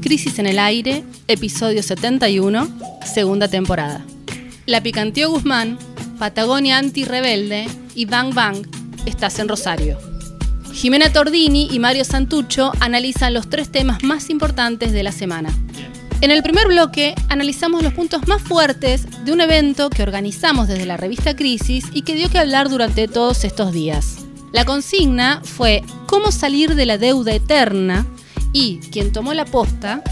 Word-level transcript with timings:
Crisis 0.00 0.38
en 0.38 0.46
el 0.46 0.58
Aire, 0.58 1.04
episodio 1.28 1.82
71, 1.82 2.68
segunda 3.04 3.48
temporada. 3.48 4.04
La 4.66 4.82
picanteó 4.82 5.30
Guzmán, 5.30 5.78
Patagonia 6.18 6.78
Anti-Rebelde 6.78 7.66
y 7.94 8.04
Bang 8.04 8.34
Bang 8.34 8.66
estás 9.06 9.38
en 9.38 9.48
Rosario. 9.48 9.98
Jimena 10.72 11.12
Tordini 11.12 11.68
y 11.70 11.78
Mario 11.78 12.04
Santucho 12.04 12.72
analizan 12.80 13.32
los 13.32 13.48
tres 13.48 13.70
temas 13.70 14.02
más 14.02 14.28
importantes 14.28 14.92
de 14.92 15.02
la 15.02 15.12
semana. 15.12 15.50
En 16.20 16.30
el 16.30 16.42
primer 16.42 16.66
bloque 16.66 17.14
analizamos 17.28 17.82
los 17.82 17.92
puntos 17.92 18.26
más 18.26 18.42
fuertes 18.42 19.06
de 19.24 19.32
un 19.32 19.40
evento 19.40 19.90
que 19.90 20.02
organizamos 20.02 20.68
desde 20.68 20.86
la 20.86 20.96
revista 20.96 21.36
Crisis 21.36 21.84
y 21.92 22.02
que 22.02 22.14
dio 22.14 22.30
que 22.30 22.38
hablar 22.38 22.68
durante 22.68 23.06
todos 23.08 23.44
estos 23.44 23.72
días. 23.72 24.24
La 24.52 24.64
consigna 24.64 25.40
fue 25.44 25.82
cómo 26.06 26.32
salir 26.32 26.74
de 26.74 26.86
la 26.86 26.98
deuda 26.98 27.32
eterna 27.32 28.06
y 28.58 28.80
quien 28.90 29.12
tomó 29.12 29.34
la 29.34 29.44
posta 29.44 30.02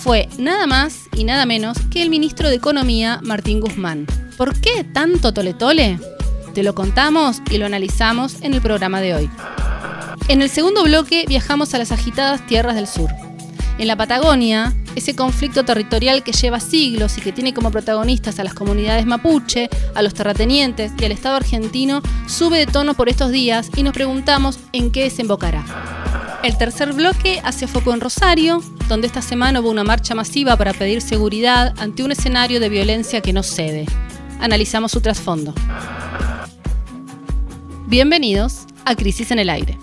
fue 0.00 0.28
nada 0.36 0.66
más 0.66 1.02
y 1.14 1.22
nada 1.22 1.46
menos 1.46 1.78
que 1.92 2.02
el 2.02 2.10
ministro 2.10 2.48
de 2.48 2.56
Economía 2.56 3.20
Martín 3.22 3.60
Guzmán. 3.60 4.08
¿Por 4.36 4.58
qué 4.58 4.82
tanto 4.82 5.32
tole 5.32 5.54
tole? 5.54 6.00
Te 6.54 6.64
lo 6.64 6.74
contamos 6.74 7.40
y 7.52 7.58
lo 7.58 7.66
analizamos 7.66 8.42
en 8.42 8.52
el 8.52 8.60
programa 8.60 9.00
de 9.00 9.14
hoy. 9.14 9.30
En 10.26 10.42
el 10.42 10.50
segundo 10.50 10.82
bloque 10.82 11.24
viajamos 11.28 11.72
a 11.72 11.78
las 11.78 11.92
agitadas 11.92 12.44
tierras 12.48 12.74
del 12.74 12.88
sur. 12.88 13.10
En 13.78 13.86
la 13.86 13.94
Patagonia, 13.94 14.74
ese 14.94 15.14
conflicto 15.14 15.64
territorial 15.64 16.22
que 16.22 16.32
lleva 16.32 16.60
siglos 16.60 17.18
y 17.18 17.20
que 17.20 17.32
tiene 17.32 17.54
como 17.54 17.70
protagonistas 17.70 18.38
a 18.38 18.44
las 18.44 18.54
comunidades 18.54 19.06
mapuche, 19.06 19.68
a 19.94 20.02
los 20.02 20.14
terratenientes 20.14 20.92
y 20.98 21.04
al 21.04 21.12
Estado 21.12 21.36
argentino, 21.36 22.02
sube 22.26 22.58
de 22.58 22.66
tono 22.66 22.94
por 22.94 23.08
estos 23.08 23.30
días 23.30 23.70
y 23.76 23.82
nos 23.82 23.92
preguntamos 23.92 24.58
en 24.72 24.90
qué 24.90 25.04
desembocará. 25.04 25.64
El 26.42 26.58
tercer 26.58 26.92
bloque 26.92 27.40
hace 27.42 27.66
foco 27.66 27.94
en 27.94 28.00
Rosario, 28.00 28.62
donde 28.88 29.06
esta 29.06 29.22
semana 29.22 29.60
hubo 29.60 29.70
una 29.70 29.82
marcha 29.82 30.14
masiva 30.14 30.56
para 30.56 30.74
pedir 30.74 31.00
seguridad 31.00 31.74
ante 31.78 32.02
un 32.02 32.12
escenario 32.12 32.60
de 32.60 32.68
violencia 32.68 33.22
que 33.22 33.32
no 33.32 33.42
cede. 33.42 33.86
Analizamos 34.40 34.92
su 34.92 35.00
trasfondo. 35.00 35.54
Bienvenidos 37.86 38.66
a 38.84 38.94
Crisis 38.94 39.30
en 39.30 39.38
el 39.38 39.48
Aire. 39.48 39.78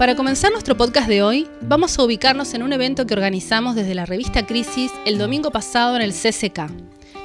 Para 0.00 0.16
comenzar 0.16 0.50
nuestro 0.50 0.78
podcast 0.78 1.08
de 1.08 1.22
hoy, 1.22 1.46
vamos 1.60 1.98
a 1.98 2.02
ubicarnos 2.02 2.54
en 2.54 2.62
un 2.62 2.72
evento 2.72 3.06
que 3.06 3.12
organizamos 3.12 3.74
desde 3.74 3.94
la 3.94 4.06
revista 4.06 4.46
Crisis 4.46 4.90
el 5.04 5.18
domingo 5.18 5.50
pasado 5.50 5.94
en 5.94 6.00
el 6.00 6.14
CCK. 6.14 6.70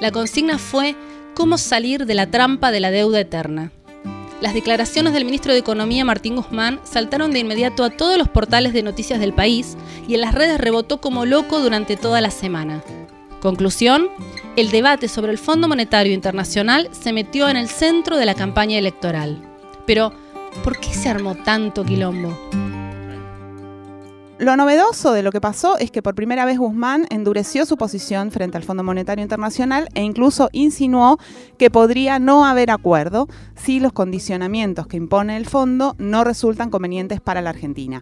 La 0.01 0.11
consigna 0.11 0.57
fue 0.57 0.93
¿Cómo 1.35 1.57
salir 1.57 2.05
de 2.05 2.13
la 2.15 2.29
trampa 2.29 2.71
de 2.71 2.81
la 2.81 2.91
deuda 2.91 3.21
eterna? 3.21 3.71
Las 4.41 4.53
declaraciones 4.53 5.13
del 5.13 5.23
ministro 5.23 5.53
de 5.53 5.59
Economía 5.59 6.03
Martín 6.03 6.35
Guzmán 6.35 6.81
saltaron 6.83 7.31
de 7.31 7.39
inmediato 7.39 7.85
a 7.85 7.91
todos 7.91 8.17
los 8.17 8.27
portales 8.27 8.73
de 8.73 8.83
noticias 8.83 9.21
del 9.21 9.31
país 9.31 9.77
y 10.09 10.15
en 10.15 10.19
las 10.19 10.35
redes 10.35 10.59
rebotó 10.59 10.99
como 10.99 11.25
loco 11.25 11.61
durante 11.61 11.95
toda 11.95 12.19
la 12.19 12.29
semana. 12.29 12.83
Conclusión, 13.39 14.09
el 14.57 14.69
debate 14.69 15.07
sobre 15.07 15.31
el 15.31 15.37
Fondo 15.37 15.69
Monetario 15.69 16.11
Internacional 16.11 16.89
se 16.91 17.13
metió 17.13 17.47
en 17.47 17.55
el 17.55 17.69
centro 17.69 18.17
de 18.17 18.25
la 18.25 18.35
campaña 18.35 18.77
electoral. 18.77 19.41
Pero, 19.85 20.11
¿por 20.63 20.79
qué 20.79 20.93
se 20.93 21.09
armó 21.09 21.35
tanto 21.35 21.83
quilombo? 21.83 22.33
Lo 24.37 24.57
novedoso 24.57 25.13
de 25.13 25.23
lo 25.23 25.31
que 25.31 25.39
pasó 25.39 25.77
es 25.77 25.91
que 25.91 26.01
por 26.01 26.13
primera 26.13 26.43
vez 26.43 26.57
Guzmán 26.57 27.07
endureció 27.09 27.65
su 27.65 27.77
posición 27.77 28.31
frente 28.31 28.57
al 28.57 28.63
Fondo 28.63 28.83
Monetario 28.83 29.23
Internacional 29.23 29.87
e 29.93 30.01
incluso 30.01 30.49
insinuó 30.51 31.19
que 31.57 31.69
podría 31.69 32.19
no 32.19 32.45
haber 32.45 32.69
acuerdo 32.69 33.29
si 33.55 33.79
los 33.79 33.93
condicionamientos 33.93 34.87
que 34.87 34.97
impone 34.97 35.37
el 35.37 35.45
fondo 35.45 35.95
no 35.99 36.25
resultan 36.25 36.69
convenientes 36.69 37.21
para 37.21 37.41
la 37.41 37.51
Argentina. 37.51 38.01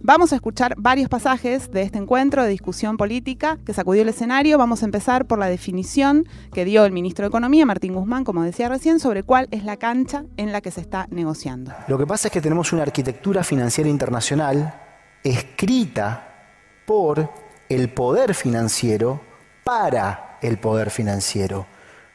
Vamos 0.00 0.32
a 0.32 0.36
escuchar 0.36 0.74
varios 0.78 1.08
pasajes 1.08 1.72
de 1.72 1.82
este 1.82 1.98
encuentro 1.98 2.44
de 2.44 2.50
discusión 2.50 2.96
política 2.96 3.58
que 3.66 3.74
sacudió 3.74 4.02
el 4.02 4.08
escenario. 4.08 4.56
Vamos 4.56 4.82
a 4.82 4.84
empezar 4.84 5.26
por 5.26 5.40
la 5.40 5.48
definición 5.48 6.28
que 6.52 6.64
dio 6.64 6.84
el 6.84 6.92
ministro 6.92 7.24
de 7.24 7.28
Economía, 7.28 7.66
Martín 7.66 7.94
Guzmán, 7.94 8.22
como 8.22 8.44
decía 8.44 8.68
recién, 8.68 9.00
sobre 9.00 9.24
cuál 9.24 9.48
es 9.50 9.64
la 9.64 9.76
cancha 9.76 10.24
en 10.36 10.52
la 10.52 10.60
que 10.60 10.70
se 10.70 10.80
está 10.80 11.08
negociando. 11.10 11.72
Lo 11.88 11.98
que 11.98 12.06
pasa 12.06 12.28
es 12.28 12.32
que 12.32 12.40
tenemos 12.40 12.72
una 12.72 12.82
arquitectura 12.82 13.42
financiera 13.42 13.90
internacional 13.90 14.72
escrita 15.24 16.28
por 16.86 17.30
el 17.68 17.88
poder 17.88 18.34
financiero 18.34 19.20
para 19.64 20.38
el 20.42 20.58
poder 20.58 20.90
financiero, 20.90 21.66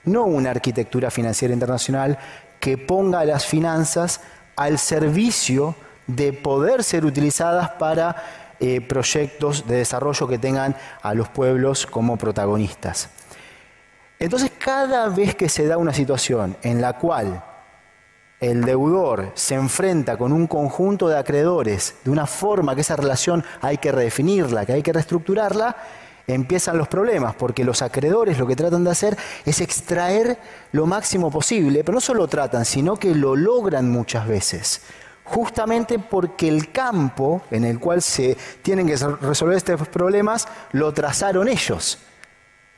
no 0.05 0.23
una 0.23 0.51
arquitectura 0.51 1.11
financiera 1.11 1.53
internacional 1.53 2.17
que 2.61 2.77
ponga 2.77 3.25
las 3.25 3.45
finanzas 3.45 4.21
al 4.55 4.79
servicio 4.79 5.71
de 5.71 5.92
poder 6.41 6.83
ser 6.83 7.05
utilizadas 7.05 7.69
para 7.71 8.15
eh, 8.59 8.81
proyectos 8.81 9.67
de 9.67 9.77
desarrollo 9.77 10.27
que 10.27 10.37
tengan 10.37 10.75
a 11.01 11.13
los 11.13 11.29
pueblos 11.29 11.85
como 11.85 12.17
protagonistas. 12.17 13.09
Entonces, 14.19 14.51
cada 14.57 15.09
vez 15.09 15.35
que 15.35 15.49
se 15.49 15.67
da 15.67 15.77
una 15.77 15.93
situación 15.93 16.55
en 16.61 16.79
la 16.79 16.93
cual 16.93 17.43
el 18.39 18.63
deudor 18.63 19.31
se 19.35 19.55
enfrenta 19.55 20.17
con 20.17 20.33
un 20.33 20.47
conjunto 20.47 21.07
de 21.07 21.17
acreedores 21.17 21.95
de 22.03 22.11
una 22.11 22.27
forma 22.27 22.75
que 22.75 22.81
esa 22.81 22.95
relación 22.95 23.43
hay 23.61 23.77
que 23.77 23.91
redefinirla, 23.91 24.65
que 24.65 24.73
hay 24.73 24.83
que 24.83 24.93
reestructurarla, 24.93 25.75
empiezan 26.27 26.77
los 26.77 26.87
problemas, 26.87 27.35
porque 27.35 27.63
los 27.63 27.81
acreedores 27.81 28.37
lo 28.37 28.47
que 28.47 28.55
tratan 28.55 28.83
de 28.83 28.91
hacer 28.91 29.17
es 29.45 29.61
extraer 29.61 30.37
lo 30.71 30.85
máximo 30.85 31.31
posible, 31.31 31.83
pero 31.83 31.95
no 31.95 32.01
solo 32.01 32.27
tratan, 32.27 32.65
sino 32.65 32.97
que 32.97 33.15
lo 33.15 33.35
logran 33.35 33.89
muchas 33.89 34.27
veces, 34.27 34.81
justamente 35.23 35.99
porque 35.99 36.47
el 36.47 36.71
campo 36.71 37.43
en 37.51 37.63
el 37.63 37.79
cual 37.79 38.01
se 38.01 38.37
tienen 38.61 38.87
que 38.87 38.97
resolver 39.21 39.57
estos 39.57 39.87
problemas 39.87 40.47
lo 40.71 40.91
trazaron 40.93 41.47
ellos 41.47 41.97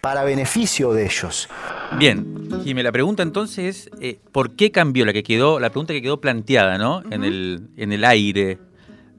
para 0.01 0.23
beneficio 0.23 0.93
de 0.93 1.05
ellos. 1.05 1.49
Bien, 1.97 2.47
Jimé, 2.63 2.83
la 2.83 2.91
pregunta 2.91 3.23
entonces 3.23 3.89
es, 3.89 3.99
eh, 3.99 4.19
¿por 4.31 4.55
qué 4.55 4.71
cambió 4.71 5.03
la 5.03 5.13
que 5.13 5.23
quedó, 5.23 5.59
la 5.59 5.71
pregunta 5.71 5.93
que 5.93 6.01
quedó 6.03 6.21
planteada, 6.21 6.77
¿no? 6.77 7.01
en, 7.09 7.23
el, 7.23 7.69
en 7.75 7.91
el 7.91 8.05
aire 8.05 8.59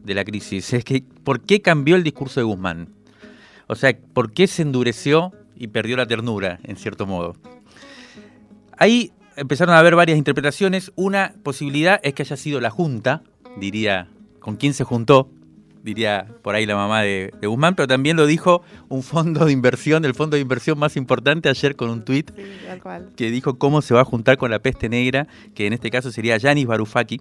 de 0.05 0.15
la 0.15 0.25
crisis, 0.25 0.73
es 0.73 0.85
que 0.85 1.03
¿por 1.25 1.41
qué 1.41 1.61
cambió 1.61 1.97
el 1.97 2.05
discurso 2.05 2.39
de 2.39 2.45
Guzmán? 2.45 2.89
O 3.67 3.75
sea, 3.75 3.97
¿por 4.13 4.33
qué 4.33 4.47
se 4.47 4.63
endureció 4.63 5.33
y 5.57 5.67
perdió 5.67 5.97
la 5.97 6.07
ternura, 6.07 6.61
en 6.63 6.77
cierto 6.77 7.05
modo? 7.05 7.35
Ahí 8.79 9.11
empezaron 9.37 9.75
a 9.75 9.79
haber 9.79 9.95
varias 9.95 10.19
interpretaciones. 10.19 10.93
Una 10.97 11.35
posibilidad 11.43 12.01
es 12.03 12.15
que 12.15 12.23
haya 12.23 12.37
sido 12.37 12.61
la 12.61 12.71
Junta, 12.71 13.23
diría, 13.57 14.09
con 14.41 14.57
quién 14.57 14.75
se 14.75 14.85
juntó, 14.85 15.31
diría 15.83 16.27
por 16.43 16.57
ahí 16.57 16.67
la 16.67 16.75
mamá 16.75 17.03
de, 17.03 17.33
Guzmán, 17.43 17.77
pero 17.77 17.87
también 17.87 18.17
lo 18.17 18.27
dijo 18.27 18.63
un 18.89 19.05
fondo 19.05 19.45
de 19.45 19.53
inversión, 19.53 20.05
el 20.05 20.15
fondo 20.15 20.35
de 20.35 20.41
inversión 20.43 20.79
más 20.79 20.97
importante 20.97 21.49
ayer 21.49 21.77
con 21.77 21.91
un 21.91 22.05
tuit 22.05 22.33
que 23.15 23.31
dijo 23.31 23.57
cómo 23.57 23.83
se 23.83 23.95
va 23.95 24.01
a 24.01 24.05
juntar 24.05 24.37
con 24.37 24.51
la 24.51 24.59
peste 24.59 24.89
negra, 24.89 25.29
que 25.55 25.67
en 25.67 25.73
este 25.73 25.91
caso 25.91 26.11
sería 26.11 26.37
Yanis 26.39 26.67
Varoufakis, 26.67 27.21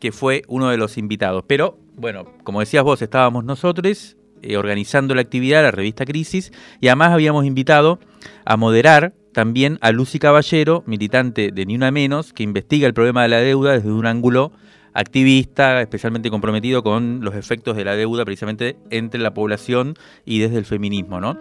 que 0.00 0.10
fue 0.10 0.42
uno 0.48 0.70
de 0.70 0.78
los 0.78 0.96
invitados. 0.96 1.44
Pero 1.46 1.78
bueno, 1.96 2.24
como 2.44 2.60
decías 2.60 2.82
vos, 2.82 3.02
estábamos 3.02 3.44
nosotros 3.44 4.16
eh, 4.40 4.56
organizando 4.56 5.14
la 5.14 5.20
actividad, 5.20 5.62
la 5.62 5.70
revista 5.70 6.06
Crisis, 6.06 6.50
y 6.80 6.88
además 6.88 7.12
habíamos 7.12 7.44
invitado 7.44 7.98
a 8.46 8.56
moderar 8.56 9.12
también 9.38 9.78
a 9.82 9.92
Lucy 9.92 10.18
Caballero, 10.18 10.82
militante 10.84 11.52
de 11.52 11.64
Ni 11.64 11.76
Una 11.76 11.92
Menos, 11.92 12.32
que 12.32 12.42
investiga 12.42 12.88
el 12.88 12.92
problema 12.92 13.22
de 13.22 13.28
la 13.28 13.36
deuda 13.36 13.70
desde 13.70 13.92
un 13.92 14.04
ángulo 14.04 14.50
activista, 14.94 15.80
especialmente 15.80 16.28
comprometido 16.28 16.82
con 16.82 17.20
los 17.22 17.36
efectos 17.36 17.76
de 17.76 17.84
la 17.84 17.94
deuda 17.94 18.24
precisamente 18.24 18.76
entre 18.90 19.20
la 19.20 19.34
población 19.34 19.94
y 20.24 20.40
desde 20.40 20.58
el 20.58 20.64
feminismo. 20.64 21.20
¿no? 21.20 21.38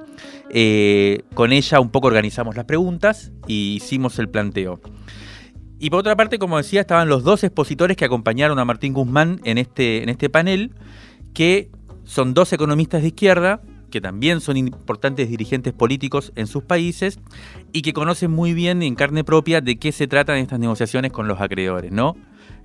Eh, 0.51 1.23
con 1.33 1.51
ella 1.51 1.79
un 1.79 1.89
poco 1.89 2.05
organizamos 2.05 2.55
las 2.55 2.65
preguntas 2.65 3.31
y 3.47 3.77
hicimos 3.77 4.19
el 4.19 4.29
planteo. 4.29 4.79
Y 5.79 5.89
por 5.89 6.01
otra 6.01 6.15
parte, 6.15 6.37
como 6.37 6.57
decía, 6.57 6.81
estaban 6.81 7.09
los 7.09 7.23
dos 7.23 7.43
expositores 7.43 7.97
que 7.97 8.05
acompañaron 8.05 8.59
a 8.59 8.65
Martín 8.65 8.93
Guzmán 8.93 9.41
en 9.43 9.57
este, 9.57 10.03
en 10.03 10.09
este 10.09 10.29
panel, 10.29 10.75
que 11.33 11.71
son 12.03 12.35
dos 12.35 12.53
economistas 12.53 13.01
de 13.01 13.07
izquierda, 13.07 13.59
que 13.89 14.01
también 14.01 14.41
son 14.41 14.57
importantes 14.57 15.29
dirigentes 15.29 15.73
políticos 15.73 16.31
en 16.35 16.47
sus 16.47 16.63
países 16.63 17.19
y 17.71 17.81
que 17.81 17.93
conocen 17.93 18.31
muy 18.31 18.53
bien 18.53 18.83
en 18.83 18.95
carne 18.95 19.23
propia 19.23 19.61
de 19.61 19.77
qué 19.77 19.91
se 19.91 20.07
tratan 20.07 20.37
estas 20.37 20.59
negociaciones 20.59 21.11
con 21.11 21.27
los 21.27 21.41
acreedores, 21.41 21.91
¿no? 21.91 22.15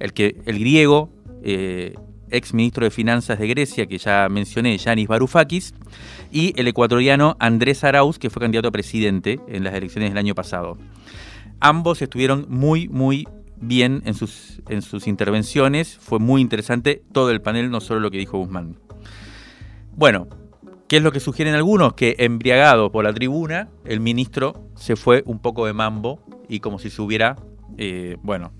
el, 0.02 0.12
que, 0.12 0.40
el 0.46 0.58
griego, 0.58 1.10
eh, 1.42 1.94
ex 2.30 2.54
ministro 2.54 2.84
de 2.84 2.90
Finanzas 2.90 3.38
de 3.38 3.46
Grecia, 3.46 3.86
que 3.86 3.98
ya 3.98 4.28
mencioné, 4.28 4.76
Yanis 4.76 5.06
Varoufakis, 5.06 5.74
y 6.32 6.58
el 6.58 6.66
ecuatoriano 6.66 7.36
Andrés 7.38 7.84
Arauz, 7.84 8.18
que 8.18 8.30
fue 8.30 8.40
candidato 8.40 8.68
a 8.68 8.72
presidente 8.72 9.38
en 9.48 9.64
las 9.64 9.74
elecciones 9.74 10.10
del 10.10 10.18
año 10.18 10.34
pasado. 10.34 10.76
Ambos 11.60 12.02
estuvieron 12.02 12.46
muy, 12.48 12.88
muy 12.88 13.28
bien 13.60 14.02
en 14.04 14.14
sus, 14.14 14.60
en 14.68 14.82
sus 14.82 15.06
intervenciones. 15.06 15.96
Fue 15.98 16.18
muy 16.18 16.40
interesante 16.40 17.04
todo 17.12 17.30
el 17.30 17.40
panel, 17.40 17.70
no 17.70 17.80
solo 17.80 18.00
lo 18.00 18.10
que 18.10 18.18
dijo 18.18 18.38
Guzmán. 18.38 18.76
Bueno, 19.94 20.26
¿qué 20.92 20.98
es 20.98 21.02
lo 21.02 21.10
que 21.10 21.20
sugieren 21.20 21.54
algunos? 21.54 21.94
Que 21.94 22.16
embriagado 22.18 22.92
por 22.92 23.04
la 23.04 23.14
tribuna, 23.14 23.70
el 23.86 24.00
ministro 24.00 24.68
se 24.76 24.94
fue 24.94 25.22
un 25.24 25.38
poco 25.38 25.64
de 25.64 25.72
mambo 25.72 26.20
y 26.50 26.60
como 26.60 26.78
si 26.78 26.90
se 26.90 27.00
hubiera, 27.00 27.36
eh, 27.78 28.18
bueno, 28.20 28.52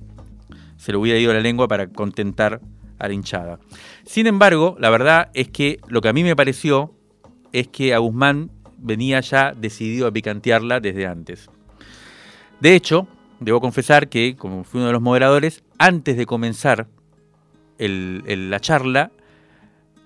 se 0.79 0.93
le 0.93 0.97
hubiera 0.97 1.19
ido 1.19 1.35
la 1.35 1.41
lengua 1.41 1.69
para 1.69 1.89
contentar 1.89 2.63
a 2.99 3.07
la 3.07 3.13
hinchada. 3.13 3.59
Sin 4.07 4.27
embargo, 4.27 4.77
la 4.81 4.89
verdad 4.89 5.29
es 5.35 5.51
que 5.51 5.79
lo 5.89 6.01
que 6.01 6.09
a 6.09 6.15
mí 6.15 6.25
me 6.25 6.35
pareció 6.35 6.95
es 7.53 7.69
que 7.69 7.93
a 7.93 7.99
Guzmán 7.99 8.51
venía 8.79 9.21
ya 9.21 9.53
decidido 9.53 10.07
a 10.07 10.11
picantearla 10.11 10.81
desde 10.81 11.07
antes. 11.07 11.51
De 12.61 12.75
hecho, 12.75 13.09
debo 13.41 13.61
confesar 13.61 14.09
que, 14.09 14.37
como 14.37 14.65
fui 14.65 14.79
uno 14.79 14.87
de 14.87 14.95
los 14.95 15.03
moderadores, 15.03 15.65
antes 15.77 16.17
de 16.17 16.25
comenzar 16.25 16.89
la 17.77 18.61
charla, 18.61 19.13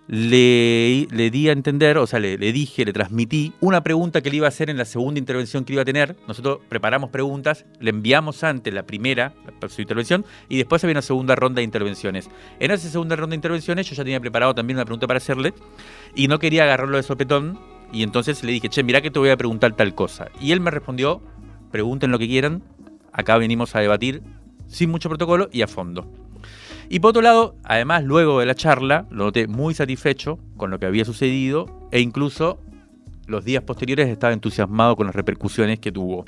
le, 0.09 1.31
di 1.31 1.49
a 1.49 1.53
entender, 1.53 1.99
o 1.99 2.07
sea, 2.07 2.21
le, 2.21 2.37
dije, 2.39 2.85
le 2.85 2.93
transmití 2.93 3.53
una 3.61 3.83
pregunta 3.83 4.21
que 4.21 4.31
le 4.31 4.37
iba 4.37 4.47
a 4.47 4.49
hacer 4.49 4.71
en 4.71 4.77
la 4.77 4.85
segunda 4.85 5.19
intervención 5.19 5.65
que 5.65 5.73
iba 5.73 5.83
a 5.83 5.85
tener. 5.85 6.17
Nosotros 6.29 6.61
preparamos 6.69 7.11
preguntas, 7.11 7.65
le 7.81 7.91
enviamos 7.91 8.45
antes 8.45 8.73
la 8.73 8.85
primera, 8.85 9.35
su 9.69 9.81
intervención, 9.81 10.25
y 10.49 10.59
después 10.59 10.83
había 10.85 10.95
una 10.95 11.03
segunda 11.03 11.35
ronda 11.35 11.57
de 11.57 11.65
intervenciones. 11.65 12.31
En 12.61 12.71
esa 12.71 12.89
segunda 12.89 13.17
ronda 13.17 13.33
de 13.33 13.37
intervenciones 13.37 13.89
yo 13.89 13.97
ya 13.97 14.05
tenía 14.05 14.21
preparado 14.21 14.55
también 14.55 14.77
una 14.77 14.85
pregunta 14.85 15.07
para 15.07 15.19
hacerle, 15.19 15.55
y 16.15 16.29
no 16.29 16.39
quería 16.39 16.65
agarrarlo 16.65 16.97
de 16.97 17.03
sopetón, 17.03 17.59
y 17.93 18.03
entonces 18.03 18.43
le 18.45 18.53
dije, 18.53 18.69
che, 18.69 18.83
mirá 18.83 19.01
que 19.01 19.11
te 19.11 19.19
voy 19.19 19.31
a 19.31 19.37
preguntar 19.37 19.75
tal 19.75 19.95
cosa. 19.95 20.29
Y 20.41 20.53
él 20.53 20.61
me 20.61 20.71
respondió, 20.71 21.23
pregunten 21.71 22.11
lo 22.11 22.19
que 22.19 22.29
quieran, 22.29 22.63
acá 23.13 23.39
venimos 23.39 23.75
a 23.75 23.81
debatir 23.81 24.23
sin 24.67 24.91
mucho 24.91 25.09
protocolo 25.09 25.49
y 25.53 25.63
a 25.63 25.69
fondo. 25.69 26.26
Y 26.89 27.01
por 27.01 27.11
otro 27.11 27.23
lado, 27.23 27.57
además, 27.65 28.05
luego 28.05 28.41
de 28.41 28.47
la 28.47 28.55
charla, 28.55 29.07
lo 29.11 29.25
noté 29.25 29.49
muy 29.49 29.75
satisfecho 29.75 30.39
con 30.57 30.71
lo 30.71 30.79
que 30.79 30.87
había 30.87 31.05
sucedido 31.05 31.89
e 31.91 32.01
incluso 32.01 32.61
los 33.27 33.45
días 33.45 33.65
posteriores 33.65 34.09
estaba 34.09 34.33
entusiasmado 34.33 34.95
con 34.97 35.07
las 35.07 35.15
repercusiones 35.15 35.81
que 35.81 35.91
tuvo. 35.91 36.25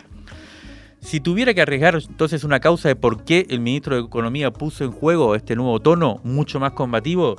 Si 1.00 1.20
tuviera 1.20 1.54
que 1.54 1.62
arriesgar 1.62 1.94
entonces 1.94 2.42
una 2.42 2.58
causa 2.58 2.88
de 2.88 2.96
por 2.96 3.24
qué 3.24 3.46
el 3.50 3.60
ministro 3.60 3.94
de 3.94 4.02
Economía 4.02 4.52
puso 4.52 4.84
en 4.84 4.90
juego 4.90 5.36
este 5.36 5.54
nuevo 5.54 5.78
tono 5.78 6.20
mucho 6.24 6.58
más 6.58 6.72
combativo, 6.72 7.36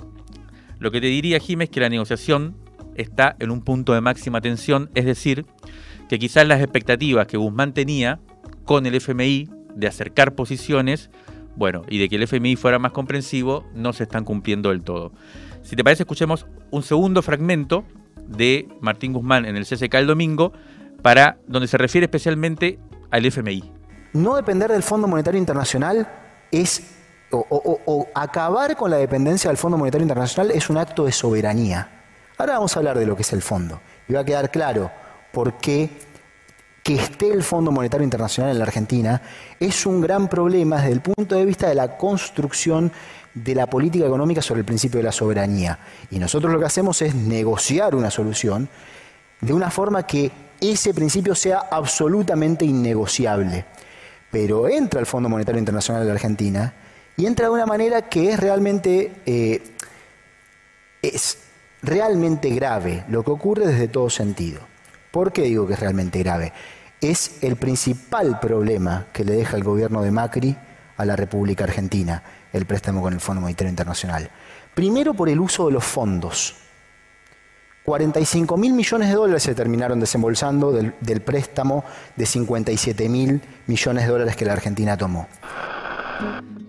lo 0.79 0.91
que 0.91 1.01
te 1.01 1.07
diría, 1.07 1.39
Jim, 1.39 1.61
es 1.61 1.69
que 1.69 1.81
la 1.81 1.89
negociación 1.89 2.55
está 2.95 3.35
en 3.39 3.51
un 3.51 3.61
punto 3.61 3.93
de 3.93 3.99
máxima 3.99 4.39
tensión, 4.39 4.89
es 4.95 5.03
decir, 5.03 5.45
que 6.07 6.19
quizás 6.19 6.47
las 6.47 6.61
expectativas 6.61 7.27
que 7.27 7.37
Guzmán 7.37 7.73
tenía 7.73 8.19
con 8.63 8.85
el 8.85 8.95
FMI 8.95 9.49
de 9.75 9.87
acercar 9.87 10.35
posiciones 10.35 11.09
bueno, 11.59 11.83
y 11.89 11.99
de 11.99 12.07
que 12.07 12.15
el 12.15 12.23
FMI 12.23 12.55
fuera 12.55 12.79
más 12.79 12.93
comprensivo, 12.93 13.65
no 13.75 13.91
se 13.91 14.03
están 14.03 14.23
cumpliendo 14.23 14.69
del 14.69 14.81
todo. 14.81 15.11
Si 15.61 15.75
te 15.75 15.83
parece, 15.83 16.03
escuchemos 16.03 16.47
un 16.71 16.83
segundo 16.83 17.21
fragmento 17.21 17.83
de 18.25 18.69
Martín 18.79 19.11
Guzmán 19.11 19.45
en 19.45 19.57
el 19.57 19.65
CCK 19.65 19.93
el 19.95 20.07
domingo, 20.07 20.53
para 21.01 21.37
donde 21.47 21.67
se 21.67 21.77
refiere 21.77 22.05
especialmente 22.05 22.79
al 23.11 23.25
FMI. 23.25 23.73
No 24.13 24.37
depender 24.37 24.71
del 24.71 24.83
Fondo 24.83 25.05
Monetario 25.05 25.37
Internacional 25.37 26.07
es 26.49 26.95
o, 27.31 28.07
acabar 28.15 28.77
con 28.77 28.89
la 28.89 28.97
dependencia 28.97 29.49
del 29.49 29.57
Fondo 29.57 29.77
Monetario 29.77 30.03
Internacional 30.03 30.51
es 30.51 30.69
un 30.69 30.77
acto 30.77 31.05
de 31.05 31.11
soberanía. 31.11 32.05
Ahora 32.37 32.53
vamos 32.53 32.73
a 32.75 32.79
hablar 32.79 32.97
de 32.97 33.05
lo 33.05 33.17
que 33.17 33.23
es 33.23 33.33
el 33.33 33.41
fondo 33.41 33.81
y 34.07 34.13
va 34.13 34.21
a 34.21 34.25
quedar 34.25 34.49
claro 34.49 34.89
por 35.33 35.57
qué 35.57 35.89
que 36.89 36.95
esté 36.95 37.31
el 37.31 37.43
Fondo 37.43 37.71
Monetario 37.71 38.03
Internacional 38.03 38.51
en 38.51 38.57
la 38.57 38.65
Argentina 38.65 39.21
es 39.59 39.85
un 39.85 40.01
gran 40.01 40.27
problema 40.27 40.77
desde 40.77 40.93
el 40.93 41.01
punto 41.01 41.35
de 41.35 41.45
vista 41.45 41.69
de 41.69 41.75
la 41.75 41.95
construcción 41.95 42.91
de 43.31 43.53
la 43.53 43.67
política 43.67 44.07
económica 44.07 44.41
sobre 44.41 44.61
el 44.61 44.65
principio 44.65 44.97
de 44.97 45.03
la 45.03 45.11
soberanía. 45.11 45.77
Y 46.09 46.17
nosotros 46.17 46.51
lo 46.51 46.57
que 46.57 46.65
hacemos 46.65 46.99
es 47.03 47.13
negociar 47.13 47.93
una 47.93 48.09
solución 48.09 48.67
de 49.39 49.53
una 49.53 49.69
forma 49.69 50.07
que 50.07 50.31
ese 50.59 50.91
principio 50.95 51.35
sea 51.35 51.59
absolutamente 51.69 52.65
innegociable. 52.65 53.65
Pero 54.31 54.67
entra 54.67 54.99
el 54.99 55.05
Fondo 55.05 55.29
Monetario 55.29 55.59
Internacional 55.59 56.01
de 56.01 56.07
la 56.07 56.13
Argentina 56.15 56.73
y 57.15 57.27
entra 57.27 57.45
de 57.45 57.51
una 57.51 57.67
manera 57.67 58.09
que 58.09 58.31
es 58.31 58.39
realmente, 58.39 59.11
eh, 59.27 59.61
es 61.03 61.37
realmente 61.83 62.49
grave 62.49 63.03
lo 63.09 63.23
que 63.23 63.29
ocurre 63.29 63.67
desde 63.67 63.89
todo 63.89 64.09
sentido. 64.09 64.61
¿Por 65.11 65.31
qué 65.31 65.43
digo 65.43 65.67
que 65.67 65.73
es 65.73 65.79
realmente 65.79 66.17
grave? 66.17 66.51
Es 67.01 67.37
el 67.41 67.55
principal 67.55 68.39
problema 68.39 69.07
que 69.13 69.23
le 69.23 69.35
deja 69.35 69.55
el 69.57 69.63
gobierno 69.63 70.01
de 70.01 70.11
Macri 70.11 70.57
a 70.97 71.05
la 71.05 71.15
República 71.15 71.63
Argentina, 71.63 72.21
el 72.51 72.65
préstamo 72.65 73.01
con 73.01 73.13
el 73.13 73.19
Fondo 73.19 73.41
Monetario 73.41 73.69
Internacional. 73.69 74.29
Primero 74.73 75.13
por 75.13 75.29
el 75.29 75.39
uso 75.39 75.67
de 75.67 75.73
los 75.73 75.83
fondos. 75.83 76.55
45 77.85 78.57
mil 78.57 78.73
millones 78.73 79.07
de 79.07 79.15
dólares 79.15 79.43
se 79.43 79.55
terminaron 79.55 79.99
desembolsando 79.99 80.71
del, 80.71 80.93
del 80.99 81.21
préstamo 81.21 81.83
de 82.15 82.25
57 82.25 83.09
mil 83.09 83.41
millones 83.65 84.03
de 84.03 84.11
dólares 84.11 84.35
que 84.35 84.45
la 84.45 84.53
Argentina 84.53 84.97
tomó. 84.97 85.27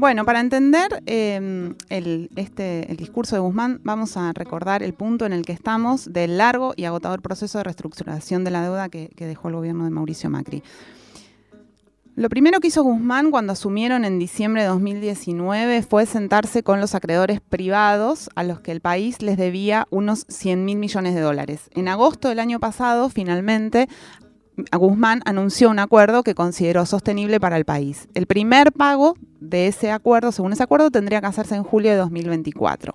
Bueno, 0.01 0.25
para 0.25 0.41
entender 0.41 1.03
em, 1.05 1.75
el, 1.91 2.31
este, 2.35 2.91
el 2.91 2.97
discurso 2.97 3.37
de 3.37 3.41
Guzmán, 3.41 3.83
vamos 3.85 4.17
a 4.17 4.33
recordar 4.33 4.83
el 4.83 4.95
punto 4.95 5.27
en 5.27 5.35
el 5.35 5.45
que 5.45 5.53
estamos 5.53 6.11
del 6.11 6.39
largo 6.39 6.73
y 6.75 6.87
agotador 6.87 7.21
proceso 7.21 7.59
de 7.59 7.65
reestructuración 7.65 8.43
de 8.43 8.51
la 8.51 8.63
deuda 8.63 8.89
que, 8.89 9.11
dejó 9.15 9.49
el 9.49 9.57
gobierno 9.57 9.85
de 9.85 9.91
Mauricio 9.91 10.31
Macri. 10.31 10.63
Lo 12.17 12.31
primero 12.31 12.61
que 12.61 12.69
hizo 12.69 12.83
Guzmán 12.83 13.31
cuando 13.31 13.53
asumieron 13.53 14.07
en 14.07 14.19
diciembre 14.19 14.63
de 14.63 14.69
2019 14.69 15.83
fue 15.83 16.07
sentarse 16.07 16.63
con 16.63 16.81
los 16.81 16.95
acreedores 16.95 17.43
privados 17.43 18.31
a 18.35 18.43
los 18.43 18.61
que 18.61 18.73
el 18.73 18.81
país 18.81 19.21
les 19.21 19.37
debía 19.37 19.87
unos 19.91 20.25
100 20.29 20.65
mil 20.65 20.79
millones 20.79 21.15
de 21.15 21.21
dólares. 21.21 21.69
En 21.75 21.89
agosto 21.89 22.31
del 22.31 22.39
año 22.39 22.59
pasado, 22.59 23.11
finalmente, 23.11 23.87
Guzmán 24.73 25.23
anunció 25.25 25.71
un 25.71 25.79
acuerdo 25.79 26.23
que 26.23 26.35
consideró 26.35 26.87
sostenible 26.87 27.41
para 27.41 27.57
el 27.57 27.65
país. 27.65 28.09
El 28.15 28.27
primer 28.27 28.73
pago 28.73 29.15
de 29.41 29.67
ese 29.67 29.91
acuerdo, 29.91 30.33
según 30.33 30.53
ese 30.53 30.63
acuerdo, 30.63 30.91
tendría 30.91 31.21
que 31.21 31.27
hacerse 31.27 31.55
en 31.55 31.65
julio 31.65 31.91
de 31.91 31.97
2024. 31.97 32.95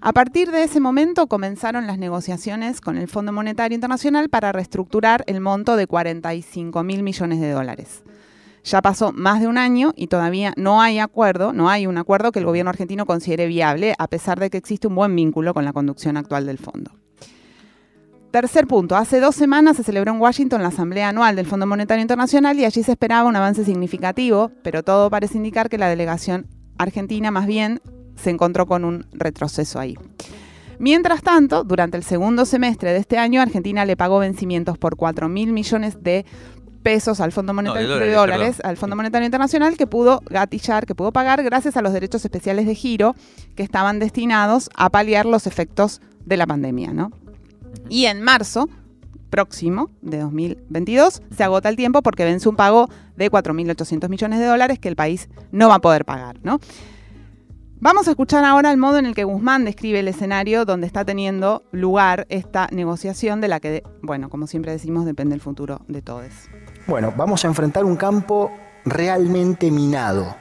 A 0.00 0.12
partir 0.12 0.50
de 0.50 0.64
ese 0.64 0.80
momento 0.80 1.28
comenzaron 1.28 1.86
las 1.86 1.96
negociaciones 1.96 2.80
con 2.80 2.96
el 2.96 3.06
Fondo 3.06 3.32
Monetario 3.32 3.76
Internacional 3.76 4.28
para 4.28 4.50
reestructurar 4.50 5.22
el 5.28 5.40
monto 5.40 5.76
de 5.76 5.86
45 5.86 6.82
mil 6.82 7.04
millones 7.04 7.40
de 7.40 7.52
dólares. 7.52 8.02
Ya 8.64 8.82
pasó 8.82 9.12
más 9.12 9.40
de 9.40 9.48
un 9.48 9.58
año 9.58 9.92
y 9.96 10.06
todavía 10.08 10.54
no 10.56 10.80
hay 10.80 10.98
acuerdo, 10.98 11.52
no 11.52 11.68
hay 11.68 11.86
un 11.86 11.98
acuerdo 11.98 12.32
que 12.32 12.38
el 12.38 12.46
gobierno 12.46 12.70
argentino 12.70 13.06
considere 13.06 13.46
viable, 13.46 13.94
a 13.98 14.08
pesar 14.08 14.40
de 14.40 14.50
que 14.50 14.58
existe 14.58 14.88
un 14.88 14.94
buen 14.94 15.14
vínculo 15.14 15.54
con 15.54 15.64
la 15.64 15.72
conducción 15.72 16.16
actual 16.16 16.46
del 16.46 16.58
fondo. 16.58 17.01
Tercer 18.32 18.66
punto, 18.66 18.96
hace 18.96 19.20
dos 19.20 19.34
semanas 19.34 19.76
se 19.76 19.82
celebró 19.82 20.10
en 20.10 20.18
Washington 20.18 20.62
la 20.62 20.68
Asamblea 20.68 21.10
Anual 21.10 21.36
del 21.36 21.44
Fondo 21.44 21.66
Monetario 21.66 22.00
Internacional 22.00 22.58
y 22.58 22.64
allí 22.64 22.82
se 22.82 22.92
esperaba 22.92 23.28
un 23.28 23.36
avance 23.36 23.62
significativo, 23.62 24.50
pero 24.62 24.82
todo 24.82 25.10
parece 25.10 25.36
indicar 25.36 25.68
que 25.68 25.76
la 25.76 25.90
delegación 25.90 26.46
argentina 26.78 27.30
más 27.30 27.46
bien 27.46 27.82
se 28.16 28.30
encontró 28.30 28.64
con 28.64 28.86
un 28.86 29.04
retroceso 29.12 29.78
ahí. 29.78 29.98
Mientras 30.78 31.20
tanto, 31.20 31.62
durante 31.62 31.98
el 31.98 32.04
segundo 32.04 32.46
semestre 32.46 32.94
de 32.94 33.00
este 33.00 33.18
año, 33.18 33.42
Argentina 33.42 33.84
le 33.84 33.98
pagó 33.98 34.20
vencimientos 34.20 34.78
por 34.78 34.96
4 34.96 35.28
mil 35.28 35.52
millones 35.52 36.02
de 36.02 36.24
pesos 36.82 37.20
al 37.20 37.32
Fondo 37.32 37.52
Monetario 37.52 37.98
de 37.98 38.14
dólares, 38.14 38.62
al 38.64 38.78
Fondo 38.78 38.96
Monetario 38.96 39.26
Internacional 39.26 39.76
que 39.76 39.86
pudo 39.86 40.22
gatillar, 40.30 40.86
que 40.86 40.94
pudo 40.94 41.12
pagar 41.12 41.42
gracias 41.42 41.76
a 41.76 41.82
los 41.82 41.92
derechos 41.92 42.24
especiales 42.24 42.64
de 42.64 42.74
giro 42.74 43.14
que 43.56 43.62
estaban 43.62 43.98
destinados 43.98 44.70
a 44.74 44.88
paliar 44.88 45.26
los 45.26 45.46
efectos 45.46 46.00
de 46.24 46.38
la 46.38 46.46
pandemia, 46.46 46.94
¿no? 46.94 47.10
Y 47.92 48.06
en 48.06 48.22
marzo 48.22 48.70
próximo 49.28 49.90
de 50.00 50.20
2022 50.20 51.20
se 51.36 51.44
agota 51.44 51.68
el 51.68 51.76
tiempo 51.76 52.00
porque 52.00 52.24
vence 52.24 52.48
un 52.48 52.56
pago 52.56 52.88
de 53.16 53.30
4.800 53.30 54.08
millones 54.08 54.40
de 54.40 54.46
dólares 54.46 54.78
que 54.78 54.88
el 54.88 54.96
país 54.96 55.28
no 55.50 55.68
va 55.68 55.74
a 55.74 55.78
poder 55.80 56.06
pagar. 56.06 56.38
¿no? 56.42 56.58
Vamos 57.80 58.08
a 58.08 58.12
escuchar 58.12 58.46
ahora 58.46 58.70
el 58.70 58.78
modo 58.78 58.96
en 58.96 59.04
el 59.04 59.14
que 59.14 59.24
Guzmán 59.24 59.66
describe 59.66 60.00
el 60.00 60.08
escenario 60.08 60.64
donde 60.64 60.86
está 60.86 61.04
teniendo 61.04 61.64
lugar 61.70 62.26
esta 62.30 62.66
negociación 62.72 63.42
de 63.42 63.48
la 63.48 63.60
que, 63.60 63.82
bueno, 64.00 64.30
como 64.30 64.46
siempre 64.46 64.72
decimos, 64.72 65.04
depende 65.04 65.34
el 65.34 65.42
futuro 65.42 65.82
de 65.86 66.00
todos. 66.00 66.30
Bueno, 66.86 67.12
vamos 67.14 67.44
a 67.44 67.48
enfrentar 67.48 67.84
un 67.84 67.96
campo 67.96 68.50
realmente 68.86 69.70
minado, 69.70 70.34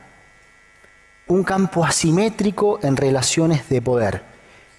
un 1.28 1.44
campo 1.44 1.84
asimétrico 1.84 2.80
en 2.82 2.96
relaciones 2.96 3.68
de 3.68 3.82
poder. 3.82 4.24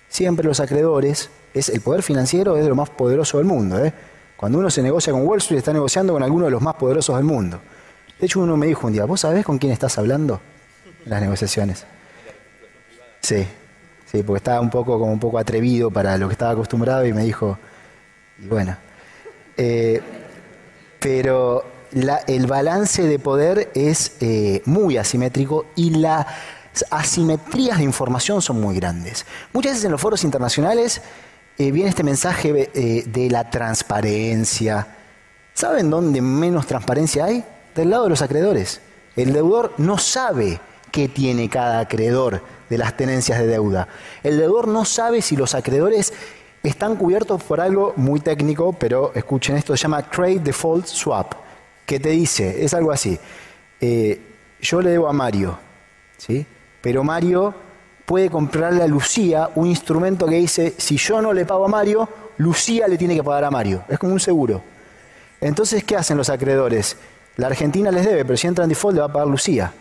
Siempre 0.09 0.47
los 0.47 0.59
acreedores 0.59 1.31
es 1.54 1.68
el 1.68 1.80
poder 1.80 2.02
financiero 2.02 2.56
es 2.56 2.62
de 2.62 2.68
lo 2.68 2.75
más 2.75 2.90
poderoso 2.90 3.38
del 3.38 3.47
mundo. 3.47 3.85
¿eh? 3.85 3.92
Cuando 4.37 4.59
uno 4.59 4.71
se 4.71 4.82
negocia 4.82 5.12
con 5.12 5.26
Wall 5.26 5.38
Street, 5.38 5.59
está 5.59 5.73
negociando 5.73 6.12
con 6.12 6.23
alguno 6.23 6.47
de 6.47 6.50
los 6.50 6.62
más 6.62 6.75
poderosos 6.75 7.16
del 7.16 7.25
mundo. 7.25 7.61
De 8.18 8.26
hecho, 8.26 8.40
uno 8.40 8.56
me 8.56 8.66
dijo 8.66 8.87
un 8.87 8.92
día, 8.92 9.04
¿vos 9.04 9.21
sabés 9.21 9.44
con 9.44 9.59
quién 9.59 9.73
estás 9.73 9.99
hablando 9.99 10.40
en 11.04 11.11
las 11.11 11.21
negociaciones? 11.21 11.85
Sí, 13.21 13.47
sí, 14.11 14.23
porque 14.23 14.38
estaba 14.38 14.61
un 14.61 14.71
poco 14.71 14.99
como 14.99 15.12
un 15.12 15.21
poco 15.21 15.38
atrevido 15.38 15.90
para 15.90 16.16
lo 16.18 16.28
que 16.28 16.32
estaba 16.32 16.52
acostumbrado 16.52 17.06
y 17.06 17.12
me 17.12 17.25
dijo, 17.25 17.59
y 18.38 18.47
bueno. 18.47 18.76
Eh, 19.56 20.00
pero 20.99 21.64
el 22.26 22.47
balance 22.47 23.02
de 23.02 23.18
poder 23.18 23.71
es 23.75 24.16
eh, 24.21 24.62
muy 24.64 24.97
asimétrico 24.97 25.66
y 25.76 25.90
la 25.90 26.26
asimetrías 26.90 27.78
de 27.78 27.85
información 27.85 28.40
son 28.40 28.61
muy 28.61 28.76
grandes. 28.76 29.26
Muchas 29.52 29.73
veces 29.73 29.85
en 29.85 29.92
los 29.92 30.00
foros 30.00 30.25
internacionales 30.25 31.02
eh, 31.59 31.71
viene 31.71 31.90
este 31.90 32.02
mensaje 32.02 32.71
eh, 32.75 33.04
de 33.06 33.30
la 33.30 33.50
transparencia. 33.50 34.87
¿Saben 35.54 35.90
dónde 35.90 36.21
menos 36.21 36.66
transparencia 36.66 37.26
hay? 37.26 37.44
Del 37.75 37.90
lado 37.90 38.04
de 38.04 38.11
los 38.11 38.23
acreedores. 38.23 38.80
El 39.16 39.32
deudor 39.32 39.75
no 39.78 39.99
sabe 39.99 40.61
qué 40.90 41.09
tiene 41.09 41.49
cada 41.49 41.80
acreedor 41.80 42.42
de 42.68 42.78
las 42.78 42.97
tenencias 42.97 43.38
de 43.38 43.47
deuda. 43.47 43.88
El 44.23 44.38
deudor 44.38 44.68
no 44.68 44.85
sabe 44.85 45.21
si 45.23 45.37
los 45.37 45.54
acreedores 45.54 46.12
están 46.62 46.97
cubiertos 46.97 47.42
por 47.42 47.61
algo 47.61 47.92
muy 47.97 48.21
técnico, 48.21 48.73
pero 48.73 49.12
escuchen 49.14 49.56
esto, 49.56 49.76
se 49.76 49.82
llama 49.82 50.09
Trade 50.09 50.40
Default 50.40 50.87
Swap, 50.87 51.35
que 51.85 51.99
te 51.99 52.11
dice, 52.11 52.64
es 52.64 52.73
algo 52.73 52.92
así, 52.92 53.18
eh, 53.80 54.21
yo 54.61 54.80
le 54.80 54.90
debo 54.90 55.09
a 55.09 55.12
Mario, 55.12 55.59
¿sí? 56.16 56.47
pero 56.80 57.02
Mario 57.02 57.54
puede 58.12 58.28
comprarle 58.28 58.83
a 58.83 58.87
Lucía 58.87 59.49
un 59.54 59.69
instrumento 59.69 60.26
que 60.26 60.35
dice, 60.35 60.75
si 60.76 60.99
yo 60.99 61.23
no 61.23 61.33
le 61.33 61.47
pago 61.47 61.64
a 61.64 61.69
Mario, 61.69 62.07
Lucía 62.37 62.87
le 62.87 62.99
tiene 62.99 63.14
que 63.14 63.25
pagar 63.25 63.45
a 63.45 63.50
Mario, 63.50 63.85
es 63.88 63.99
como 63.99 64.12
un 64.12 64.21
seguro. 64.21 64.62
Entonces, 65.40 65.83
¿qué 65.83 65.97
hacen 65.97 66.19
los 66.19 66.28
acreedores? 66.28 66.99
La 67.37 67.47
Argentina 67.47 67.90
les 67.90 68.04
debe, 68.04 68.26
pero 68.26 68.37
si 68.37 68.47
entra 68.47 68.64
en 68.64 68.69
default 68.69 68.97
le 68.97 69.00
va 69.00 69.07
a 69.07 69.12
pagar 69.14 69.28
Lucía. 69.28 69.73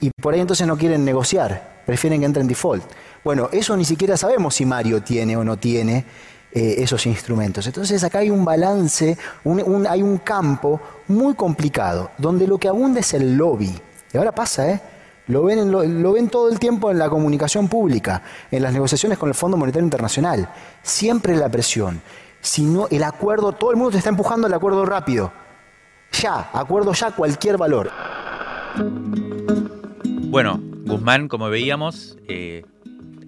Y 0.00 0.10
por 0.20 0.34
ahí 0.34 0.40
entonces 0.40 0.66
no 0.66 0.76
quieren 0.76 1.04
negociar, 1.04 1.82
prefieren 1.86 2.18
que 2.18 2.26
entre 2.26 2.42
en 2.42 2.48
default. 2.48 2.82
Bueno, 3.22 3.48
eso 3.52 3.76
ni 3.76 3.84
siquiera 3.84 4.16
sabemos 4.16 4.56
si 4.56 4.66
Mario 4.66 5.00
tiene 5.04 5.36
o 5.36 5.44
no 5.44 5.56
tiene 5.56 6.04
eh, 6.50 6.74
esos 6.78 7.06
instrumentos. 7.06 7.64
Entonces 7.68 8.02
acá 8.02 8.18
hay 8.18 8.30
un 8.30 8.44
balance, 8.44 9.16
hay 9.88 10.02
un 10.02 10.18
campo 10.18 10.80
muy 11.06 11.34
complicado, 11.34 12.10
donde 12.18 12.48
lo 12.48 12.58
que 12.58 12.66
abunda 12.66 12.98
es 12.98 13.14
el 13.14 13.36
lobby. 13.36 13.80
Y 14.12 14.16
ahora 14.16 14.32
pasa, 14.32 14.68
¿eh? 14.68 14.80
Lo 15.26 15.42
ven, 15.42 15.70
lo, 15.70 16.12
ven 16.12 16.28
todo 16.28 16.50
el 16.50 16.58
tiempo 16.58 16.90
en 16.90 16.98
la 16.98 17.08
comunicación 17.08 17.68
pública, 17.68 18.22
en 18.50 18.62
las 18.62 18.72
negociaciones 18.72 19.18
con 19.18 19.28
el 19.28 19.34
Fondo 19.34 19.56
Monetario 19.56 19.84
Internacional. 19.84 20.50
Siempre 20.82 21.36
la 21.36 21.48
presión. 21.48 22.02
Si 22.40 22.62
no, 22.62 22.88
el 22.90 23.02
acuerdo, 23.02 23.52
todo 23.52 23.70
el 23.70 23.76
mundo 23.76 23.92
te 23.92 23.98
está 23.98 24.10
empujando 24.10 24.46
al 24.46 24.54
acuerdo 24.54 24.84
rápido. 24.84 25.32
Ya, 26.12 26.50
acuerdo 26.52 26.92
ya, 26.92 27.10
cualquier 27.10 27.56
valor. 27.56 27.90
Bueno, 30.28 30.60
Guzmán, 30.84 31.28
como 31.28 31.48
veíamos, 31.48 32.18
eh, 32.28 32.64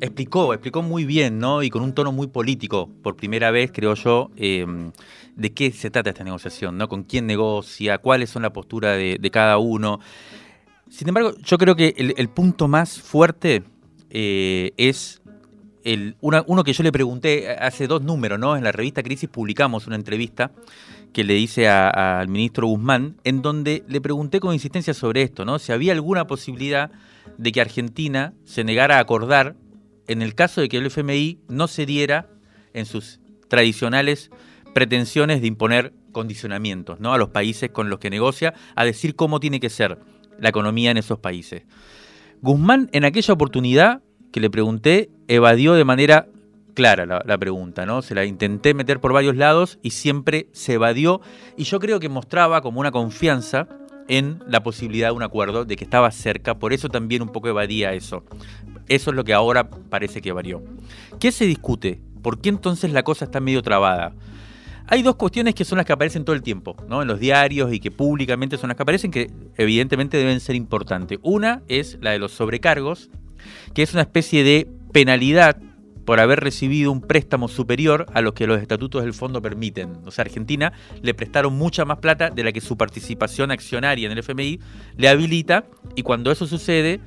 explicó, 0.00 0.52
explicó 0.52 0.82
muy 0.82 1.04
bien, 1.04 1.38
¿no? 1.38 1.62
Y 1.62 1.70
con 1.70 1.82
un 1.82 1.94
tono 1.94 2.12
muy 2.12 2.26
político, 2.26 2.90
por 3.02 3.16
primera 3.16 3.50
vez, 3.50 3.70
creo 3.72 3.94
yo, 3.94 4.30
em, 4.36 4.92
de 5.34 5.52
qué 5.52 5.70
se 5.70 5.90
trata 5.90 6.10
esta 6.10 6.24
negociación, 6.24 6.76
¿no? 6.78 6.88
Con 6.88 7.04
quién 7.04 7.26
negocia, 7.26 7.98
cuáles 7.98 8.30
son 8.30 8.42
la 8.42 8.52
postura 8.52 8.92
de, 8.92 9.30
cada 9.30 9.58
uno. 9.58 10.00
Sin 10.88 11.08
embargo, 11.08 11.34
yo 11.42 11.58
creo 11.58 11.76
que 11.76 11.94
el, 11.96 12.28
punto 12.28 12.68
más 12.68 13.00
fuerte 13.00 13.64
eh, 14.10 14.72
es 14.76 15.20
el, 15.84 16.16
uno 16.20 16.64
que 16.64 16.72
yo 16.72 16.82
le 16.82 16.92
pregunté 16.92 17.50
hace 17.50 17.86
dos 17.86 18.02
números, 18.02 18.38
¿no? 18.38 18.56
En 18.56 18.64
la 18.64 18.72
revista 18.72 19.02
Crisis 19.02 19.28
publicamos 19.28 19.86
una 19.86 19.96
entrevista 19.96 20.52
que 21.12 21.24
le 21.24 21.36
hice 21.36 21.68
al 21.68 22.28
ministro 22.28 22.66
Guzmán, 22.66 23.16
en 23.24 23.42
donde 23.42 23.84
le 23.88 24.00
pregunté 24.00 24.40
con 24.40 24.52
insistencia 24.52 24.94
sobre 24.94 25.22
esto, 25.22 25.44
¿no? 25.44 25.58
Si 25.58 25.72
había 25.72 25.92
alguna 25.92 26.26
posibilidad 26.26 26.90
de 27.38 27.52
que 27.52 27.60
Argentina 27.60 28.34
se 28.44 28.64
negara 28.64 28.96
a 28.96 29.00
acordar 29.00 29.56
en 30.08 30.22
el 30.22 30.34
caso 30.34 30.60
de 30.60 30.68
que 30.68 30.76
el 30.76 30.86
FMI 30.86 31.40
no 31.48 31.68
cediera 31.68 32.28
en 32.74 32.86
sus 32.86 33.20
tradicionales 33.48 34.30
pretensiones 34.74 35.40
de 35.40 35.46
imponer 35.46 35.92
condicionamientos 36.12 37.00
¿no? 37.00 37.12
a 37.12 37.18
los 37.18 37.30
países 37.30 37.70
con 37.70 37.90
los 37.90 37.98
que 37.98 38.10
negocia, 38.10 38.54
a 38.74 38.84
decir 38.84 39.16
cómo 39.16 39.40
tiene 39.40 39.60
que 39.60 39.70
ser 39.70 39.98
la 40.38 40.48
economía 40.48 40.90
en 40.90 40.96
esos 40.96 41.18
países. 41.18 41.62
Guzmán 42.42 42.88
en 42.92 43.04
aquella 43.04 43.34
oportunidad 43.34 44.02
que 44.32 44.40
le 44.40 44.50
pregunté 44.50 45.10
evadió 45.28 45.74
de 45.74 45.84
manera 45.84 46.28
clara 46.74 47.06
la, 47.06 47.22
la, 47.24 47.38
pregunta, 47.38 47.86
¿no? 47.86 48.02
Se 48.02 48.14
la 48.14 48.24
intenté 48.26 48.74
meter 48.74 49.00
por 49.00 49.12
varios 49.12 49.36
lados 49.36 49.78
y 49.82 49.90
siempre 49.90 50.48
se 50.52 50.74
evadió 50.74 51.22
y 51.56 51.64
yo 51.64 51.80
creo 51.80 52.00
que 52.00 52.10
mostraba 52.10 52.60
como 52.60 52.80
una 52.80 52.90
confianza 52.90 53.66
en 54.08 54.42
la 54.46 54.62
posibilidad 54.62 55.08
de 55.08 55.14
un 55.14 55.22
acuerdo, 55.22 55.64
de 55.64 55.76
que 55.76 55.84
estaba 55.84 56.10
cerca, 56.10 56.58
por 56.58 56.72
eso 56.72 56.88
también 56.88 57.22
un 57.22 57.30
poco 57.30 57.48
evadía 57.48 57.92
eso. 57.92 58.24
Eso 58.88 59.10
es 59.10 59.16
lo 59.16 59.24
que 59.24 59.34
ahora 59.34 59.68
parece 59.68 60.22
que 60.22 60.32
varió. 60.32 60.62
¿Qué 61.18 61.32
se 61.32 61.46
discute? 61.46 62.00
¿Por 62.22 62.40
qué 62.40 62.50
entonces 62.50 62.92
la 62.92 63.02
cosa 63.02 63.24
está 63.24 63.40
medio 63.40 63.62
trabada? 63.62 64.14
Hay 64.88 65.02
dos 65.02 65.16
cuestiones 65.16 65.54
que 65.54 65.64
son 65.64 65.78
las 65.78 65.86
que 65.86 65.92
aparecen 65.92 66.24
todo 66.24 66.36
el 66.36 66.42
tiempo, 66.42 66.76
¿no? 66.88 67.02
En 67.02 67.08
los 67.08 67.18
diarios 67.18 67.72
y 67.72 67.80
que 67.80 67.90
públicamente 67.90 68.56
son 68.56 68.68
las 68.68 68.76
que 68.76 68.84
aparecen, 68.84 69.10
que 69.10 69.30
evidentemente 69.56 70.16
deben 70.16 70.38
ser 70.38 70.54
importantes. 70.54 71.18
Una 71.22 71.62
es 71.66 71.98
la 72.00 72.12
de 72.12 72.20
los 72.20 72.32
sobrecargos, 72.32 73.10
que 73.74 73.82
es 73.82 73.92
una 73.92 74.02
especie 74.02 74.44
de 74.44 74.68
penalidad 74.92 75.56
por 76.04 76.20
haber 76.20 76.38
recibido 76.38 76.92
un 76.92 77.00
préstamo 77.00 77.48
superior 77.48 78.06
a 78.14 78.20
lo 78.20 78.32
que 78.32 78.46
los 78.46 78.60
estatutos 78.62 79.02
del 79.02 79.12
fondo 79.12 79.42
permiten. 79.42 79.98
O 80.06 80.12
sea, 80.12 80.22
Argentina 80.22 80.72
le 81.02 81.14
prestaron 81.14 81.54
mucha 81.54 81.84
más 81.84 81.98
plata 81.98 82.30
de 82.30 82.44
la 82.44 82.52
que 82.52 82.60
su 82.60 82.76
participación 82.76 83.50
accionaria 83.50 84.06
en 84.06 84.12
el 84.12 84.18
FMI 84.18 84.60
le 84.96 85.08
habilita 85.08 85.66
y 85.96 86.02
cuando 86.02 86.30
eso 86.30 86.46
sucede, 86.46 87.00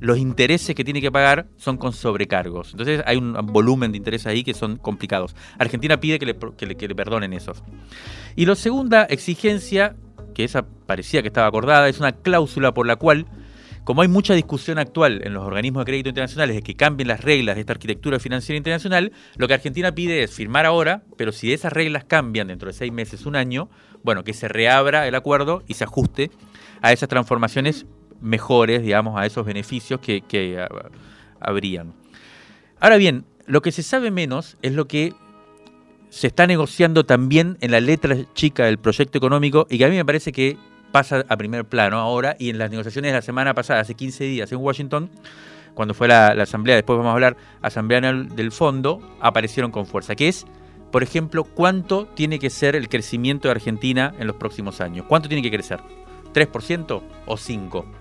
los 0.00 0.18
intereses 0.18 0.74
que 0.74 0.82
tiene 0.82 1.00
que 1.00 1.12
pagar 1.12 1.46
son 1.56 1.76
con 1.76 1.92
sobrecargos. 1.92 2.72
Entonces 2.72 3.02
hay 3.06 3.18
un 3.18 3.34
volumen 3.46 3.92
de 3.92 3.98
intereses 3.98 4.26
ahí 4.26 4.42
que 4.42 4.54
son 4.54 4.76
complicados. 4.76 5.36
Argentina 5.58 6.00
pide 6.00 6.18
que 6.18 6.26
le, 6.26 6.94
perdonen 6.94 7.32
esos. 7.32 7.62
Y 8.34 8.46
la 8.46 8.56
segunda 8.56 9.04
exigencia, 9.04 9.94
que 10.34 10.44
esa 10.44 10.62
parecía 10.62 11.22
que 11.22 11.28
estaba 11.28 11.46
acordada, 11.46 11.88
es 11.88 12.00
una 12.00 12.12
cláusula 12.12 12.72
por 12.72 12.86
la 12.86 12.96
cual 12.96 13.26
como 13.84 14.02
hay 14.02 14.08
mucha 14.08 14.34
discusión 14.34 14.78
actual 14.78 15.22
en 15.24 15.32
los 15.32 15.44
organismos 15.44 15.80
de 15.80 15.90
crédito 15.90 16.10
internacionales 16.10 16.54
de 16.54 16.62
que 16.62 16.76
cambien 16.76 17.08
las 17.08 17.22
reglas 17.22 17.56
de 17.56 17.60
esta 17.60 17.72
arquitectura 17.72 18.20
financiera 18.20 18.56
internacional, 18.56 19.10
lo 19.36 19.48
que 19.48 19.54
Argentina 19.54 19.92
pide 19.92 20.22
es 20.22 20.32
firmar 20.32 20.66
ahora, 20.66 21.02
pero 21.16 21.32
si 21.32 21.52
esas 21.52 21.72
reglas 21.72 22.04
cambian 22.04 22.48
dentro 22.48 22.68
de 22.68 22.74
seis 22.74 22.92
meses, 22.92 23.24
un 23.24 23.36
año, 23.36 23.70
bueno, 24.02 24.22
que 24.22 24.34
se 24.34 24.48
reabra 24.48 25.08
el 25.08 25.14
acuerdo 25.14 25.62
y 25.66 25.74
se 25.74 25.84
ajuste 25.84 26.30
a 26.82 26.92
esas 26.92 27.08
transformaciones 27.08 27.86
mejores, 28.20 28.82
digamos, 28.82 29.18
a 29.18 29.26
esos 29.26 29.44
beneficios 29.44 30.00
que, 30.00 30.22
que 30.22 30.60
ah, 30.60 30.68
habrían. 31.40 31.92
Ahora 32.78 32.96
bien, 32.96 33.24
lo 33.46 33.62
que 33.62 33.72
se 33.72 33.82
sabe 33.82 34.10
menos 34.10 34.56
es 34.62 34.72
lo 34.72 34.86
que 34.86 35.12
se 36.10 36.26
está 36.26 36.46
negociando 36.46 37.04
también 37.04 37.56
en 37.60 37.70
la 37.70 37.80
letra 37.80 38.16
chica 38.34 38.64
del 38.64 38.78
proyecto 38.78 39.18
económico 39.18 39.66
y 39.70 39.78
que 39.78 39.84
a 39.84 39.88
mí 39.88 39.96
me 39.96 40.04
parece 40.04 40.32
que 40.32 40.56
pasa 40.90 41.24
a 41.28 41.36
primer 41.36 41.64
plano 41.64 41.98
ahora 41.98 42.36
y 42.38 42.50
en 42.50 42.58
las 42.58 42.70
negociaciones 42.70 43.12
de 43.12 43.18
la 43.18 43.22
semana 43.22 43.54
pasada, 43.54 43.80
hace 43.80 43.94
15 43.94 44.24
días 44.24 44.52
en 44.52 44.58
Washington, 44.58 45.10
cuando 45.74 45.94
fue 45.94 46.08
la, 46.08 46.28
asamblea, 46.28 46.76
después 46.76 46.96
vamos 46.96 47.10
a 47.10 47.14
hablar, 47.14 47.36
asamblea 47.62 48.00
del 48.00 48.52
fondo, 48.52 49.00
aparecieron 49.20 49.70
con 49.70 49.86
fuerza, 49.86 50.16
que 50.16 50.28
es, 50.28 50.46
por 50.90 51.02
ejemplo, 51.02 51.44
cuánto 51.44 52.06
tiene 52.06 52.38
que 52.40 52.50
ser 52.50 52.74
el 52.74 52.88
crecimiento 52.88 53.48
de 53.48 53.52
Argentina 53.52 54.12
en 54.18 54.26
los 54.26 54.36
próximos 54.36 54.80
años. 54.80 55.06
¿Cuánto 55.08 55.28
tiene 55.28 55.42
que 55.42 55.50
crecer? 55.50 55.80
¿3% 56.34 57.02
o 57.26 57.36
5%? 57.36 57.99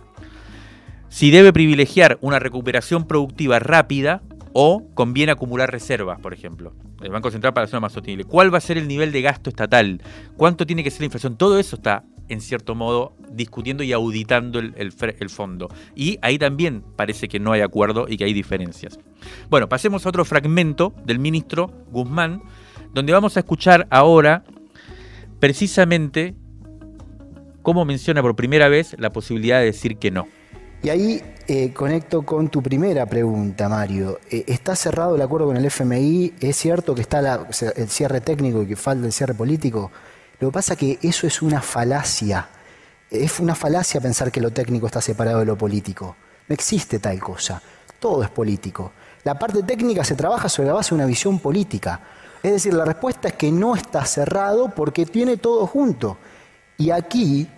Si 1.09 1.31
debe 1.31 1.51
privilegiar 1.51 2.17
una 2.21 2.39
recuperación 2.39 3.05
productiva 3.05 3.59
rápida 3.59 4.21
o 4.53 4.85
conviene 4.93 5.31
acumular 5.31 5.71
reservas, 5.71 6.19
por 6.19 6.33
ejemplo. 6.33 6.73
El 7.01 7.11
Banco 7.11 7.31
Central 7.31 7.53
para 7.53 7.65
hacerlo 7.65 7.81
más 7.81 7.93
sostenible. 7.93 8.25
¿Cuál 8.25 8.53
va 8.53 8.59
a 8.59 8.61
ser 8.61 8.77
el 8.77 8.87
nivel 8.87 9.11
de 9.11 9.21
gasto 9.21 9.49
estatal? 9.49 10.01
¿Cuánto 10.37 10.65
tiene 10.65 10.83
que 10.83 10.91
ser 10.91 11.01
la 11.01 11.05
inflación? 11.05 11.37
Todo 11.37 11.59
eso 11.59 11.77
está 11.77 12.03
en 12.27 12.41
cierto 12.41 12.75
modo, 12.75 13.15
discutiendo 13.31 13.83
y 13.83 13.91
auditando 13.91 14.59
el, 14.59 15.29
fondo. 15.29 15.69
Y 15.95 16.19
ahí 16.21 16.37
también 16.37 16.83
parece 16.95 17.27
que 17.27 17.39
no 17.39 17.51
hay 17.51 17.61
acuerdo 17.61 18.05
y 18.07 18.17
que 18.17 18.25
hay 18.25 18.33
diferencias. 18.33 18.99
Bueno, 19.49 19.67
pasemos 19.67 20.05
a 20.05 20.09
otro 20.09 20.23
fragmento 20.25 20.93
del 21.05 21.17
ministro 21.17 21.71
Guzmán, 21.91 22.43
donde 22.93 23.13
vamos 23.13 23.35
a 23.35 23.39
escuchar 23.39 23.87
ahora 23.89 24.43
precisamente 25.39 26.35
cómo 27.63 27.83
menciona 27.83 28.21
por 28.21 28.35
primera 28.35 28.69
vez 28.69 28.95
la 28.99 29.11
posibilidad 29.11 29.59
de 29.59 29.65
decir 29.65 29.97
que 29.97 30.11
no. 30.11 30.27
Y 30.81 30.89
ahí 30.89 31.21
eh, 31.45 31.73
conecto 31.73 32.21
con 32.21 32.47
tu 32.47 32.63
primera 32.63 33.05
pregunta, 33.05 33.67
Mario. 33.67 34.19
Eh, 34.31 34.45
¿Está 34.47 34.77
cerrado 34.77 35.15
el 35.15 35.21
acuerdo 35.21 35.47
con 35.47 35.57
el 35.57 35.65
FMI? 35.65 36.35
¿Es 36.39 36.55
cierto 36.55 36.95
que 36.95 37.01
está 37.01 37.47
el 37.75 37.89
cierre 37.89 38.21
técnico 38.21 38.63
y 38.63 38.67
que 38.67 38.77
falta 38.77 39.05
el 39.05 39.11
cierre 39.11 39.33
político? 39.33 39.91
Lo 40.39 40.49
que 40.49 40.53
pasa 40.53 40.73
es 40.73 40.79
que 40.79 40.99
eso 41.01 41.27
es 41.27 41.41
una 41.41 41.61
falacia. 41.61 42.47
Es 43.11 43.41
una 43.41 43.55
falacia 43.55 43.99
pensar 43.99 44.31
que 44.31 44.39
lo 44.39 44.51
técnico 44.51 44.85
está 44.85 45.01
separado 45.01 45.39
de 45.39 45.45
lo 45.45 45.57
político. 45.57 46.15
No 46.47 46.53
existe 46.53 46.99
tal 46.99 47.19
cosa. 47.19 47.61
Todo 47.99 48.23
es 48.23 48.29
político. 48.29 48.93
La 49.25 49.37
parte 49.37 49.63
técnica 49.63 50.05
se 50.05 50.15
trabaja 50.15 50.47
sobre 50.47 50.67
la 50.69 50.75
base 50.75 50.91
de 50.91 50.95
una 50.95 51.05
visión 51.05 51.39
política. 51.39 51.99
Es 52.41 52.53
decir, 52.53 52.73
la 52.73 52.85
respuesta 52.85 53.27
es 53.27 53.33
que 53.33 53.51
no 53.51 53.75
está 53.75 54.05
cerrado 54.05 54.69
porque 54.73 55.05
tiene 55.05 55.35
todo 55.35 55.67
junto. 55.67 56.17
Y 56.77 56.91
aquí 56.91 57.49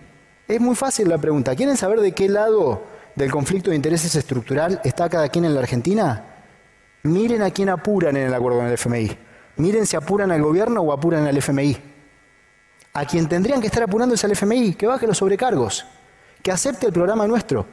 es 0.48 0.60
muy 0.60 0.74
fácil 0.74 1.08
la 1.08 1.18
pregunta. 1.18 1.54
¿Quieren 1.54 1.76
saber 1.76 2.00
de 2.00 2.10
qué 2.10 2.28
lado 2.28 2.90
del 3.14 3.30
conflicto 3.30 3.70
de 3.70 3.76
intereses 3.76 4.14
estructural 4.14 4.80
está 4.84 5.08
cada 5.08 5.28
quien 5.28 5.44
en 5.44 5.54
la 5.54 5.60
Argentina? 5.60 6.24
Miren 7.04 7.42
a 7.42 7.50
quién 7.50 7.68
apuran 7.68 8.16
en 8.16 8.28
el 8.28 8.34
acuerdo 8.34 8.58
con 8.58 8.66
el 8.68 8.74
FMI. 8.74 9.16
Miren 9.56 9.86
si 9.86 9.96
apuran 9.96 10.30
al 10.30 10.42
gobierno 10.42 10.80
o 10.80 10.92
apuran 10.92 11.26
al 11.26 11.36
FMI. 11.36 11.76
A 12.94 13.04
quien 13.04 13.28
tendrían 13.28 13.60
que 13.60 13.66
estar 13.66 13.82
apurando 13.82 14.14
es 14.14 14.24
al 14.24 14.32
FMI, 14.32 14.74
que 14.74 14.86
baje 14.86 15.06
los 15.06 15.18
sobrecargos, 15.18 15.86
que 16.42 16.52
acepte 16.52 16.86
el 16.86 16.92
programa 16.92 17.26
nuestro, 17.26 17.66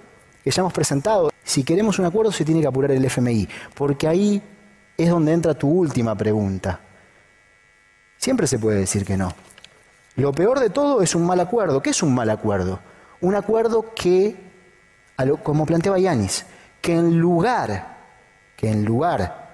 que 0.43 0.51
ya 0.51 0.61
hemos 0.61 0.73
presentado. 0.73 1.31
Si 1.43 1.63
queremos 1.63 1.99
un 1.99 2.05
acuerdo 2.05 2.31
se 2.31 2.45
tiene 2.45 2.61
que 2.61 2.67
apurar 2.67 2.91
el 2.91 3.05
FMI, 3.05 3.47
porque 3.75 4.07
ahí 4.07 4.41
es 4.97 5.09
donde 5.09 5.33
entra 5.33 5.53
tu 5.53 5.69
última 5.69 6.15
pregunta. 6.15 6.79
Siempre 8.17 8.47
se 8.47 8.59
puede 8.59 8.79
decir 8.79 9.05
que 9.05 9.15
no. 9.15 9.33
Lo 10.15 10.33
peor 10.33 10.59
de 10.59 10.69
todo 10.69 11.01
es 11.01 11.15
un 11.15 11.25
mal 11.25 11.39
acuerdo. 11.39 11.81
¿Qué 11.81 11.91
es 11.91 12.03
un 12.03 12.13
mal 12.13 12.29
acuerdo? 12.29 12.79
Un 13.21 13.35
acuerdo 13.35 13.93
que 13.95 14.48
como 15.43 15.65
planteaba 15.65 15.99
Yanis, 15.99 16.45
que 16.81 16.93
en 16.93 17.19
lugar, 17.19 17.97
que 18.55 18.69
en 18.69 18.85
lugar 18.85 19.49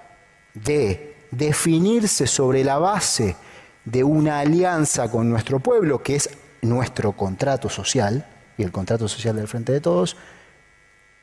de 0.53 1.15
definirse 1.31 2.27
sobre 2.27 2.63
la 2.63 2.77
base 2.77 3.35
de 3.83 4.03
una 4.03 4.39
alianza 4.39 5.09
con 5.09 5.29
nuestro 5.29 5.59
pueblo, 5.59 6.01
que 6.01 6.15
es 6.15 6.29
nuestro 6.61 7.11
contrato 7.13 7.69
social 7.69 8.25
y 8.57 8.63
el 8.63 8.71
contrato 8.71 9.07
social 9.07 9.35
del 9.35 9.47
Frente 9.47 9.73
de 9.73 9.81
Todos, 9.81 10.17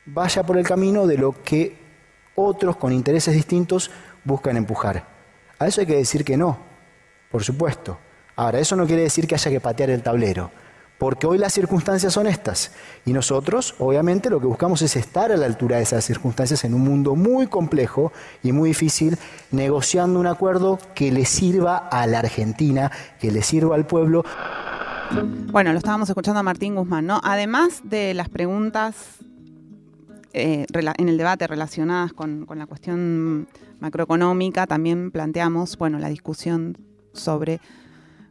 vaya 0.06 0.42
por 0.42 0.58
el 0.58 0.66
camino 0.66 1.06
de 1.06 1.18
lo 1.18 1.42
que 1.42 1.76
otros 2.34 2.76
con 2.76 2.92
intereses 2.92 3.34
distintos 3.34 3.90
buscan 4.24 4.56
empujar. 4.56 5.04
A 5.58 5.66
eso 5.66 5.80
hay 5.80 5.86
que 5.86 5.96
decir 5.96 6.24
que 6.24 6.36
no, 6.36 6.58
por 7.30 7.42
supuesto. 7.42 7.98
Ahora, 8.36 8.58
eso 8.58 8.76
no 8.76 8.86
quiere 8.86 9.02
decir 9.02 9.26
que 9.26 9.34
haya 9.34 9.50
que 9.50 9.60
patear 9.60 9.90
el 9.90 10.02
tablero, 10.02 10.50
porque 11.02 11.26
hoy 11.26 11.36
las 11.36 11.52
circunstancias 11.52 12.12
son 12.12 12.28
estas. 12.28 12.70
Y 13.04 13.12
nosotros, 13.12 13.74
obviamente, 13.80 14.30
lo 14.30 14.38
que 14.38 14.46
buscamos 14.46 14.82
es 14.82 14.94
estar 14.94 15.32
a 15.32 15.36
la 15.36 15.46
altura 15.46 15.78
de 15.78 15.82
esas 15.82 16.04
circunstancias 16.04 16.62
en 16.62 16.74
un 16.74 16.82
mundo 16.82 17.16
muy 17.16 17.48
complejo 17.48 18.12
y 18.44 18.52
muy 18.52 18.68
difícil, 18.68 19.18
negociando 19.50 20.20
un 20.20 20.28
acuerdo 20.28 20.78
que 20.94 21.10
le 21.10 21.24
sirva 21.24 21.76
a 21.76 22.06
la 22.06 22.20
Argentina, 22.20 22.92
que 23.18 23.32
le 23.32 23.42
sirva 23.42 23.74
al 23.74 23.84
pueblo. 23.84 24.24
Bueno, 25.50 25.72
lo 25.72 25.78
estábamos 25.78 26.08
escuchando 26.08 26.38
a 26.38 26.44
Martín 26.44 26.76
Guzmán, 26.76 27.04
¿no? 27.04 27.20
Además 27.24 27.80
de 27.82 28.14
las 28.14 28.28
preguntas 28.28 28.94
eh, 30.34 30.66
en 30.72 31.08
el 31.08 31.18
debate 31.18 31.48
relacionadas 31.48 32.12
con, 32.12 32.46
la 32.54 32.66
cuestión 32.66 33.48
macroeconómica, 33.80 34.68
también 34.68 35.10
planteamos, 35.10 35.76
bueno, 35.76 35.98
la 35.98 36.10
discusión 36.10 36.78
sobre 37.12 37.60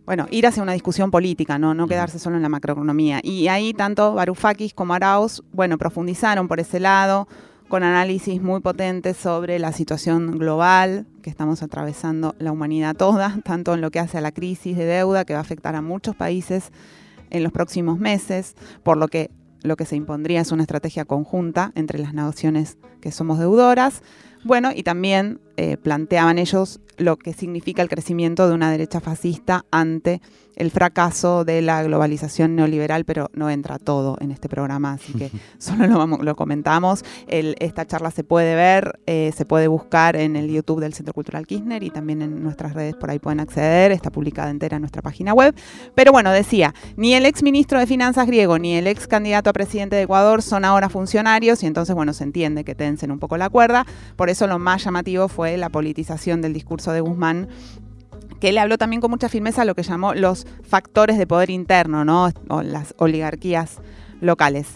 bueno, 0.06 0.28
ir 0.32 0.48
hacia 0.48 0.64
una 0.64 0.74
discusión 0.74 1.12
política, 1.12 1.58
¿no? 1.60 1.74
no 1.74 1.88
quedarse 1.88 2.20
solo 2.20 2.36
en 2.36 2.42
la 2.42 2.50
macroeconomía. 2.50 3.20
Y 3.24 3.48
ahí 3.48 3.74
tanto 3.74 4.14
Varoufakis 4.14 4.74
como 4.74 4.94
Arauz, 4.94 5.44
bueno, 5.54 5.78
profundizaron 5.78 6.48
por 6.48 6.60
ese 6.60 6.80
lado, 6.80 7.28
con 7.68 7.84
análisis 7.84 8.42
muy 8.42 8.60
potentes 8.60 9.16
sobre 9.16 9.58
la 9.58 9.72
situación 9.72 10.38
global 10.38 11.06
que 11.22 11.30
estamos 11.30 11.64
atravesando 11.64 12.36
la 12.38 12.52
humanidad 12.52 12.96
toda, 12.96 13.40
tanto 13.46 13.74
en 13.74 13.82
lo 13.82 13.92
que 13.92 14.00
hace 14.00 14.18
a 14.18 14.22
la 14.22 14.34
crisis 14.34 14.76
de 14.76 14.86
deuda 14.86 15.24
que 15.24 15.34
va 15.34 15.40
a 15.40 15.44
afectar 15.44 15.76
a 15.76 15.82
muchos 15.82 16.16
países 16.16 16.72
en 17.30 17.44
los 17.44 17.54
próximos 17.54 17.98
meses, 17.98 18.56
por 18.84 18.98
lo 18.98 19.08
que 19.08 19.32
lo 19.64 19.78
que 19.78 19.86
se 19.86 19.96
impondría 19.96 20.42
es 20.42 20.52
una 20.52 20.64
estrategia 20.64 21.06
conjunta 21.06 21.72
entre 21.76 22.00
las 22.00 22.14
naciones 22.14 22.78
que 23.00 23.12
somos 23.12 23.40
deudoras. 23.40 24.02
Bueno, 24.44 24.72
y 24.76 24.84
también 24.84 25.40
eh, 25.56 25.78
planteaban 25.78 26.40
ellos 26.40 26.82
lo 26.98 27.18
que 27.18 27.34
significa 27.34 27.82
el 27.82 27.90
crecimiento 27.90 28.48
de 28.48 28.54
una 28.54 28.72
derecha 28.72 29.00
fascista 29.00 29.66
ante 29.72 30.22
el 30.56 30.72
fracaso 30.72 31.46
de 31.46 31.62
la 31.62 31.82
globalización 31.84 32.56
neoliberal, 32.56 33.06
pero 33.06 33.30
no 33.34 33.50
entra 33.50 33.80
todo 33.80 34.18
en 34.20 34.32
este 34.32 34.50
programa, 34.50 34.94
así 34.94 35.14
que 35.14 35.32
solo 35.58 35.88
lo, 35.88 35.98
vamos, 35.98 36.20
lo 36.22 36.36
comentamos. 36.36 37.04
esta 37.28 37.86
charla 37.86 38.12
se 38.12 38.24
puede 38.24 38.56
ver, 38.56 39.00
eh, 39.06 39.32
se 39.36 39.46
puede 39.46 39.68
buscar 39.68 40.16
en 40.16 40.36
el 40.36 40.50
YouTube 40.52 40.82
del 40.82 40.94
Centro 40.94 41.14
Cultural 41.14 41.48
Kirchner 41.48 41.84
y 41.84 41.90
también 41.90 42.22
en 42.22 42.44
nuestras 42.44 42.74
redes 42.74 42.96
por 42.96 43.10
ahí 43.10 43.20
pueden 43.20 43.40
acceder, 43.40 43.92
está 43.92 44.12
publicada 44.12 44.50
entera 44.50 44.76
en 44.76 44.82
nuestra 44.82 45.02
página 45.02 45.34
web. 45.34 45.56
Pero 45.96 46.12
bueno, 46.12 46.32
decía, 46.32 46.74
ni 46.96 47.14
el 47.14 47.26
ex 47.26 47.44
ministro 47.44 47.80
de 47.80 47.88
Finanzas 47.88 48.28
griego 48.28 48.60
ni 48.60 48.76
el 48.76 48.88
ex 48.88 49.08
candidato 49.08 49.50
a 49.50 49.54
presidente 49.54 49.96
de 49.96 50.04
Ecuador 50.04 50.42
son 50.42 50.66
ahora 50.66 50.90
funcionarios 50.90 51.64
y 51.64 51.68
entonces, 51.68 51.96
bueno, 51.96 52.14
se 52.14 52.24
entiende 52.24 52.64
que 52.64 52.76
tensen 52.76 53.12
un 53.12 53.20
poco 53.20 53.38
la 53.38 53.50
cuerda. 53.50 53.86
Por 54.16 54.30
eso 54.30 54.48
lo 54.48 54.60
más 54.60 54.84
llamativo 54.84 55.28
fue 55.28 55.58
la 55.58 55.70
politización 55.70 56.42
del 56.42 56.54
discurso 56.54 56.81
de 56.90 57.02
Guzmán 57.02 57.48
que 58.42 58.52
le 58.52 58.60
habló 58.60 58.78
también 58.78 59.02
con 59.02 59.12
mucha 59.12 59.30
firmeza 59.30 59.62
a 59.62 59.66
lo 59.66 59.76
que 59.76 59.84
llamó 59.84 60.16
los 60.16 60.48
factores 60.64 61.18
de 61.20 61.28
poder 61.28 61.52
interno, 61.52 62.04
¿no? 62.04 62.32
O 62.50 62.64
las 62.64 62.96
oligarquías 62.98 63.78
locales. 64.20 64.68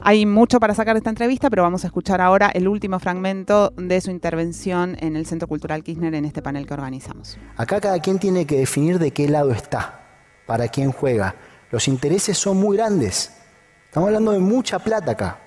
Hay 0.00 0.26
mucho 0.26 0.58
para 0.58 0.74
sacar 0.74 0.94
de 0.94 0.98
esta 0.98 1.10
entrevista, 1.10 1.48
pero 1.48 1.62
vamos 1.62 1.84
a 1.84 1.86
escuchar 1.86 2.20
ahora 2.20 2.50
el 2.52 2.66
último 2.66 2.98
fragmento 2.98 3.72
de 3.76 4.00
su 4.00 4.10
intervención 4.10 4.96
en 5.00 5.14
el 5.14 5.24
Centro 5.26 5.46
Cultural 5.46 5.84
Kirchner 5.84 6.14
en 6.14 6.24
este 6.24 6.42
panel 6.42 6.66
que 6.66 6.74
organizamos. 6.74 7.38
Acá 7.56 7.80
cada 7.80 8.00
quien 8.00 8.18
tiene 8.18 8.44
que 8.44 8.58
definir 8.58 8.98
de 8.98 9.12
qué 9.12 9.28
lado 9.28 9.52
está, 9.52 10.00
para 10.44 10.66
quién 10.66 10.90
juega. 10.90 11.36
Los 11.70 11.86
intereses 11.86 12.36
son 12.36 12.56
muy 12.56 12.76
grandes. 12.76 13.32
Estamos 13.86 14.08
hablando 14.08 14.32
de 14.32 14.40
mucha 14.40 14.80
plata 14.80 15.12
acá. 15.12 15.38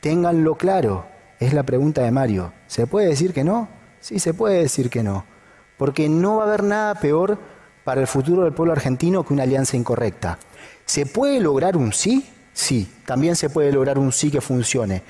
Ténganlo 0.00 0.54
claro. 0.54 1.06
Es 1.40 1.52
la 1.52 1.64
pregunta 1.64 2.02
de 2.02 2.12
Mario. 2.12 2.52
¿Se 2.68 2.86
puede 2.86 3.08
decir 3.08 3.32
que 3.32 3.42
no? 3.42 3.68
Sí, 3.98 4.20
se 4.20 4.34
puede 4.34 4.62
decir 4.62 4.88
que 4.88 5.02
no 5.02 5.37
porque 5.78 6.08
no 6.08 6.36
va 6.36 6.42
a 6.42 6.46
haber 6.48 6.64
nada 6.64 6.94
peor 6.96 7.38
para 7.84 8.02
el 8.02 8.06
futuro 8.06 8.42
del 8.42 8.52
pueblo 8.52 8.72
argentino 8.72 9.24
que 9.24 9.32
una 9.32 9.44
alianza 9.44 9.76
incorrecta. 9.76 10.38
¿Se 10.84 11.06
puede 11.06 11.40
lograr 11.40 11.76
un 11.76 11.92
sí? 11.94 12.28
Sí, 12.52 12.92
también 13.06 13.36
se 13.36 13.48
puede 13.48 13.72
lograr 13.72 13.98
un 13.98 14.12
sí 14.12 14.30
que 14.30 14.42
funcione. 14.42 15.02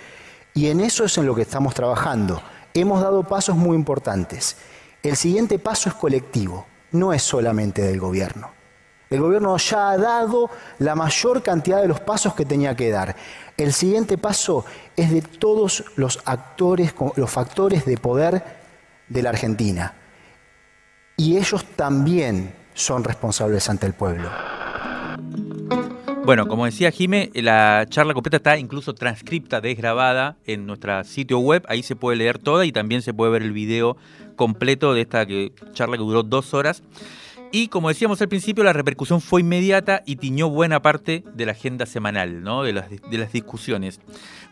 Y 0.54 0.68
en 0.68 0.80
eso 0.80 1.04
es 1.04 1.16
en 1.18 1.26
lo 1.26 1.34
que 1.34 1.42
estamos 1.42 1.74
trabajando. 1.74 2.40
Hemos 2.74 3.00
dado 3.00 3.24
pasos 3.24 3.56
muy 3.56 3.74
importantes. 3.74 4.56
El 5.02 5.16
siguiente 5.16 5.58
paso 5.58 5.88
es 5.88 5.94
colectivo, 5.94 6.66
no 6.92 7.12
es 7.12 7.22
solamente 7.22 7.82
del 7.82 7.98
gobierno. 7.98 8.50
El 9.10 9.20
gobierno 9.20 9.56
ya 9.56 9.90
ha 9.90 9.96
dado 9.96 10.50
la 10.78 10.94
mayor 10.94 11.42
cantidad 11.42 11.80
de 11.80 11.88
los 11.88 12.00
pasos 12.00 12.34
que 12.34 12.44
tenía 12.44 12.76
que 12.76 12.90
dar. 12.90 13.16
El 13.56 13.72
siguiente 13.72 14.18
paso 14.18 14.66
es 14.94 15.10
de 15.10 15.22
todos 15.22 15.84
los 15.96 16.20
actores, 16.26 16.94
los 17.16 17.30
factores 17.30 17.86
de 17.86 17.96
poder 17.96 18.44
de 19.08 19.22
la 19.22 19.30
Argentina 19.30 19.94
y 21.18 21.36
ellos 21.36 21.64
también 21.76 22.54
son 22.72 23.04
responsables 23.04 23.68
ante 23.68 23.86
el 23.86 23.92
pueblo. 23.92 24.30
Bueno, 26.24 26.46
como 26.46 26.64
decía 26.64 26.90
Jime, 26.90 27.30
la 27.34 27.86
charla 27.88 28.14
completa 28.14 28.36
está 28.36 28.58
incluso 28.58 28.94
transcripta, 28.94 29.60
desgrabada 29.60 30.36
en 30.46 30.66
nuestro 30.66 31.02
sitio 31.04 31.38
web. 31.40 31.64
Ahí 31.68 31.82
se 31.82 31.96
puede 31.96 32.18
leer 32.18 32.38
toda 32.38 32.64
y 32.66 32.72
también 32.72 33.02
se 33.02 33.12
puede 33.12 33.32
ver 33.32 33.42
el 33.42 33.52
video 33.52 33.96
completo 34.36 34.94
de 34.94 35.00
esta 35.00 35.26
charla 35.72 35.96
que 35.96 36.02
duró 36.02 36.22
dos 36.22 36.54
horas. 36.54 36.82
Y 37.50 37.68
como 37.68 37.88
decíamos 37.88 38.20
al 38.20 38.28
principio, 38.28 38.62
la 38.62 38.74
repercusión 38.74 39.20
fue 39.20 39.40
inmediata 39.40 40.02
y 40.04 40.16
tiñó 40.16 40.50
buena 40.50 40.82
parte 40.82 41.24
de 41.34 41.46
la 41.46 41.52
agenda 41.52 41.86
semanal, 41.86 42.42
¿no? 42.42 42.62
de, 42.62 42.74
las, 42.74 43.32
discusiones. 43.32 44.00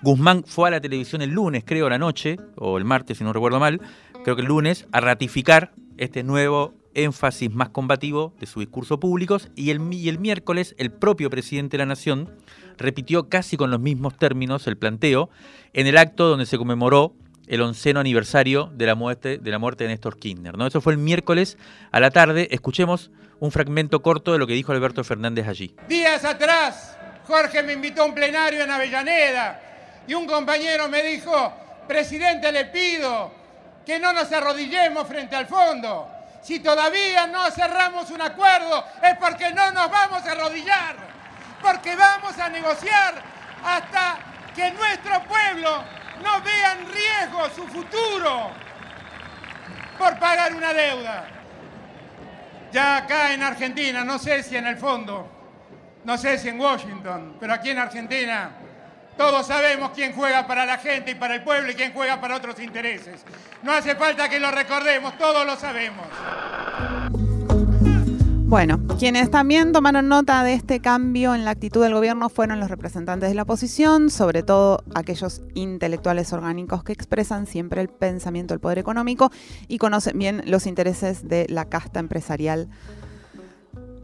Guzmán 0.03 0.45
fue 0.47 0.69
a 0.69 0.73
la 0.73 0.81
televisión 0.81 1.21
el 1.21 1.31
lunes, 1.31 1.63
creo, 1.65 1.91
la 1.91 1.99
noche, 1.99 2.39
o 2.57 2.79
el 2.79 2.85
martes, 2.85 3.19
si 3.19 3.25
no 3.25 3.35
recuerdo 3.35 3.61
mal, 3.61 3.83
creo 4.25 4.35
que 4.35 4.43
el 4.43 4.49
lunes, 4.49 4.87
a 4.93 5.01
ratificar 5.01 5.73
este 5.99 6.23
nuevo 6.23 6.75
énfasis 6.97 7.53
más 7.53 7.69
combativo 7.69 8.35
de 8.41 8.47
su 8.47 8.61
discurso 8.61 8.99
público 8.99 9.37
y 9.55 9.71
el, 9.71 9.81
miércoles 9.81 10.75
el 10.79 10.91
propio 10.91 11.31
presidente 11.31 11.77
de 11.77 11.83
la 11.83 11.87
Nación 11.87 12.31
repitió 12.79 13.29
casi 13.29 13.57
con 13.57 13.71
los 13.71 13.81
mismos 13.81 14.17
términos 14.17 14.67
el 14.67 14.77
planteo 14.77 15.29
en 15.75 15.87
el 15.87 15.99
acto 15.99 16.27
donde 16.29 16.47
se 16.47 16.59
conmemoró 16.59 17.15
el 17.47 17.61
onceno 17.61 18.01
aniversario 18.01 18.71
de 18.75 18.87
la 18.87 18.95
muerte 18.95 19.39
de, 19.39 19.51
la 19.51 19.59
Néstor 19.59 20.19
Kirchner. 20.19 20.57
¿no? 20.57 20.67
Eso 20.67 20.81
fue 20.81 20.95
el 20.95 20.99
miércoles 20.99 21.59
a 21.93 22.01
la 22.01 22.11
tarde. 22.11 22.49
Escuchemos 22.51 23.11
un 23.39 23.53
fragmento 23.53 24.03
corto 24.03 24.33
de 24.33 24.39
lo 24.39 24.47
que 24.47 24.55
dijo 24.55 24.73
Alberto 24.73 25.05
Fernández 25.05 25.47
allí. 25.47 25.77
Días 25.89 26.25
atrás, 26.25 26.97
Jorge 27.27 27.63
me 27.63 27.75
invitó 27.75 28.03
a 28.03 28.07
un 28.07 28.15
plenario 28.15 28.65
en 28.65 28.71
Avellaneda 28.71 29.61
y 30.09 30.15
un 30.15 30.27
compañero 30.27 30.89
me 30.89 31.03
dijo, 31.03 31.53
presidente, 31.87 32.51
le 32.51 32.65
pido 32.67 33.46
que 33.87 34.01
no 34.01 34.13
nos 34.13 34.31
arrodillemos 34.33 35.07
frente 35.07 35.37
al 35.37 35.47
fondo. 35.47 36.11
Si 36.43 36.59
todavía 36.59 37.29
no 37.29 37.49
cerramos 37.53 38.11
un 38.11 38.21
acuerdo 38.21 38.85
es 39.01 39.17
porque 39.17 39.53
no 39.53 39.71
nos 39.71 39.89
vamos 39.89 40.27
a 40.27 40.33
arrodillar, 40.33 40.97
porque 41.63 41.95
vamos 41.95 42.37
a 42.39 42.49
negociar 42.49 43.15
hasta 43.65 44.19
que 44.55 44.73
nuestro 44.73 45.23
pueblo 45.23 45.85
no 46.23 46.43
vea 46.43 46.73
en 46.73 46.93
riesgo 46.93 47.49
su 47.55 47.67
futuro 47.69 48.51
por 49.97 50.19
pagar 50.19 50.53
una 50.55 50.73
deuda. 50.73 51.29
Ya 52.73 52.97
acá 52.97 53.33
en 53.33 53.43
Argentina, 53.43 54.05
no 54.05 54.19
sé 54.19 54.43
si 54.43 54.57
en 54.57 54.67
el 54.67 54.77
fondo, 54.77 55.31
no 56.05 56.19
sé 56.19 56.39
si 56.39 56.49
en 56.49 56.61
Washington, 56.61 57.37
pero 57.39 57.55
aquí 57.55 57.71
en 57.71 57.79
Argentina 57.79 58.51
todos 59.17 59.47
sabemos 59.47 59.91
quién 59.95 60.13
juega 60.13 60.47
para 60.47 60.67
la 60.67 60.79
gente 60.79 61.13
y 61.13 61.15
para 61.15 61.35
el 61.35 61.43
pueblo 61.43 61.71
y 61.71 61.75
quién 61.75 61.93
juega 61.93 62.21
para 62.21 62.37
otros 62.37 62.59
intereses. 62.61 63.25
No 63.63 63.73
hace 63.73 63.95
falta 63.97 64.29
que 64.29 64.39
lo 64.39 64.51
recordemos, 64.51 65.17
todos 65.19 65.47
lo 65.47 65.57
sabemos. 65.57 66.07
Bueno, 68.49 68.81
quienes 68.97 69.29
también 69.29 69.73
tomaron 69.73 70.09
nota 70.09 70.45
de 70.45 70.53
este 70.53 70.79
cambio 70.79 71.35
en 71.35 71.45
la 71.45 71.51
actitud 71.51 71.83
del 71.83 71.95
gobierno 71.95 72.29
fueron 72.29 72.61
los 72.61 72.71
representantes 72.71 73.29
de 73.29 73.35
la 73.35 73.43
oposición, 73.43 74.09
sobre 74.09 74.45
todo 74.45 74.85
aquellos 74.95 75.43
intelectuales 75.55 76.33
orgánicos 76.33 76.85
que 76.85 76.93
expresan 76.93 77.47
siempre 77.47 77.81
el 77.81 77.89
pensamiento 77.89 78.55
del 78.55 78.61
poder 78.61 78.79
económico 78.79 79.33
y 79.67 79.79
conocen 79.79 80.17
bien 80.17 80.43
los 80.47 80.69
intereses 80.69 81.29
de 81.29 81.47
la 81.49 81.65
casta 81.65 81.99
empresarial 81.99 82.69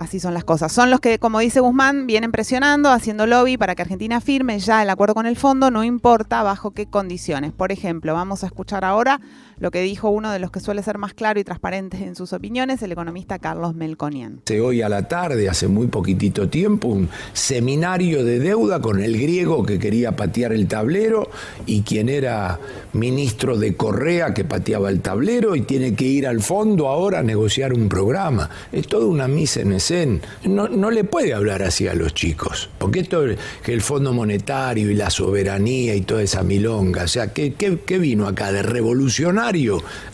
así 0.02 0.20
son 0.20 0.34
las 0.34 0.44
cosas. 0.44 0.72
Son 0.72 0.90
los 0.90 1.00
que, 1.00 1.18
como 1.18 1.38
dice 1.38 1.60
Guzmán, 1.60 2.06
vienen 2.06 2.32
presionando, 2.32 2.90
haciendo 2.90 3.26
lobby 3.26 3.56
para 3.56 3.74
que 3.74 3.82
Argentina 3.82 4.20
firme 4.20 4.58
ya 4.58 4.82
el 4.82 4.90
acuerdo 4.90 5.14
con 5.14 5.26
el 5.26 5.36
fondo, 5.36 5.70
no 5.70 5.84
importa 5.84 6.42
bajo 6.42 6.72
qué 6.72 6.86
condiciones. 6.86 7.52
Por 7.52 7.72
ejemplo, 7.72 8.14
vamos 8.14 8.44
a 8.44 8.46
escuchar 8.46 8.84
ahora 8.84 9.20
lo 9.62 9.70
que 9.70 9.80
dijo 9.80 10.10
uno 10.10 10.32
de 10.32 10.40
los 10.40 10.50
que 10.50 10.58
suele 10.58 10.82
ser 10.82 10.98
más 10.98 11.14
claro 11.14 11.38
y 11.38 11.44
transparente 11.44 11.98
en 11.98 12.16
sus 12.16 12.32
opiniones, 12.32 12.82
el 12.82 12.90
economista 12.90 13.38
Carlos 13.38 13.76
Melconian. 13.76 14.40
Hoy 14.60 14.82
a 14.82 14.88
la 14.88 15.06
tarde, 15.06 15.48
hace 15.48 15.68
muy 15.68 15.86
poquitito 15.86 16.48
tiempo, 16.48 16.88
un 16.88 17.08
seminario 17.32 18.24
de 18.24 18.40
deuda 18.40 18.80
con 18.80 19.00
el 19.00 19.16
griego 19.16 19.64
que 19.64 19.78
quería 19.78 20.16
patear 20.16 20.52
el 20.52 20.66
tablero 20.66 21.30
y 21.64 21.82
quien 21.82 22.08
era 22.08 22.58
ministro 22.92 23.56
de 23.56 23.76
Correa 23.76 24.34
que 24.34 24.44
pateaba 24.44 24.90
el 24.90 25.00
tablero 25.00 25.54
y 25.54 25.60
tiene 25.60 25.94
que 25.94 26.06
ir 26.06 26.26
al 26.26 26.42
fondo 26.42 26.88
ahora 26.88 27.20
a 27.20 27.22
negociar 27.22 27.72
un 27.72 27.88
programa. 27.88 28.50
Es 28.72 28.88
toda 28.88 29.06
una 29.06 29.28
misa 29.28 29.60
en 29.60 29.74
escena. 29.74 30.18
No, 30.42 30.66
no 30.66 30.90
le 30.90 31.04
puede 31.04 31.34
hablar 31.34 31.62
así 31.62 31.86
a 31.86 31.94
los 31.94 32.14
chicos, 32.14 32.68
porque 32.78 32.98
esto 32.98 33.22
que 33.62 33.72
el 33.72 33.82
Fondo 33.82 34.12
Monetario 34.12 34.90
y 34.90 34.96
la 34.96 35.08
soberanía 35.08 35.94
y 35.94 36.00
toda 36.00 36.22
esa 36.22 36.42
milonga, 36.42 37.04
o 37.04 37.08
sea, 37.08 37.32
¿qué, 37.32 37.52
qué 37.54 37.98
vino 37.98 38.26
acá 38.26 38.50
de 38.50 38.64
revolucionar? 38.64 39.51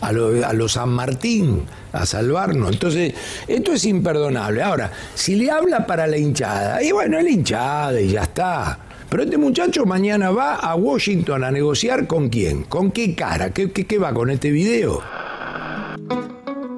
A 0.01 0.13
los 0.13 0.73
San 0.73 0.91
Martín 0.91 1.63
a 1.93 2.07
salvarnos. 2.07 2.73
Entonces, 2.73 3.15
esto 3.47 3.73
es 3.73 3.85
imperdonable. 3.85 4.63
Ahora, 4.63 4.93
si 5.15 5.37
le 5.37 5.51
habla 5.51 5.87
para 5.87 6.07
la 6.07 6.17
hinchada, 6.17 6.83
y 6.83 6.93
bueno, 6.93 7.19
es 7.19 7.25
la 7.25 7.31
hinchada 7.31 8.01
y 8.01 8.11
ya 8.11 8.23
está. 8.23 8.79
Pero 9.09 9.23
este 9.23 9.39
muchacho 9.39 9.87
mañana 9.87 10.31
va 10.31 10.57
a 10.57 10.75
Washington 10.75 11.43
a 11.43 11.51
negociar 11.51 12.07
con 12.07 12.29
quién, 12.29 12.65
con 12.65 12.91
qué 12.91 13.15
cara, 13.15 13.53
qué, 13.53 13.71
qué, 13.71 13.99
va 13.99 14.13
con 14.13 14.29
este 14.29 14.51
video. 14.51 15.03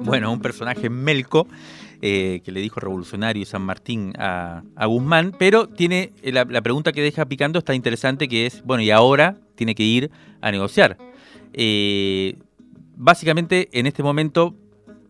Bueno, 0.03 0.31
un 0.31 0.41
personaje 0.41 0.89
melco. 0.89 1.47
Eh, 2.03 2.41
que 2.43 2.51
le 2.51 2.61
dijo 2.61 2.79
revolucionario 2.79 3.45
San 3.45 3.61
Martín 3.61 4.13
a, 4.17 4.63
Guzmán, 4.87 5.35
pero 5.37 5.67
tiene 5.67 6.13
la, 6.23 6.45
pregunta 6.45 6.93
que 6.93 7.03
deja 7.03 7.25
picando 7.25 7.59
está 7.59 7.75
interesante 7.75 8.27
que 8.27 8.47
es, 8.47 8.63
bueno, 8.65 8.81
y 8.81 8.89
ahora 8.89 9.37
tiene 9.53 9.75
que 9.75 9.83
ir 9.83 10.09
a 10.41 10.49
negociar. 10.49 10.97
Eh, 11.53 12.37
básicamente, 13.01 13.67
en 13.73 13.87
este 13.87 14.03
momento, 14.03 14.55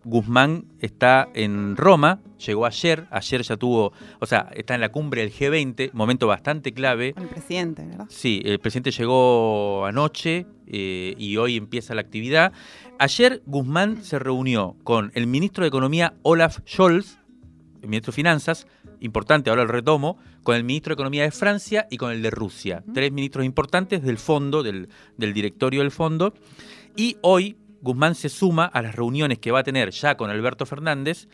Guzmán 0.04 0.64
está 0.80 1.28
en 1.34 1.76
Roma, 1.76 2.20
llegó 2.44 2.66
ayer, 2.66 3.06
ayer 3.10 3.42
ya 3.42 3.56
tuvo, 3.56 3.92
o 4.18 4.26
sea, 4.26 4.48
está 4.54 4.74
en 4.74 4.80
la 4.80 4.90
cumbre 4.90 5.20
del 5.20 5.32
G20, 5.32 5.92
momento 5.92 6.26
bastante 6.26 6.72
clave. 6.72 7.14
el 7.16 7.28
presidente, 7.28 7.84
¿verdad? 7.84 8.06
Sí, 8.08 8.42
el 8.44 8.58
presidente 8.58 8.90
llegó 8.90 9.84
anoche 9.84 10.46
eh, 10.66 11.14
y 11.18 11.36
hoy 11.36 11.56
empieza 11.56 11.94
la 11.94 12.00
actividad. 12.00 12.52
Ayer 12.98 13.42
Guzmán 13.46 14.02
se 14.02 14.18
reunió 14.18 14.74
con 14.82 15.12
el 15.14 15.26
ministro 15.26 15.62
de 15.62 15.68
Economía 15.68 16.14
Olaf 16.22 16.58
Scholz, 16.66 17.18
el 17.82 17.88
ministro 17.88 18.12
de 18.12 18.16
Finanzas, 18.16 18.66
importante, 19.00 19.50
ahora 19.50 19.62
el 19.62 19.68
retomo, 19.68 20.16
con 20.42 20.56
el 20.56 20.64
ministro 20.64 20.90
de 20.90 20.94
Economía 20.94 21.24
de 21.24 21.30
Francia 21.30 21.86
y 21.90 21.96
con 21.96 22.12
el 22.12 22.22
de 22.22 22.30
Rusia. 22.30 22.82
Tres 22.94 23.12
ministros 23.12 23.44
importantes 23.44 24.02
del 24.02 24.18
fondo, 24.18 24.62
del, 24.62 24.88
directorio 25.16 25.80
del 25.80 25.90
fondo. 25.90 26.34
Y 26.96 27.16
hoy 27.22 27.56
Guzmán 27.82 28.14
se 28.14 28.28
suma 28.28 28.64
a 28.64 28.80
las 28.80 28.94
reuniones 28.94 29.38
que 29.38 29.50
va 29.50 29.60
a 29.60 29.62
tener 29.64 29.90
ya 29.90 30.16
con 30.16 30.30
Alberto 30.30 30.64
Fernández, 30.64 31.28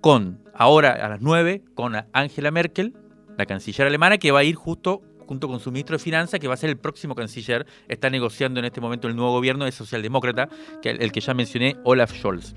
con, 0.00 0.40
ahora 0.54 0.92
a 0.92 1.08
las 1.08 1.20
9, 1.20 1.64
con 1.74 1.94
Angela 2.12 2.50
Merkel, 2.50 2.94
la 3.36 3.46
canciller 3.46 3.86
alemana, 3.86 4.18
que 4.18 4.30
va 4.30 4.40
a 4.40 4.44
ir 4.44 4.54
justo 4.54 5.02
junto 5.26 5.48
con 5.48 5.60
su 5.60 5.72
ministro 5.72 5.96
de 5.96 6.02
Finanzas, 6.02 6.38
que 6.40 6.48
va 6.48 6.54
a 6.54 6.56
ser 6.56 6.70
el 6.70 6.78
próximo 6.78 7.14
canciller, 7.14 7.66
está 7.88 8.08
negociando 8.10 8.60
en 8.60 8.66
este 8.66 8.80
momento 8.80 9.08
el 9.08 9.16
nuevo 9.16 9.32
gobierno 9.32 9.64
de 9.64 9.72
socialdemócrata, 9.72 10.48
que 10.80 10.90
el, 10.90 11.10
que 11.12 11.20
ya 11.20 11.34
mencioné, 11.34 11.76
Olaf 11.82 12.12
Scholz. 12.12 12.54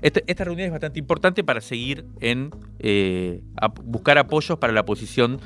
Este, 0.00 0.24
esta 0.26 0.44
reunión 0.44 0.66
es 0.66 0.72
bastante 0.72 0.98
importante 0.98 1.44
para 1.44 1.60
seguir 1.60 2.06
en 2.20 2.50
eh, 2.78 3.42
buscar 3.84 4.18
apoyos 4.18 4.58
para 4.58 4.72
la 4.72 4.84
posición 4.84 5.40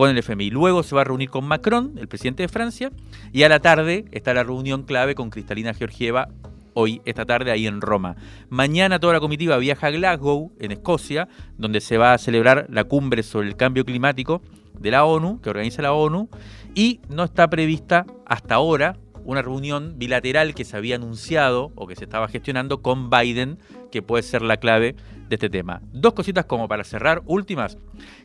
con 0.00 0.08
el 0.08 0.16
FMI. 0.16 0.48
Luego 0.48 0.82
se 0.82 0.94
va 0.94 1.02
a 1.02 1.04
reunir 1.04 1.28
con 1.28 1.44
Macron, 1.44 1.92
el 1.98 2.08
presidente 2.08 2.42
de 2.42 2.48
Francia, 2.48 2.90
y 3.34 3.42
a 3.42 3.50
la 3.50 3.60
tarde 3.60 4.06
está 4.12 4.32
la 4.32 4.44
reunión 4.44 4.84
clave 4.84 5.14
con 5.14 5.28
Cristalina 5.28 5.74
Georgieva, 5.74 6.30
hoy, 6.72 7.02
esta 7.04 7.26
tarde, 7.26 7.50
ahí 7.50 7.66
en 7.66 7.82
Roma. 7.82 8.16
Mañana 8.48 8.98
toda 8.98 9.12
la 9.12 9.20
comitiva 9.20 9.58
viaja 9.58 9.88
a 9.88 9.90
Glasgow, 9.90 10.52
en 10.58 10.72
Escocia, 10.72 11.28
donde 11.58 11.82
se 11.82 11.98
va 11.98 12.14
a 12.14 12.18
celebrar 12.18 12.64
la 12.70 12.84
cumbre 12.84 13.22
sobre 13.22 13.48
el 13.48 13.56
cambio 13.56 13.84
climático 13.84 14.40
de 14.78 14.90
la 14.90 15.04
ONU, 15.04 15.38
que 15.42 15.50
organiza 15.50 15.82
la 15.82 15.92
ONU, 15.92 16.30
y 16.74 17.00
no 17.10 17.24
está 17.24 17.50
prevista 17.50 18.06
hasta 18.24 18.54
ahora 18.54 18.96
una 19.26 19.42
reunión 19.42 19.98
bilateral 19.98 20.54
que 20.54 20.64
se 20.64 20.78
había 20.78 20.96
anunciado 20.96 21.72
o 21.74 21.86
que 21.86 21.94
se 21.94 22.04
estaba 22.04 22.26
gestionando 22.28 22.80
con 22.80 23.10
Biden, 23.10 23.58
que 23.92 24.00
puede 24.00 24.22
ser 24.22 24.40
la 24.40 24.56
clave 24.56 24.96
de 25.30 25.36
este 25.36 25.48
tema. 25.48 25.80
Dos 25.92 26.12
cositas 26.12 26.44
como 26.44 26.66
para 26.66 26.82
cerrar, 26.82 27.22
últimas. 27.24 27.78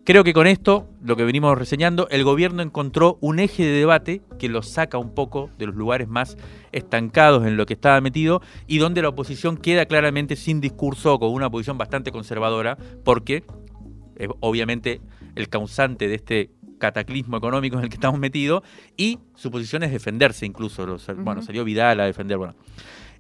Creo 0.04 0.24
que 0.24 0.34
con 0.34 0.48
esto, 0.48 0.90
lo 1.04 1.16
que 1.16 1.24
venimos 1.24 1.56
reseñando, 1.58 2.08
el 2.10 2.24
gobierno 2.24 2.64
encontró 2.64 3.20
un 3.22 3.40
eje 3.40 3.64
de 3.64 3.78
debate 3.78 4.22
que 4.40 4.50
lo 4.50 4.64
saca 4.64 4.98
un 4.98 5.14
poco 5.14 5.52
de 5.60 5.68
los 5.68 5.76
lugares 5.76 6.08
más 6.08 6.36
estancados 6.72 7.46
en 7.46 7.58
lo 7.58 7.68
que 7.68 7.76
estaba 7.76 8.02
metido 8.02 8.42
y 8.66 8.80
donde 8.80 9.04
la 9.04 9.10
oposición 9.10 9.56
queda 9.56 9.86
claramente 9.86 10.36
sin 10.36 10.60
discurso 10.60 11.14
o 11.14 11.20
con 11.20 11.32
una 11.32 11.50
posición 11.50 11.78
bastante 11.78 12.12
conservadora, 12.12 12.76
porque 13.04 13.44
eh, 14.18 14.28
obviamente 14.40 15.00
el 15.36 15.48
causante 15.48 16.08
de 16.08 16.16
este 16.16 16.50
cataclismo 16.80 17.38
económico 17.38 17.78
en 17.78 17.84
el 17.84 17.90
que 17.90 17.96
estamos 17.96 18.20
metidos 18.20 18.64
y 18.98 19.20
su 19.36 19.52
posición 19.52 19.84
es 19.84 19.92
defenderse 19.92 20.46
incluso. 20.46 20.98
Bueno, 21.18 21.44
salió 21.44 21.64
Vidal 21.64 22.00
a 22.00 22.06
defender, 22.06 22.38
bueno. 22.38 22.56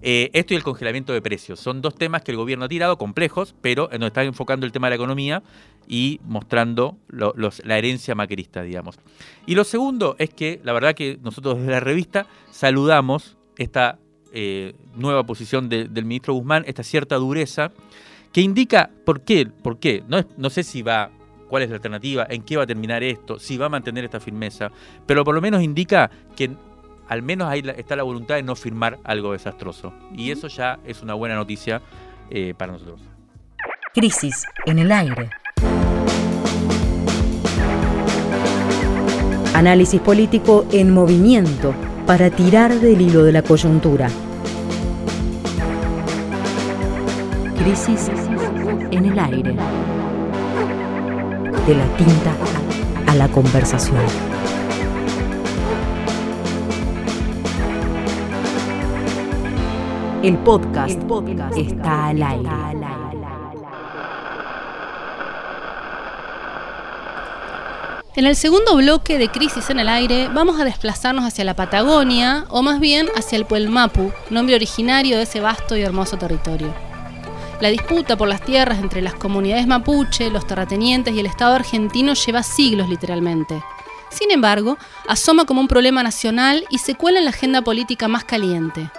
Eh, 0.07 0.29
esto 0.33 0.53
y 0.53 0.57
el 0.57 0.61
congelamiento 0.61 1.13
de 1.13 1.21
precios. 1.23 1.59
Son 1.59 1.81
dos 1.81 1.95
temas 1.95 2.21
que 2.21 2.29
el 2.29 2.37
gobierno 2.37 2.65
ha 2.65 2.67
tirado, 2.67 2.95
complejos, 2.95 3.55
pero 3.59 3.89
nos 3.97 4.05
está 4.05 4.23
enfocando 4.23 4.67
el 4.67 4.71
tema 4.71 4.85
de 4.85 4.91
la 4.91 4.95
economía 4.97 5.41
y 5.87 6.19
mostrando 6.25 6.99
la 7.09 7.77
herencia 7.79 8.13
macrista, 8.13 8.61
digamos. 8.61 8.99
Y 9.47 9.55
lo 9.55 9.63
segundo 9.63 10.15
es 10.19 10.29
que, 10.29 10.61
la 10.63 10.73
verdad 10.73 10.93
que 10.93 11.17
nosotros 11.23 11.57
desde 11.57 11.71
la 11.71 11.79
revista 11.79 12.27
saludamos 12.51 13.35
esta 13.57 13.97
eh, 14.31 14.75
nueva 14.95 15.23
posición 15.23 15.69
del 15.69 16.05
ministro 16.05 16.35
Guzmán, 16.35 16.65
esta 16.67 16.83
cierta 16.83 17.15
dureza, 17.15 17.71
que 18.31 18.41
indica 18.41 18.91
por 19.05 19.21
qué, 19.21 19.47
por 19.47 19.79
qué. 19.79 20.03
No, 20.07 20.23
no 20.37 20.51
sé 20.51 20.61
si 20.61 20.83
va 20.83 21.09
cuál 21.49 21.63
es 21.63 21.69
la 21.69 21.77
alternativa, 21.77 22.27
en 22.29 22.43
qué 22.43 22.57
va 22.57 22.63
a 22.63 22.67
terminar 22.67 23.01
esto, 23.01 23.39
si 23.39 23.57
va 23.57 23.65
a 23.65 23.69
mantener 23.69 24.05
esta 24.05 24.19
firmeza, 24.19 24.71
pero 25.07 25.23
por 25.23 25.33
lo 25.33 25.41
menos 25.41 25.63
indica 25.63 26.11
que 26.35 26.51
al 27.07 27.21
menos 27.21 27.47
ahí 27.47 27.63
está 27.77 27.95
la 27.95 28.03
voluntad 28.03 28.35
de 28.35 28.43
no 28.43 28.55
firmar 28.55 28.99
algo 29.03 29.33
desastroso. 29.33 29.93
Y 30.15 30.31
eso 30.31 30.47
ya 30.47 30.79
es 30.85 31.01
una 31.01 31.13
buena 31.13 31.35
noticia 31.35 31.81
eh, 32.29 32.53
para 32.57 32.73
nosotros. 32.73 33.01
Crisis 33.93 34.45
en 34.65 34.79
el 34.79 34.91
aire. 34.91 35.29
Análisis 39.53 40.01
político 40.01 40.65
en 40.71 40.91
movimiento 40.91 41.73
para 42.05 42.29
tirar 42.29 42.73
del 42.73 42.99
hilo 42.99 43.23
de 43.23 43.31
la 43.31 43.41
coyuntura. 43.41 44.09
Crisis 47.57 48.09
en 48.91 49.05
el 49.05 49.17
aire 49.17 49.55
de 51.67 51.75
la 51.75 51.97
tinta 51.97 52.35
a 53.07 53.15
la 53.15 53.27
conversación. 53.29 54.34
El 60.25 60.39
podcast, 60.39 60.99
está 61.55 62.07
al 62.07 62.23
aire. 62.23 62.49
En 68.15 68.25
el 68.25 68.35
segundo 68.35 68.75
bloque 68.75 69.19
de 69.19 69.29
Crisis 69.29 69.69
en 69.69 69.77
el 69.77 69.87
Aire 69.87 70.27
vamos 70.29 70.59
a 70.59 70.63
desplazarnos 70.63 71.25
hacia 71.25 71.43
la 71.43 71.55
Patagonia, 71.55 72.45
o 72.49 72.63
más 72.63 72.79
bien 72.79 73.07
hacia 73.15 73.35
el 73.35 73.45
Puelmapu, 73.45 74.11
nombre 74.31 74.55
originario 74.55 75.17
de 75.17 75.23
ese 75.25 75.41
vasto 75.41 75.77
y 75.77 75.83
hermoso 75.83 76.17
territorio. 76.17 76.73
La 77.61 77.69
disputa 77.69 78.17
por 78.17 78.27
las 78.27 78.41
tierras 78.41 78.79
entre 78.79 79.03
las 79.03 79.13
comunidades 79.13 79.67
mapuche, 79.67 80.31
los 80.31 80.47
terratenientes 80.47 81.13
y 81.13 81.19
el 81.19 81.27
Estado 81.27 81.53
argentino 81.53 82.15
lleva 82.15 82.41
siglos 82.41 82.89
literalmente. 82.89 83.61
Sin 84.09 84.31
embargo, 84.31 84.79
asoma 85.07 85.45
como 85.45 85.61
un 85.61 85.67
problema 85.67 86.01
nacional 86.01 86.65
y 86.71 86.79
se 86.79 86.95
cuela 86.95 87.19
en 87.19 87.25
la 87.25 87.31
agenda 87.31 87.61
política 87.61 88.07
más 88.07 88.23
caliente. 88.23 88.89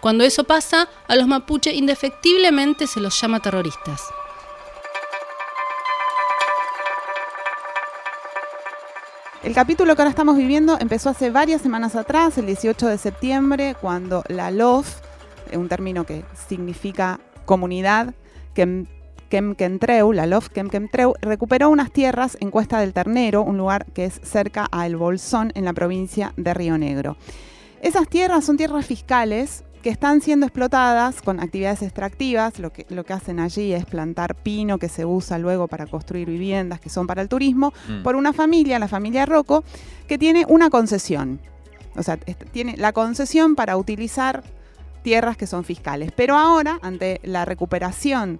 Cuando 0.00 0.24
eso 0.24 0.44
pasa, 0.44 0.88
a 1.08 1.16
los 1.16 1.26
mapuche 1.26 1.74
indefectiblemente 1.74 2.86
se 2.86 3.00
los 3.00 3.20
llama 3.20 3.40
terroristas. 3.40 4.02
El 9.42 9.54
capítulo 9.54 9.94
que 9.94 10.02
ahora 10.02 10.10
estamos 10.10 10.36
viviendo 10.36 10.78
empezó 10.78 11.10
hace 11.10 11.30
varias 11.30 11.62
semanas 11.62 11.96
atrás, 11.96 12.36
el 12.38 12.46
18 12.46 12.86
de 12.86 12.98
septiembre, 12.98 13.76
cuando 13.80 14.22
la 14.28 14.50
LOF, 14.50 15.00
un 15.52 15.68
término 15.68 16.04
que 16.04 16.24
significa 16.48 17.20
comunidad 17.44 18.14
Kemkentreu, 18.54 20.12
la 20.12 20.26
LOF 20.26 20.48
Kemkentreu, 20.48 21.14
recuperó 21.20 21.70
unas 21.70 21.92
tierras 21.92 22.36
en 22.40 22.50
Cuesta 22.50 22.80
del 22.80 22.92
Ternero, 22.92 23.42
un 23.42 23.56
lugar 23.56 23.86
que 23.92 24.04
es 24.04 24.20
cerca 24.22 24.68
a 24.70 24.86
El 24.86 24.96
Bolsón, 24.96 25.52
en 25.54 25.64
la 25.64 25.72
provincia 25.72 26.32
de 26.36 26.54
Río 26.54 26.76
Negro. 26.76 27.16
Esas 27.80 28.08
tierras 28.08 28.44
son 28.44 28.56
tierras 28.56 28.86
fiscales 28.86 29.64
que 29.82 29.90
están 29.90 30.20
siendo 30.20 30.46
explotadas 30.46 31.22
con 31.22 31.40
actividades 31.40 31.82
extractivas. 31.82 32.58
Lo 32.58 32.72
que, 32.72 32.86
lo 32.88 33.04
que 33.04 33.12
hacen 33.12 33.38
allí 33.40 33.72
es 33.72 33.84
plantar 33.86 34.34
pino 34.34 34.78
que 34.78 34.88
se 34.88 35.04
usa 35.04 35.38
luego 35.38 35.68
para 35.68 35.86
construir 35.86 36.28
viviendas 36.28 36.80
que 36.80 36.90
son 36.90 37.06
para 37.06 37.22
el 37.22 37.28
turismo, 37.28 37.72
Mm. 37.88 38.02
por 38.02 38.16
una 38.16 38.32
familia, 38.32 38.78
la 38.78 38.88
familia 38.88 39.24
Rocco, 39.26 39.64
que 40.06 40.18
tiene 40.18 40.44
una 40.48 40.70
concesión. 40.70 41.40
O 41.96 42.02
sea, 42.02 42.16
tiene 42.16 42.76
la 42.76 42.92
concesión 42.92 43.54
para 43.56 43.76
utilizar 43.76 44.42
tierras 45.02 45.36
que 45.36 45.46
son 45.46 45.64
fiscales. 45.64 46.12
Pero 46.14 46.36
ahora, 46.36 46.78
ante 46.82 47.20
la 47.22 47.44
recuperación 47.44 48.38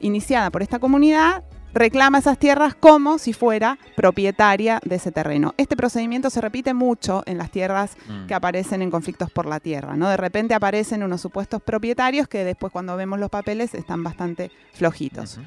iniciada 0.00 0.50
por 0.50 0.62
esta 0.62 0.78
comunidad, 0.78 1.44
reclama 1.72 2.18
esas 2.18 2.38
tierras 2.38 2.74
como 2.74 3.18
si 3.18 3.32
fuera 3.32 3.78
propietaria 3.96 4.80
de 4.84 4.96
ese 4.96 5.12
terreno. 5.12 5.54
Este 5.56 5.76
procedimiento 5.76 6.30
se 6.30 6.40
repite 6.40 6.74
mucho 6.74 7.22
en 7.26 7.38
las 7.38 7.50
tierras 7.50 7.96
Mm. 8.08 8.26
que 8.26 8.34
aparecen 8.34 8.82
en 8.82 8.90
conflictos 8.90 9.30
por 9.30 9.46
la 9.46 9.60
tierra, 9.60 9.94
¿no? 9.96 10.08
De 10.08 10.16
repente 10.16 10.54
aparecen 10.54 11.02
unos 11.02 11.20
supuestos 11.20 11.62
propietarios 11.62 12.28
que 12.28 12.44
después 12.44 12.72
cuando 12.72 12.96
vemos 12.96 13.18
los 13.18 13.30
papeles 13.30 13.74
están 13.74 14.02
bastante 14.02 14.50
flojitos. 14.74 15.38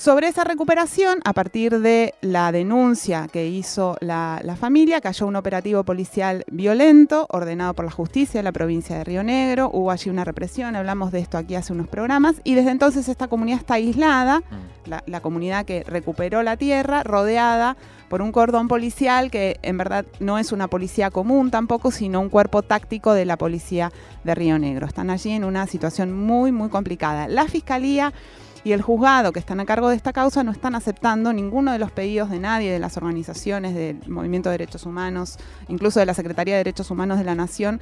Sobre 0.00 0.28
esa 0.28 0.44
recuperación, 0.44 1.18
a 1.26 1.34
partir 1.34 1.78
de 1.78 2.14
la 2.22 2.52
denuncia 2.52 3.28
que 3.30 3.48
hizo 3.48 3.98
la, 4.00 4.40
la 4.42 4.56
familia, 4.56 5.02
cayó 5.02 5.26
un 5.26 5.36
operativo 5.36 5.84
policial 5.84 6.42
violento 6.50 7.26
ordenado 7.28 7.74
por 7.74 7.84
la 7.84 7.90
justicia 7.90 8.38
de 8.38 8.44
la 8.44 8.50
provincia 8.50 8.96
de 8.96 9.04
Río 9.04 9.22
Negro. 9.22 9.68
Hubo 9.70 9.90
allí 9.90 10.08
una 10.08 10.24
represión, 10.24 10.74
hablamos 10.74 11.12
de 11.12 11.18
esto 11.18 11.36
aquí 11.36 11.54
hace 11.54 11.74
unos 11.74 11.86
programas, 11.86 12.36
y 12.44 12.54
desde 12.54 12.70
entonces 12.70 13.10
esta 13.10 13.28
comunidad 13.28 13.58
está 13.58 13.74
aislada, 13.74 14.40
Mm. 14.40 14.88
la, 14.88 15.02
la 15.04 15.20
comunidad 15.20 15.66
que 15.66 15.84
recuperó 15.86 16.42
la 16.42 16.56
tierra, 16.56 17.02
rodeada 17.02 17.76
por 18.08 18.22
un 18.22 18.32
cordón 18.32 18.68
policial 18.68 19.30
que 19.30 19.58
en 19.60 19.76
verdad 19.76 20.06
no 20.18 20.38
es 20.38 20.50
una 20.50 20.66
policía 20.68 21.10
común 21.10 21.50
tampoco, 21.50 21.90
sino 21.90 22.22
un 22.22 22.30
cuerpo 22.30 22.62
táctico 22.62 23.12
de 23.12 23.26
la 23.26 23.36
policía 23.36 23.92
de 24.24 24.34
Río 24.34 24.58
Negro. 24.58 24.86
Están 24.86 25.10
allí 25.10 25.30
en 25.32 25.44
una 25.44 25.66
situación 25.66 26.10
muy, 26.10 26.52
muy 26.52 26.70
complicada. 26.70 27.28
La 27.28 27.44
fiscalía 27.44 28.14
y 28.64 28.72
el 28.72 28.82
juzgado 28.82 29.32
que 29.32 29.38
están 29.38 29.60
a 29.60 29.64
cargo 29.64 29.88
de 29.88 29.96
esta 29.96 30.12
causa 30.12 30.42
no 30.44 30.52
están 30.52 30.74
aceptando 30.74 31.32
ninguno 31.32 31.72
de 31.72 31.78
los 31.78 31.90
pedidos 31.90 32.30
de 32.30 32.38
nadie, 32.38 32.72
de 32.72 32.78
las 32.78 32.96
organizaciones, 32.96 33.74
del 33.74 33.98
Movimiento 34.08 34.50
de 34.50 34.58
Derechos 34.58 34.86
Humanos, 34.86 35.38
incluso 35.68 36.00
de 36.00 36.06
la 36.06 36.14
Secretaría 36.14 36.54
de 36.54 36.58
Derechos 36.58 36.90
Humanos 36.90 37.18
de 37.18 37.24
la 37.24 37.34
Nación. 37.34 37.80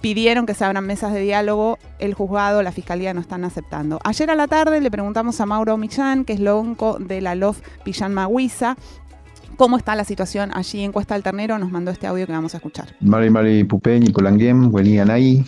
Pidieron 0.00 0.44
que 0.44 0.52
se 0.52 0.64
abran 0.64 0.84
mesas 0.86 1.14
de 1.14 1.20
diálogo, 1.20 1.78
el 1.98 2.12
juzgado, 2.12 2.62
la 2.62 2.72
fiscalía 2.72 3.14
no 3.14 3.20
están 3.20 3.42
aceptando. 3.42 4.00
Ayer 4.04 4.30
a 4.30 4.34
la 4.34 4.46
tarde 4.46 4.80
le 4.80 4.90
preguntamos 4.90 5.40
a 5.40 5.46
Mauro 5.46 5.78
Millán, 5.78 6.26
que 6.26 6.34
es 6.34 6.40
lonco 6.40 6.98
de 6.98 7.22
la 7.22 7.34
LOF 7.34 7.60
Pillán 7.84 8.12
Maguiza, 8.12 8.76
cómo 9.56 9.78
está 9.78 9.94
la 9.94 10.04
situación 10.04 10.50
allí 10.54 10.82
en 10.82 10.92
Cuesta 10.92 11.14
del 11.14 11.22
Ternero. 11.22 11.58
Nos 11.58 11.70
mandó 11.70 11.90
este 11.90 12.06
audio 12.06 12.26
que 12.26 12.32
vamos 12.32 12.52
a 12.52 12.58
escuchar. 12.58 12.94
Mari 13.00 13.30
Mari 13.30 13.64
Pupeñi 13.64 14.10
Polanguem, 14.10 14.70
Buenía 14.70 15.06
Nay. 15.06 15.42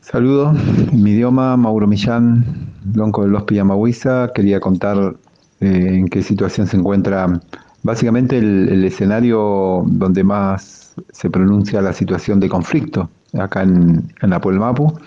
Saludos, 0.00 0.56
en 0.92 1.02
mi 1.02 1.10
idioma, 1.10 1.56
Mauro 1.56 1.86
Millán, 1.86 2.67
lonco 2.94 3.24
de 3.24 3.30
los 3.30 3.44
Pillamahuiza. 3.44 4.32
Quería 4.34 4.60
contar 4.60 5.14
eh, 5.60 5.88
en 5.90 6.08
qué 6.08 6.22
situación 6.22 6.66
se 6.66 6.76
encuentra 6.76 7.40
básicamente 7.82 8.38
el, 8.38 8.84
escenario 8.84 9.82
donde 9.86 10.24
más 10.24 10.94
se 11.12 11.30
pronuncia 11.30 11.80
la 11.80 11.92
situación 11.92 12.40
de 12.40 12.48
conflicto, 12.48 13.08
acá 13.38 13.62
en, 13.62 14.12
en 14.20 14.32
Apuelmapu, 14.32 14.98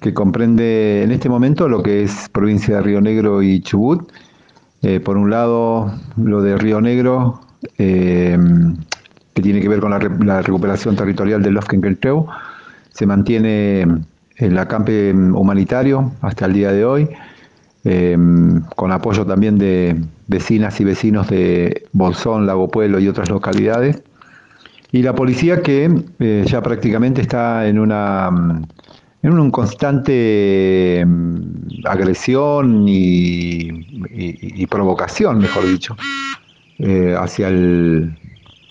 que 0.00 0.12
comprende 0.12 1.02
en 1.02 1.12
este 1.12 1.28
momento 1.28 1.68
lo 1.68 1.82
que 1.82 2.02
es 2.02 2.28
provincia 2.30 2.76
de 2.76 2.82
Río 2.82 3.00
Negro 3.00 3.42
y 3.42 3.60
Chubut. 3.60 4.10
Eh, 4.82 5.00
por 5.00 5.16
un 5.16 5.30
lado, 5.30 5.92
lo 6.16 6.42
de 6.42 6.56
Río 6.58 6.80
Negro, 6.80 7.40
eh, 7.78 8.38
que 9.34 9.42
tiene 9.42 9.60
que 9.60 9.68
ver 9.68 9.80
con 9.80 9.90
la, 9.90 9.98
la 9.98 10.42
recuperación 10.42 10.96
territorial 10.96 11.42
del 11.42 11.54
Lofkenkeltreu, 11.54 12.26
se 12.92 13.06
mantiene 13.06 13.86
el 14.36 14.58
acampe 14.58 15.12
humanitario 15.12 16.12
hasta 16.20 16.46
el 16.46 16.52
día 16.52 16.72
de 16.72 16.84
hoy, 16.84 17.08
eh, 17.84 18.16
con 18.74 18.92
apoyo 18.92 19.24
también 19.24 19.58
de 19.58 19.96
vecinas 20.26 20.80
y 20.80 20.84
vecinos 20.84 21.28
de 21.28 21.84
Bolsón, 21.92 22.46
Lago 22.46 22.68
Pueblo 22.68 22.98
y 22.98 23.08
otras 23.08 23.30
localidades. 23.30 24.02
Y 24.92 25.02
la 25.02 25.14
policía 25.14 25.62
que 25.62 25.90
eh, 26.20 26.44
ya 26.46 26.62
prácticamente 26.62 27.20
está 27.20 27.66
en 27.68 27.78
una 27.78 28.30
mm, 28.30 28.62
en 29.22 29.38
un 29.38 29.50
constante 29.50 31.04
mm, 31.06 31.86
agresión 31.86 32.88
y, 32.88 33.68
y- 34.10 34.66
provocación, 34.66 35.38
mejor 35.38 35.66
dicho, 35.66 35.96
eh, 36.78 37.16
hacia 37.18 37.48
el 37.48 38.12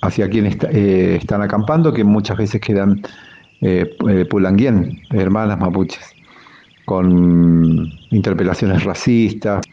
hacia 0.02 0.30
quienes 0.30 0.58
eh, 0.72 1.18
están 1.20 1.42
acampando, 1.42 1.92
que 1.92 2.04
muchas 2.04 2.38
veces 2.38 2.62
quedan 2.62 3.02
eh, 3.68 4.26
pulanguien, 4.30 5.02
hermanas 5.10 5.60
mapuches, 5.60 6.14
con 6.86 7.90
interpelaciones 8.12 8.84
racistas, 8.84 9.66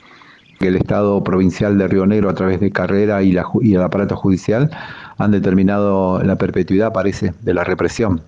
que 0.58 0.68
el 0.68 0.76
Estado 0.76 1.22
provincial 1.22 1.76
de 1.76 1.88
Río 1.88 2.06
Negro 2.06 2.30
a 2.30 2.34
través 2.34 2.60
de 2.60 2.70
Carrera 2.70 3.22
y, 3.22 3.32
la 3.32 3.44
el 3.62 3.82
aparato 3.82 4.16
judicial 4.16 4.70
han 5.18 5.30
determinado 5.30 6.22
la 6.22 6.36
perpetuidad, 6.36 6.92
parece, 6.92 7.34
de 7.42 7.52
la 7.52 7.64
represión 7.64 8.22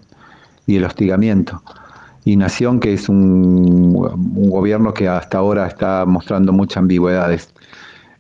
y 0.67 0.77
el 0.77 0.85
hostigamiento. 0.85 1.63
Y 2.27 2.37
Nación, 2.37 2.81
que 2.81 2.93
es 2.93 3.09
un, 3.09 3.17
un 3.17 4.51
gobierno 4.51 4.93
que 4.93 5.09
hasta 5.09 5.39
ahora 5.39 5.67
está 5.67 6.05
mostrando 6.07 6.53
muchas 6.53 6.79
ambigüedades. 6.79 7.55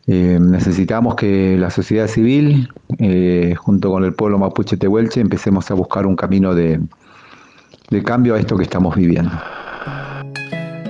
Eh, 0.07 0.39
necesitamos 0.41 1.15
que 1.15 1.57
la 1.59 1.71
sociedad 1.71 2.07
civil, 2.07 2.69
eh, 2.99 3.55
junto 3.57 3.91
con 3.91 4.05
el 4.05 4.15
pueblo 4.15 4.39
mapuche 4.39 4.77
tehuelche, 4.77 5.21
empecemos 5.21 5.71
a 5.71 5.75
buscar 5.75 6.07
un 6.07 6.17
camino 6.17 6.55
de, 6.55 6.81
de 7.91 8.03
cambio 8.03 8.35
a 8.35 8.39
esto 8.39 8.57
que 8.57 8.65
estamos 8.65 8.97
viviendo. 8.97 9.33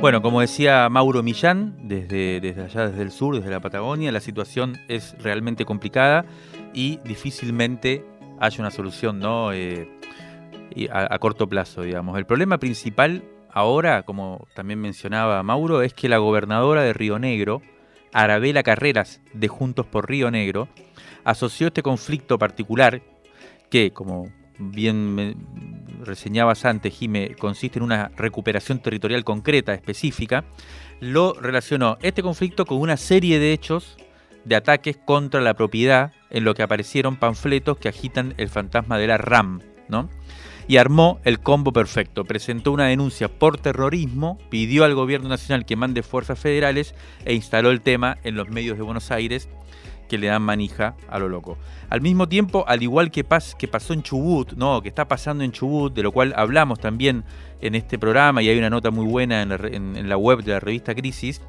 Bueno, 0.00 0.20
como 0.20 0.40
decía 0.40 0.88
Mauro 0.90 1.22
Millán, 1.22 1.76
desde, 1.82 2.40
desde 2.40 2.64
allá, 2.64 2.88
desde 2.88 3.02
el 3.02 3.10
sur, 3.10 3.36
desde 3.36 3.50
la 3.50 3.60
Patagonia, 3.60 4.12
la 4.12 4.20
situación 4.20 4.76
es 4.88 5.16
realmente 5.18 5.64
complicada 5.64 6.26
y 6.74 6.98
difícilmente 7.04 8.04
haya 8.38 8.60
una 8.60 8.70
solución 8.70 9.18
¿no? 9.18 9.52
Eh, 9.52 9.88
a, 10.90 11.18
corto 11.18 11.48
plazo, 11.48 11.82
digamos. 11.82 12.18
El 12.18 12.26
problema 12.26 12.58
principal 12.58 13.24
ahora, 13.50 14.02
como 14.02 14.46
también 14.54 14.80
mencionaba 14.80 15.42
Mauro, 15.42 15.82
es 15.82 15.94
que 15.94 16.08
la 16.08 16.18
gobernadora 16.18 16.82
de 16.82 16.92
Río 16.92 17.18
Negro, 17.18 17.62
Arabela 18.12 18.62
Carreras, 18.62 19.20
de 19.32 19.48
Juntos 19.48 19.86
por 19.86 20.08
Río 20.08 20.30
Negro, 20.30 20.68
asoció 21.24 21.68
este 21.68 21.82
conflicto 21.82 22.38
particular 22.38 23.00
que, 23.70 23.92
como 23.92 24.28
bien 24.58 25.83
reseñabas 26.06 26.64
antes, 26.64 26.94
Jime, 26.94 27.34
consiste 27.38 27.78
en 27.78 27.84
una 27.84 28.10
recuperación 28.16 28.80
territorial 28.80 29.24
concreta, 29.24 29.74
específica, 29.74 30.44
lo 31.00 31.34
relacionó 31.34 31.98
este 32.02 32.22
conflicto 32.22 32.64
con 32.66 32.78
una 32.78 32.96
serie 32.96 33.38
de 33.38 33.52
hechos 33.52 33.96
de 34.44 34.56
ataques 34.56 34.96
contra 34.96 35.40
la 35.40 35.54
propiedad 35.54 36.12
en 36.30 36.44
lo 36.44 36.54
que 36.54 36.62
aparecieron 36.62 37.16
panfletos 37.16 37.78
que 37.78 37.88
agitan 37.88 38.34
el 38.36 38.48
fantasma 38.48 38.98
de 38.98 39.06
la 39.06 39.18
RAM, 39.18 39.60
¿no? 39.88 40.10
Y 40.66 40.78
armó 40.78 41.20
el 41.24 41.40
combo 41.40 41.72
perfecto. 41.72 42.24
Presentó 42.24 42.72
una 42.72 42.86
denuncia 42.86 43.28
por 43.28 43.58
terrorismo, 43.58 44.38
pidió 44.48 44.84
al 44.84 44.94
gobierno 44.94 45.28
nacional 45.28 45.66
que 45.66 45.76
mande 45.76 46.02
fuerzas 46.02 46.38
federales 46.38 46.94
e 47.24 47.34
instaló 47.34 47.70
el 47.70 47.82
tema 47.82 48.16
en 48.24 48.34
los 48.34 48.48
medios 48.48 48.78
de 48.78 48.82
Buenos 48.82 49.10
Aires 49.10 49.48
que 50.08 50.18
le 50.18 50.26
dan 50.28 50.42
manija 50.42 50.96
a 51.08 51.18
lo 51.18 51.28
loco. 51.28 51.58
Al 51.90 52.00
mismo 52.00 52.28
tiempo, 52.28 52.64
al 52.66 52.82
igual 52.82 53.10
que, 53.10 53.26
pas- 53.26 53.56
que 53.56 53.68
pasó 53.68 53.92
en 53.92 54.02
Chubut, 54.02 54.52
no, 54.54 54.82
que 54.82 54.88
está 54.88 55.06
pasando 55.08 55.44
en 55.44 55.52
Chubut, 55.52 55.94
de 55.94 56.02
lo 56.02 56.12
cual 56.12 56.34
hablamos 56.36 56.78
también 56.80 57.24
en 57.60 57.74
este 57.74 57.98
programa 57.98 58.42
y 58.42 58.48
hay 58.48 58.58
una 58.58 58.70
nota 58.70 58.90
muy 58.90 59.06
buena 59.06 59.42
en 59.42 60.08
la 60.08 60.16
web 60.16 60.42
de 60.42 60.52
la 60.52 60.60
revista 60.60 60.94
Crisis, 60.94 61.40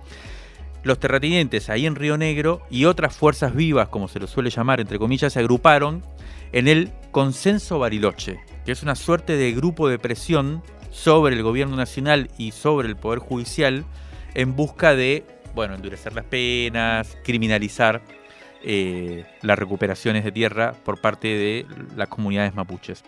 los 0.84 1.00
terratenientes 1.00 1.70
ahí 1.70 1.86
en 1.88 1.96
Río 1.96 2.18
Negro 2.18 2.62
y 2.70 2.86
otras 2.86 3.16
fuerzas 3.16 3.56
vivas, 3.56 3.90
como 3.90 4.08
se 4.08 4.20
lo 4.20 4.28
suele 4.28 4.50
llamar, 4.52 4.80
entre 4.80 5.00
comillas, 5.00 5.34
se 5.34 5.40
agruparon 5.40 6.04
en 6.52 6.68
el 6.68 6.92
Consenso 7.12 7.80
Bariloche, 7.80 8.40
que 8.66 8.72
es 8.72 8.84
una 8.84 8.96
suerte 8.96 9.36
de 9.36 9.52
grupo 9.52 9.90
de 9.90 9.98
presión 10.00 10.62
sobre 10.92 11.36
el 11.36 11.44
gobierno 11.44 11.76
nacional 11.76 12.30
y 12.38 12.52
sobre 12.52 12.88
el 12.88 12.96
Poder 12.96 13.20
Judicial 13.20 13.84
en 14.36 14.56
busca 14.56 14.96
de, 14.96 15.26
bueno, 15.56 15.74
endurecer 15.74 16.14
las 16.14 16.26
penas, 16.26 17.18
criminalizar 17.24 18.02
eh, 18.64 19.26
las 19.42 19.58
recuperaciones 19.60 20.24
de 20.24 20.32
tierra 20.32 20.74
por 20.84 21.00
parte 21.00 21.28
de 21.28 21.66
las 21.96 22.08
comunidades 22.08 22.56
mapuches. 22.56 23.04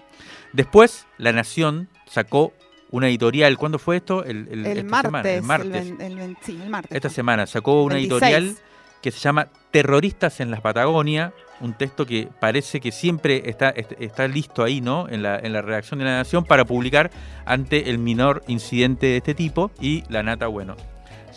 Después, 0.53 1.05
La 1.17 1.31
Nación 1.31 1.87
sacó 2.07 2.53
una 2.89 3.07
editorial. 3.07 3.57
¿Cuándo 3.57 3.79
fue 3.79 3.97
esto? 3.97 4.23
El, 4.23 4.47
el- 4.49 4.65
El 4.65 4.77
esta 4.77 4.81
semana, 5.01 5.09
martes, 5.11 5.37
el 5.37 5.43
martes. 5.43 5.93
el 5.99 6.15
ven- 6.15 6.37
sí, 6.41 6.59
el 6.63 6.69
martes. 6.69 6.91
Esta 6.95 7.09
semana 7.09 7.45
sacó 7.47 7.83
una 7.83 7.95
26. 7.95 8.21
editorial 8.23 8.55
que 9.01 9.11
se 9.11 9.19
llama 9.19 9.47
Terroristas 9.71 10.39
en 10.39 10.49
las 10.51 10.61
Patagonia, 10.61 11.33
un 11.59 11.73
texto 11.73 12.05
que 12.05 12.27
parece 12.39 12.79
que 12.79 12.91
siempre 12.91 13.43
está, 13.49 13.69
est- 13.69 13.93
está 13.99 14.27
listo 14.27 14.63
ahí, 14.63 14.79
¿no? 14.81 15.07
En 15.09 15.21
la, 15.21 15.37
en 15.37 15.53
la 15.53 15.61
redacción 15.61 15.99
de 15.99 16.05
la 16.05 16.17
Nación 16.17 16.45
para 16.45 16.65
publicar 16.65 17.11
ante 17.45 17.89
el 17.89 17.99
menor 17.99 18.41
incidente 18.47 19.07
de 19.07 19.17
este 19.17 19.33
tipo. 19.35 19.69
Y 19.81 20.03
la 20.09 20.23
nata, 20.23 20.47
bueno, 20.47 20.75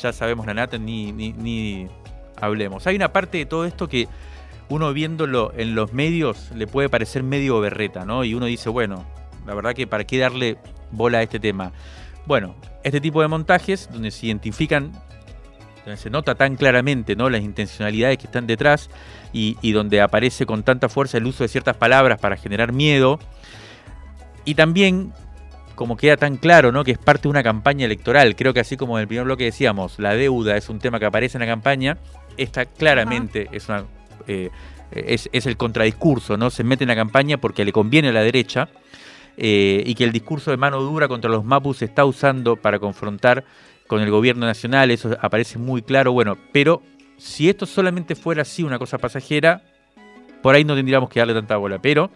ya 0.01 0.13
sabemos 0.13 0.47
la 0.47 0.55
nata, 0.55 0.79
ni, 0.79 1.13
ni, 1.13 1.33
ni 1.33 1.89
hablemos. 2.41 2.87
Hay 2.87 2.97
una 2.97 3.13
parte 3.13 3.39
de 3.39 3.47
todo 3.47 3.65
esto 3.65 3.89
que 3.89 4.09
uno 4.69 4.93
viéndolo 4.93 5.53
en 5.57 5.75
los 5.75 5.93
medios 5.93 6.51
le 6.55 6.67
puede 6.67 6.89
parecer 6.89 7.23
medio 7.23 7.61
berreta, 7.61 8.05
¿no? 8.05 8.25
Y 8.25 8.35
uno 8.35 8.47
dice, 8.47 8.69
bueno, 8.69 9.05
la 9.47 9.55
verdad 9.55 9.75
que 9.75 9.87
para 9.87 10.05
qué 10.05 10.19
darle 10.19 10.59
bola 10.93 11.19
a 11.19 11.23
este 11.23 11.41
tema. 11.41 11.73
Bueno, 12.27 12.55
este 12.85 13.01
tipo 13.01 13.23
de 13.23 13.29
montajes 13.29 13.89
donde 13.93 14.11
se 14.11 14.27
identifican, 14.27 14.93
donde 15.85 15.97
se 15.97 16.11
nota 16.11 16.35
tan 16.35 16.57
claramente 16.57 17.17
¿no? 17.17 17.29
las 17.31 17.43
intencionalidades 17.43 18.19
que 18.19 18.27
están 18.27 18.47
detrás 18.47 18.91
y, 19.33 19.57
y 19.63 19.73
donde 19.73 20.01
aparece 20.01 20.47
con 20.47 20.63
tanta 20.63 20.89
fuerza 20.89 21.19
el 21.19 21.27
uso 21.27 21.43
de 21.43 21.49
ciertas 21.49 21.77
palabras 21.77 22.21
para 22.21 22.37
generar 22.37 22.73
miedo. 22.73 23.19
Y 24.45 24.55
también 24.55 25.13
como 25.81 25.97
queda 25.97 26.19
tan 26.19 26.37
claro, 26.37 26.73
¿no? 26.73 26.85
Que 26.85 26.91
es 26.93 26.99
parte 26.99 27.23
de 27.23 27.29
una 27.29 27.43
campaña 27.43 27.87
electoral. 27.87 28.37
Creo 28.37 28.53
que 28.53 28.61
así 28.61 28.77
como 28.77 28.99
en 28.99 29.01
el 29.03 29.09
primer 29.09 29.25
bloque 29.25 29.45
decíamos, 29.45 29.99
la 29.99 30.15
deuda 30.15 30.59
es 30.59 30.69
un 30.69 30.79
tema 30.79 30.99
que 30.99 31.07
aparece 31.07 31.39
en 31.39 31.41
la 31.41 31.47
campaña, 31.47 31.97
esta 32.43 32.65
claramente 32.65 33.49
es 33.53 33.69
una 33.69 33.85
eh, 34.27 34.51
es, 34.93 35.29
es, 35.33 35.47
el 35.47 35.57
contradiscurso, 35.57 36.37
¿no? 36.37 36.51
Se 36.51 36.65
mete 36.65 36.85
en 36.85 36.89
la 36.89 36.97
campaña 36.97 37.39
porque 37.39 37.65
le 37.65 37.73
conviene 37.73 38.09
a 38.09 38.13
la 38.13 38.23
derecha 38.23 38.69
eh, 39.37 39.83
y 39.87 39.95
que 39.95 40.05
el 40.05 40.13
discurso 40.13 40.51
de 40.51 40.57
mano 40.57 40.81
dura 40.81 41.07
contra 41.07 41.31
los 41.31 41.45
mapus 41.45 41.79
se 41.79 41.85
está 41.85 42.05
usando 42.05 42.57
para 42.57 42.79
confrontar 42.79 43.45
con 43.87 44.01
el 44.01 44.11
gobierno 44.11 44.47
nacional, 44.47 44.91
eso 44.91 45.17
aparece 45.21 45.59
muy 45.59 45.83
claro, 45.83 46.13
bueno, 46.13 46.37
pero 46.53 46.83
si 47.17 47.49
esto 47.49 47.67
solamente 47.67 48.15
fuera 48.15 48.43
así 48.43 48.63
una 48.63 48.79
cosa 48.79 48.99
pasajera, 48.99 49.63
por 50.43 50.55
ahí 50.55 50.65
no 50.65 50.75
tendríamos 50.75 51.11
que 51.11 51.21
darle 51.21 51.35
tanta 51.35 51.57
bola, 51.57 51.81
pero 51.81 52.11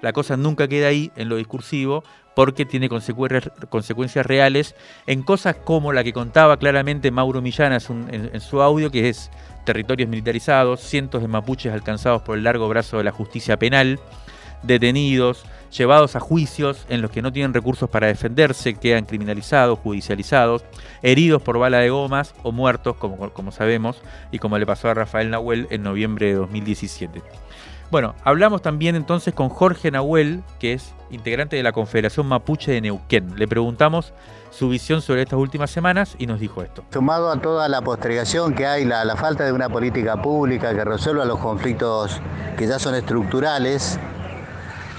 la 0.00 0.12
cosa 0.12 0.36
nunca 0.36 0.66
queda 0.66 0.88
ahí 0.88 1.10
en 1.16 1.28
lo 1.28 1.36
discursivo 1.36 2.04
porque 2.34 2.64
tiene 2.64 2.88
consecuencias 2.88 4.26
reales 4.26 4.74
en 5.06 5.22
cosas 5.22 5.56
como 5.56 5.92
la 5.92 6.04
que 6.04 6.12
contaba 6.12 6.56
claramente 6.58 7.10
Mauro 7.10 7.42
Millana 7.42 7.78
en, 8.10 8.40
su 8.40 8.62
audio, 8.62 8.90
que 8.90 9.08
es 9.08 9.30
territorios 9.64 10.08
militarizados, 10.08 10.80
cientos 10.80 11.22
de 11.22 11.28
mapuches 11.28 11.72
alcanzados 11.72 12.22
por 12.22 12.38
el 12.38 12.44
largo 12.44 12.68
brazo 12.68 12.98
de 12.98 13.04
la 13.04 13.12
justicia 13.12 13.58
penal, 13.58 13.98
detenidos, 14.62 15.44
llevados 15.76 16.16
a 16.16 16.20
juicios 16.20 16.86
en 16.88 17.02
los 17.02 17.10
que 17.10 17.22
no 17.22 17.32
tienen 17.32 17.54
recursos 17.54 17.88
para 17.88 18.06
defenderse, 18.06 18.74
quedan 18.74 19.04
criminalizados, 19.04 19.78
judicializados, 19.78 20.64
heridos 21.02 21.42
por 21.42 21.58
bala 21.58 21.78
de 21.78 21.90
gomas 21.90 22.34
o 22.42 22.52
muertos, 22.52 22.96
como, 22.96 23.30
como 23.30 23.52
sabemos, 23.52 24.02
y 24.30 24.38
como 24.38 24.58
le 24.58 24.66
pasó 24.66 24.88
a 24.88 24.94
Rafael 24.94 25.30
Nahuel 25.30 25.66
en 25.70 25.82
noviembre 25.82 26.26
de 26.26 26.34
2017. 26.34 27.22
Bueno, 27.90 28.14
hablamos 28.22 28.62
también 28.62 28.94
entonces 28.94 29.34
con 29.34 29.48
Jorge 29.48 29.90
Nahuel, 29.90 30.44
que 30.60 30.74
es 30.74 30.94
integrante 31.10 31.56
de 31.56 31.64
la 31.64 31.72
Confederación 31.72 32.26
Mapuche 32.26 32.70
de 32.70 32.80
Neuquén. 32.80 33.34
Le 33.36 33.48
preguntamos 33.48 34.12
su 34.50 34.68
visión 34.68 35.02
sobre 35.02 35.22
estas 35.22 35.40
últimas 35.40 35.72
semanas 35.72 36.14
y 36.16 36.28
nos 36.28 36.38
dijo 36.38 36.62
esto. 36.62 36.84
Sumado 36.92 37.32
a 37.32 37.40
toda 37.40 37.68
la 37.68 37.82
postergación 37.82 38.54
que 38.54 38.64
hay, 38.64 38.84
la, 38.84 39.16
falta 39.16 39.44
de 39.44 39.52
una 39.52 39.68
política 39.68 40.22
pública 40.22 40.72
que 40.72 40.84
resuelva 40.84 41.24
los 41.24 41.40
conflictos 41.40 42.20
que 42.56 42.68
ya 42.68 42.78
son 42.78 42.94
estructurales, 42.94 43.98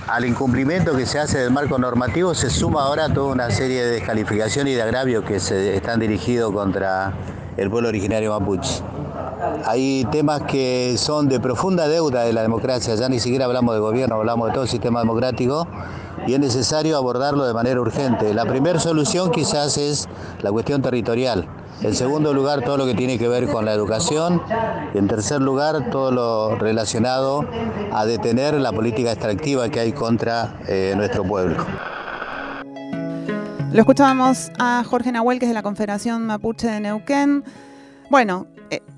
al 0.08 0.25
incumplimiento 0.25 0.93
que 0.97 1.06
se 1.06 1.19
hace 1.19 1.38
del 1.38 1.51
marco 1.51 1.77
normativo 1.77 2.34
se 2.34 2.49
suma 2.49 2.84
ahora 2.84 3.08
toda 3.08 3.32
una 3.32 3.49
serie 3.51 3.86
de 3.86 3.91
descalificaciones 3.91 4.73
y 4.73 4.75
de 4.75 4.82
agravios 4.82 5.23
que 5.23 5.39
se 5.39 5.77
están 5.77 6.01
dirigidos 6.01 6.51
contra 6.51 7.13
el 7.56 7.69
pueblo 7.69 7.88
originario 7.88 8.38
mapuche. 8.38 8.84
Hay 9.65 10.06
temas 10.12 10.43
que 10.43 10.95
son 10.97 11.27
de 11.27 11.39
profunda 11.39 11.88
deuda 11.88 12.23
de 12.23 12.34
la 12.34 12.41
democracia, 12.41 12.95
ya 12.95 13.10
ni 13.10 13.19
siquiera 13.19 13.45
hablamos 13.45 13.73
de 13.75 13.82
gobierno, 13.82 14.15
hablamos 14.15 14.47
de 14.47 14.54
todo 14.54 14.63
el 14.63 14.69
sistema 14.69 14.99
democrático 14.99 15.67
y 16.27 16.34
es 16.34 16.39
necesario 16.39 16.97
abordarlo 16.97 17.45
de 17.45 17.54
manera 17.54 17.80
urgente. 17.80 18.34
La 18.34 18.45
primera 18.45 18.80
solución 18.80 19.32
quizás 19.32 19.77
es 19.77 20.08
la 20.41 20.51
cuestión 20.51 20.82
territorial. 20.82 21.47
En 21.82 21.95
segundo 21.95 22.32
lugar, 22.32 22.63
todo 22.63 22.77
lo 22.77 22.86
que 22.86 22.93
tiene 22.93 23.17
que 23.17 23.27
ver 23.27 23.47
con 23.47 23.65
la 23.65 23.73
educación. 23.73 24.41
Y 24.93 24.99
en 24.99 25.08
tercer 25.08 25.41
lugar, 25.41 25.89
todo 25.89 26.12
lo 26.12 26.56
relacionado 26.56 27.43
a 27.91 28.06
detener 28.06 28.54
la 28.54 28.71
política 28.71 29.12
extractiva 29.12 29.67
que 29.69 29.80
hay 29.80 29.91
contra 29.91 30.60
eh, 30.67 30.93
nuestro 30.95 31.23
pueblo. 31.23 31.65
Lo 33.71 33.80
escuchábamos 33.80 34.51
a 34.60 34.84
Jorge 34.86 35.12
Nahuel, 35.12 35.39
que 35.39 35.45
es 35.45 35.49
de 35.49 35.56
la 35.56 35.63
Confederación 35.63 36.27
Mapuche 36.27 36.67
de 36.67 36.82
Neuquén. 36.82 37.43
Bueno, 38.12 38.45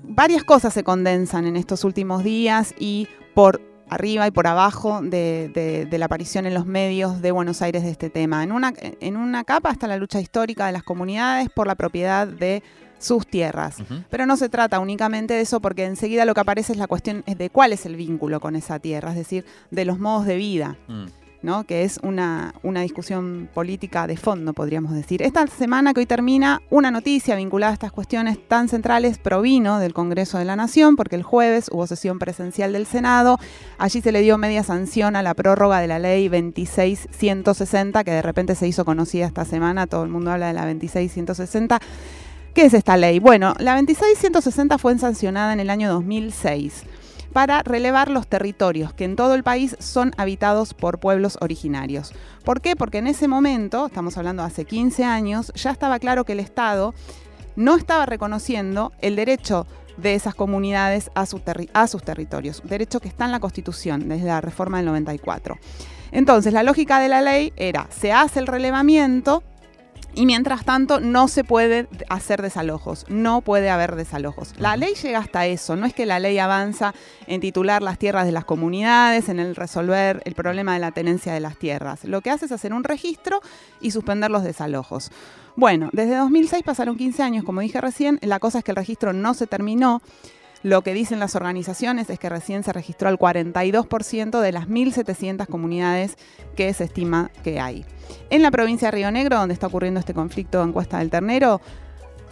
varias 0.08 0.44
cosas 0.44 0.72
se 0.74 0.84
condensan 0.84 1.46
en 1.46 1.56
estos 1.56 1.84
últimos 1.84 2.24
días 2.24 2.74
y 2.78 3.08
por 3.34 3.60
arriba 3.88 4.26
y 4.26 4.30
por 4.30 4.46
abajo 4.46 5.00
de, 5.02 5.88
la 5.90 6.06
aparición 6.06 6.46
en 6.46 6.54
los 6.54 6.66
medios 6.66 7.20
de 7.20 7.32
Buenos 7.32 7.62
Aires 7.62 7.82
de 7.82 7.90
este 7.90 8.10
tema. 8.10 8.42
En 8.42 8.52
una, 8.52 8.72
en 8.78 9.16
una 9.16 9.44
capa 9.44 9.70
está 9.70 9.86
la 9.86 9.96
lucha 9.96 10.20
histórica 10.20 10.66
de 10.66 10.72
las 10.72 10.82
comunidades 10.82 11.48
por 11.50 11.66
la 11.66 11.74
propiedad 11.74 12.26
de 12.26 12.62
sus 12.98 13.26
tierras. 13.26 13.76
Pero 14.10 14.26
no 14.26 14.36
se 14.36 14.48
trata 14.48 14.78
únicamente 14.78 15.34
de 15.34 15.42
eso 15.42 15.60
porque 15.60 15.84
enseguida 15.84 16.24
lo 16.24 16.34
que 16.34 16.40
aparece 16.40 16.72
es 16.72 16.78
la 16.78 16.86
cuestión 16.86 17.22
de 17.26 17.50
cuál 17.50 17.72
es 17.72 17.86
el 17.86 17.96
vínculo 17.96 18.40
con 18.40 18.56
esa 18.56 18.78
tierra, 18.78 19.10
es 19.10 19.16
decir, 19.16 19.44
de 19.70 19.84
los 19.84 19.98
modos 19.98 20.26
de 20.26 20.36
vida. 20.36 20.76
Mm 21.44 21.64
que 21.66 21.84
es 21.84 22.00
una, 22.02 22.54
una, 22.62 22.80
discusión 22.80 23.48
política 23.52 24.06
de 24.06 24.16
fondo, 24.16 24.52
podríamos 24.54 24.92
decir. 24.92 25.22
Esta 25.22 25.46
semana 25.46 25.92
que 25.92 26.00
hoy 26.00 26.06
termina, 26.06 26.62
una 26.70 26.90
noticia 26.90 27.36
vinculada 27.36 27.70
a 27.70 27.74
estas 27.74 27.92
cuestiones 27.92 28.38
tan 28.48 28.68
centrales 28.68 29.18
provino 29.18 29.78
del 29.78 29.92
Congreso 29.92 30.38
de 30.38 30.44
la 30.44 30.56
Nación, 30.56 30.96
porque 30.96 31.16
el 31.16 31.22
jueves 31.22 31.68
hubo 31.70 31.86
sesión 31.86 32.18
presencial 32.18 32.72
del 32.72 32.86
Senado. 32.86 33.38
Allí 33.78 34.00
se 34.00 34.10
le 34.10 34.22
dio 34.22 34.38
media 34.38 34.62
sanción 34.62 35.16
a 35.16 35.22
la 35.22 35.34
prórroga 35.34 35.80
de 35.80 35.86
la 35.86 35.98
ley 35.98 36.28
26160, 36.28 38.04
que 38.04 38.10
de 38.10 38.22
repente 38.22 38.54
se 38.54 38.66
hizo 38.66 38.84
conocida 38.84 39.26
esta 39.26 39.44
semana, 39.44 39.86
todo 39.86 40.02
el 40.04 40.10
mundo 40.10 40.30
habla 40.30 40.48
de 40.48 40.54
la 40.54 40.64
26160. 40.64 41.78
¿Qué 42.54 42.66
es 42.66 42.74
esta 42.74 42.96
ley? 42.96 43.18
Bueno, 43.18 43.54
la 43.58 43.74
26160 43.74 44.78
fue 44.78 44.98
sancionada 44.98 45.52
en 45.52 45.60
el 45.60 45.70
año 45.70 45.92
2006 45.92 46.84
para 47.34 47.64
relevar 47.64 48.10
los 48.10 48.28
territorios 48.28 48.94
que 48.94 49.04
en 49.04 49.16
todo 49.16 49.34
el 49.34 49.42
país 49.42 49.76
son 49.80 50.12
habitados 50.16 50.72
por 50.72 51.00
pueblos 51.00 51.36
originarios. 51.40 52.12
¿Por 52.44 52.60
qué? 52.60 52.76
Porque 52.76 52.98
en 52.98 53.08
ese 53.08 53.26
momento, 53.26 53.86
estamos 53.86 54.16
hablando 54.16 54.44
hace 54.44 54.64
15 54.64 55.04
años, 55.04 55.52
ya 55.56 55.72
estaba 55.72 55.98
claro 55.98 56.24
que 56.24 56.32
el 56.32 56.40
Estado 56.40 56.94
no 57.56 57.74
estaba 57.74 58.06
reconociendo 58.06 58.92
el 59.00 59.16
derecho 59.16 59.66
de 59.96 60.14
esas 60.14 60.36
comunidades 60.36 61.10
a, 61.16 61.22
a 61.22 61.86
sus 61.86 62.02
territorios, 62.04 62.62
derecho 62.64 63.00
que 63.00 63.08
está 63.08 63.24
en 63.24 63.32
la 63.32 63.40
Constitución 63.40 64.08
desde 64.08 64.26
la 64.26 64.40
reforma 64.40 64.76
del 64.76 64.86
94. 64.86 65.58
Entonces, 66.12 66.52
la 66.52 66.62
lógica 66.62 67.00
de 67.00 67.08
la 67.08 67.20
ley 67.20 67.52
era, 67.56 67.88
se 67.90 68.12
hace 68.12 68.38
el 68.38 68.46
relevamiento, 68.46 69.42
y 70.14 70.26
mientras 70.26 70.64
tanto 70.64 71.00
no 71.00 71.28
se 71.28 71.44
puede 71.44 71.88
hacer 72.08 72.42
desalojos, 72.42 73.06
no 73.08 73.40
puede 73.40 73.70
haber 73.70 73.96
desalojos. 73.96 74.52
La 74.58 74.76
ley 74.76 74.94
llega 74.94 75.18
hasta 75.18 75.46
eso, 75.46 75.76
no 75.76 75.86
es 75.86 75.94
que 75.94 76.06
la 76.06 76.18
ley 76.18 76.38
avanza 76.38 76.94
en 77.26 77.40
titular 77.40 77.82
las 77.82 77.98
tierras 77.98 78.26
de 78.26 78.32
las 78.32 78.44
comunidades, 78.44 79.28
en 79.28 79.40
el 79.40 79.56
resolver 79.56 80.22
el 80.24 80.34
problema 80.34 80.74
de 80.74 80.80
la 80.80 80.92
tenencia 80.92 81.32
de 81.32 81.40
las 81.40 81.56
tierras. 81.56 82.04
Lo 82.04 82.20
que 82.20 82.30
hace 82.30 82.46
es 82.46 82.52
hacer 82.52 82.72
un 82.72 82.84
registro 82.84 83.40
y 83.80 83.90
suspender 83.90 84.30
los 84.30 84.44
desalojos. 84.44 85.10
Bueno, 85.56 85.88
desde 85.92 86.16
2006 86.16 86.64
pasaron 86.64 86.96
15 86.96 87.22
años, 87.22 87.44
como 87.44 87.60
dije 87.60 87.80
recién, 87.80 88.18
la 88.22 88.40
cosa 88.40 88.58
es 88.58 88.64
que 88.64 88.72
el 88.72 88.76
registro 88.76 89.12
no 89.12 89.34
se 89.34 89.46
terminó. 89.46 90.02
Lo 90.64 90.80
que 90.80 90.94
dicen 90.94 91.20
las 91.20 91.36
organizaciones 91.36 92.08
es 92.08 92.18
que 92.18 92.30
recién 92.30 92.64
se 92.64 92.72
registró 92.72 93.10
el 93.10 93.18
42% 93.18 94.40
de 94.40 94.50
las 94.50 94.66
1.700 94.66 95.46
comunidades 95.46 96.16
que 96.56 96.72
se 96.72 96.84
estima 96.84 97.30
que 97.42 97.60
hay. 97.60 97.84
En 98.30 98.40
la 98.40 98.50
provincia 98.50 98.88
de 98.88 98.92
Río 98.92 99.10
Negro, 99.10 99.36
donde 99.36 99.52
está 99.52 99.66
ocurriendo 99.66 100.00
este 100.00 100.14
conflicto 100.14 100.62
en 100.62 100.72
Cuesta 100.72 101.00
del 101.00 101.10
Ternero, 101.10 101.60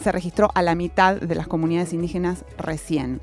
se 0.01 0.11
registró 0.13 0.51
a 0.55 0.63
la 0.63 0.75
mitad 0.75 1.17
de 1.17 1.35
las 1.35 1.47
comunidades 1.47 1.93
indígenas 1.93 2.47
recién. 2.57 3.21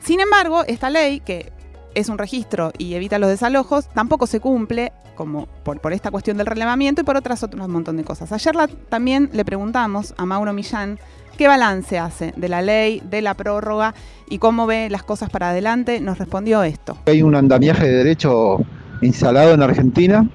Sin 0.00 0.18
embargo, 0.18 0.64
esta 0.66 0.90
ley, 0.90 1.20
que 1.20 1.52
es 1.94 2.08
un 2.08 2.18
registro 2.18 2.72
y 2.78 2.94
evita 2.94 3.20
los 3.20 3.30
desalojos, 3.30 3.88
tampoco 3.90 4.26
se 4.26 4.40
cumple 4.40 4.92
como 5.14 5.46
por, 5.46 5.92
esta 5.92 6.10
cuestión 6.10 6.36
del 6.36 6.46
relevamiento 6.46 7.02
y 7.02 7.04
por 7.04 7.16
otras 7.16 7.44
otras 7.44 7.64
un 7.64 7.72
montón 7.72 7.96
de 7.96 8.02
cosas. 8.02 8.32
Ayer 8.32 8.56
también 8.88 9.30
le 9.32 9.44
preguntamos 9.44 10.14
a 10.16 10.26
Mauro 10.26 10.52
Millán 10.52 10.98
qué 11.38 11.48
balance 11.48 11.98
hace 11.98 12.34
de 12.36 12.48
la 12.48 12.60
ley, 12.60 13.00
de 13.08 13.22
la 13.22 13.32
prórroga 13.34 13.94
y 14.28 14.38
cómo 14.38 14.66
ve 14.66 14.90
las 14.90 15.04
cosas 15.04 15.30
para 15.30 15.50
adelante. 15.50 16.00
Nos 16.00 16.18
respondió 16.18 16.62
esto. 16.64 16.98
Hay 17.06 17.22
un 17.22 17.34
andamiaje 17.34 17.86
de 17.86 17.92
derecho 17.92 18.58
instalado 19.00 19.54
en 19.54 19.62
Argentina 19.62 20.28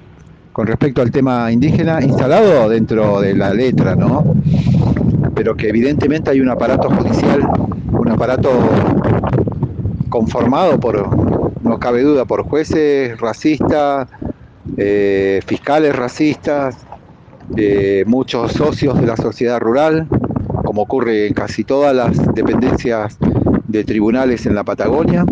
con 0.52 0.66
respecto 0.66 1.02
al 1.02 1.10
tema 1.10 1.52
indígena, 1.52 2.02
instalado 2.02 2.68
dentro 2.68 3.20
de 3.20 3.34
la 3.34 3.52
letra, 3.52 3.94
¿no? 3.94 4.24
Pero 5.34 5.54
que 5.56 5.68
evidentemente 5.68 6.30
hay 6.30 6.40
un 6.40 6.48
aparato 6.48 6.88
judicial, 6.88 7.40
un 7.92 8.08
aparato 8.08 8.50
conformado 10.08 10.80
por, 10.80 11.62
no 11.62 11.78
cabe 11.78 12.02
duda, 12.02 12.24
por 12.24 12.44
jueces 12.44 13.20
racistas, 13.20 14.08
eh, 14.76 15.40
fiscales 15.44 15.94
racistas, 15.94 16.76
eh, 17.56 18.04
muchos 18.06 18.52
socios 18.52 18.98
de 19.00 19.06
la 19.06 19.16
sociedad 19.16 19.60
rural, 19.60 20.08
como 20.74 20.82
ocurre 20.82 21.28
en 21.28 21.34
casi 21.34 21.62
todas 21.62 21.94
las 21.94 22.34
dependencias 22.34 23.16
de 23.68 23.84
tribunales 23.84 24.44
en 24.44 24.56
la 24.56 24.64
Patagonia, 24.64 25.24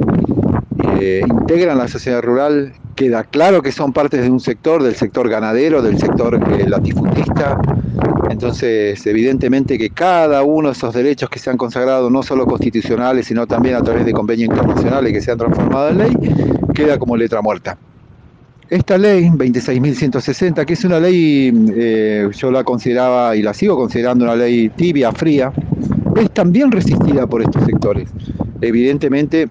eh, 1.00 1.20
integran 1.28 1.78
la 1.78 1.88
sociedad 1.88 2.22
rural 2.22 2.74
queda 2.94 3.24
claro 3.24 3.60
que 3.60 3.72
son 3.72 3.92
partes 3.92 4.22
de 4.22 4.30
un 4.30 4.38
sector, 4.38 4.84
del 4.84 4.94
sector 4.94 5.28
ganadero, 5.28 5.82
del 5.82 5.98
sector 5.98 6.36
eh, 6.36 6.68
latifundista. 6.68 7.60
Entonces, 8.30 9.04
evidentemente 9.04 9.78
que 9.78 9.90
cada 9.90 10.44
uno 10.44 10.68
de 10.68 10.74
esos 10.74 10.94
derechos 10.94 11.28
que 11.28 11.40
se 11.40 11.50
han 11.50 11.56
consagrado, 11.56 12.08
no 12.08 12.22
solo 12.22 12.46
constitucionales, 12.46 13.26
sino 13.26 13.44
también 13.44 13.74
a 13.74 13.82
través 13.82 14.06
de 14.06 14.12
convenios 14.12 14.48
internacionales 14.48 15.12
que 15.12 15.20
se 15.20 15.32
han 15.32 15.38
transformado 15.38 15.88
en 15.88 15.98
ley, 15.98 16.16
queda 16.72 17.00
como 17.00 17.16
letra 17.16 17.42
muerta. 17.42 17.76
Esta 18.72 18.96
ley 18.96 19.28
26.160, 19.28 20.64
que 20.64 20.72
es 20.72 20.84
una 20.86 20.98
ley, 20.98 21.52
eh, 21.76 22.26
yo 22.32 22.50
la 22.50 22.64
consideraba 22.64 23.36
y 23.36 23.42
la 23.42 23.52
sigo 23.52 23.76
considerando 23.76 24.24
una 24.24 24.34
ley 24.34 24.70
tibia, 24.70 25.12
fría, 25.12 25.52
es 26.16 26.30
también 26.30 26.72
resistida 26.72 27.26
por 27.26 27.42
estos 27.42 27.64
sectores. 27.64 28.08
Evidentemente, 28.62 29.50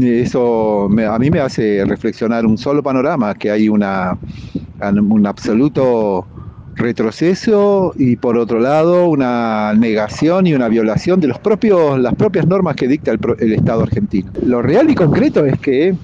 eso 0.00 0.84
a 0.84 1.18
mí 1.18 1.28
me 1.28 1.40
hace 1.40 1.84
reflexionar 1.84 2.46
un 2.46 2.56
solo 2.56 2.84
panorama, 2.84 3.34
que 3.34 3.50
hay 3.50 3.68
un 3.68 3.82
absoluto 3.82 6.28
retroceso 6.76 7.92
y 7.96 8.14
por 8.14 8.38
otro 8.38 8.60
lado 8.60 9.08
una 9.08 9.74
negación 9.74 10.46
y 10.46 10.54
una 10.54 10.68
violación 10.68 11.18
de 11.20 11.26
las 11.26 11.40
propias 11.40 12.46
normas 12.46 12.76
que 12.76 12.86
dicta 12.86 13.10
el, 13.10 13.18
Estado 13.54 13.82
argentino. 13.82 14.30
Lo 14.46 14.62
real 14.62 14.88
y 14.88 14.94
concreto 14.94 15.44
es 15.44 15.58
que 15.58 15.96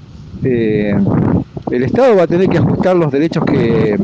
eh, 0.42 0.94
el 1.70 1.82
Estado 1.82 2.16
va 2.16 2.22
a 2.24 2.26
tener 2.26 2.48
que 2.48 2.58
ajustar 2.58 2.96
los 2.96 3.12
derechos 3.12 3.44
que 3.44 3.98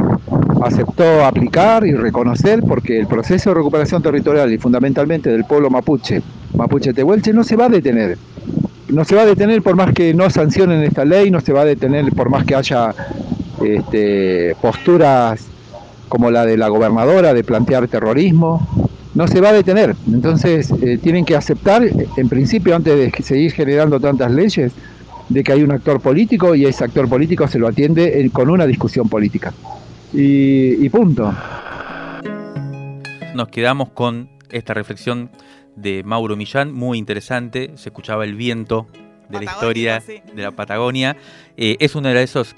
aceptó 0.62 1.25
aplicar 1.25 1.87
y 1.87 1.93
reconocer 1.93 2.61
porque 2.67 2.99
el 2.99 3.07
proceso 3.07 3.51
de 3.51 3.55
recuperación 3.55 4.03
territorial 4.03 4.53
y 4.53 4.59
fundamentalmente 4.59 5.31
del 5.31 5.45
pueblo 5.45 5.71
mapuche, 5.71 6.23
mapuche 6.55 6.93
tehuelche, 6.93 7.33
no 7.33 7.45
se 7.45 7.57
va 7.57 7.67
a 7.67 7.69
detener. 7.69 8.19
No 8.89 9.05
se 9.05 9.17
va 9.17 9.23
a 9.23 9.27
detener 9.27 9.62
por 9.62 9.77
más 9.77 9.93
que 9.93 10.15
no 10.15 10.29
sancionen 10.31 10.83
esta 10.83 11.05
ley, 11.05 11.31
no 11.31 11.41
se 11.41 11.53
va 11.53 11.62
a 11.62 11.65
detener 11.65 12.12
por 12.12 12.29
más 12.29 12.45
que 12.45 12.55
haya 12.55 12.95
este, 13.65 14.55
posturas 14.61 15.47
como 16.09 16.31
la 16.31 16.45
de 16.45 16.57
la 16.57 16.69
gobernadora 16.69 17.35
de 17.35 17.43
plantear 17.43 17.89
terrorismo, 17.89 18.67
no 19.15 19.27
se 19.27 19.41
va 19.41 19.51
a 19.51 19.53
detener. 19.53 19.97
Entonces 20.12 20.71
eh, 20.83 20.99
tienen 21.03 21.25
que 21.25 21.35
aceptar, 21.35 21.83
en 21.83 22.29
principio, 22.29 22.77
antes 22.77 22.97
de 22.97 23.23
seguir 23.23 23.53
generando 23.53 23.99
tantas 23.99 24.31
leyes, 24.31 24.73
de 25.29 25.43
que 25.43 25.53
hay 25.53 25.62
un 25.62 25.72
actor 25.72 26.01
político 26.01 26.55
y 26.55 26.66
ese 26.66 26.85
actor 26.85 27.09
político 27.09 27.49
se 27.49 27.59
lo 27.59 27.68
atiende 27.68 28.29
con 28.33 28.51
una 28.51 28.66
discusión 28.66 29.09
política. 29.09 29.53
Y, 30.12 30.89
punto. 30.91 31.35
Nos 33.35 33.49
quedamos 33.49 33.91
con 33.91 34.31
esta 34.51 34.75
reflexión 34.75 35.31
de 35.75 36.05
Mauro 36.05 36.37
Millán, 36.37 36.72
muy 36.72 36.99
interesante. 36.99 37.72
Se 37.75 37.89
escuchaba 37.89 38.25
el 38.25 38.37
viento 38.37 38.87
de 39.29 39.39
la 39.39 39.45
historia 39.45 40.01
de 40.01 40.43
la 40.43 40.53
Patagonia. 40.53 41.16
Eh, 41.57 41.77
es 41.81 41.97
uno 41.97 42.11
de 42.11 42.22
esos 42.22 42.55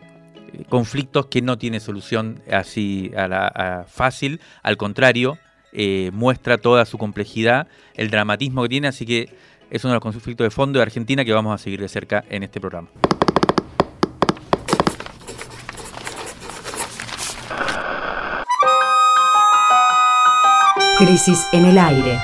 eh, 0.52 0.64
conflictos 0.68 1.26
que 1.26 1.40
no 1.40 1.56
tiene 1.56 1.80
solución 1.80 2.42
así 2.52 3.10
a 3.16 3.26
la, 3.26 3.86
fácil, 3.88 4.40
al 4.62 4.76
contrario, 4.76 5.38
eh, 5.72 6.10
muestra 6.12 6.58
toda 6.58 6.84
su 6.84 6.98
complejidad, 6.98 7.68
el 7.94 8.10
dramatismo 8.10 8.62
que 8.62 8.68
tiene, 8.68 8.88
así 8.88 9.06
que 9.06 9.30
es 9.70 9.84
uno 9.84 9.92
de 9.92 9.96
los 9.96 10.02
conflictos 10.02 10.44
de 10.44 10.50
fondo 10.50 10.78
de 10.78 10.82
Argentina 10.82 11.24
que 11.24 11.32
vamos 11.32 11.54
a 11.54 11.58
seguir 11.58 11.80
de 11.80 11.88
cerca 11.88 12.24
en 12.28 12.42
este 12.42 12.60
programa. 12.60 12.88
Crisis 20.98 21.46
en 21.52 21.66
el 21.66 21.78
aire. 21.78 22.18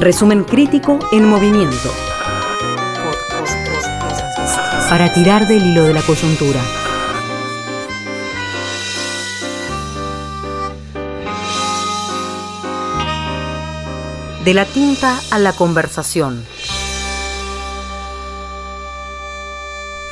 Resumen 0.00 0.42
crítico 0.44 0.98
en 1.12 1.28
movimiento. 1.28 1.92
Para 4.88 5.12
tirar 5.12 5.46
del 5.46 5.64
hilo 5.64 5.84
de 5.84 5.94
la 5.94 6.02
coyuntura. 6.02 6.83
De 14.44 14.52
la 14.52 14.66
tinta 14.66 15.18
a 15.30 15.38
la 15.38 15.54
conversación. 15.54 16.44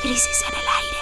Crisis 0.01 0.43
en 0.49 0.55
el 0.55 0.65
aire. 0.79 0.97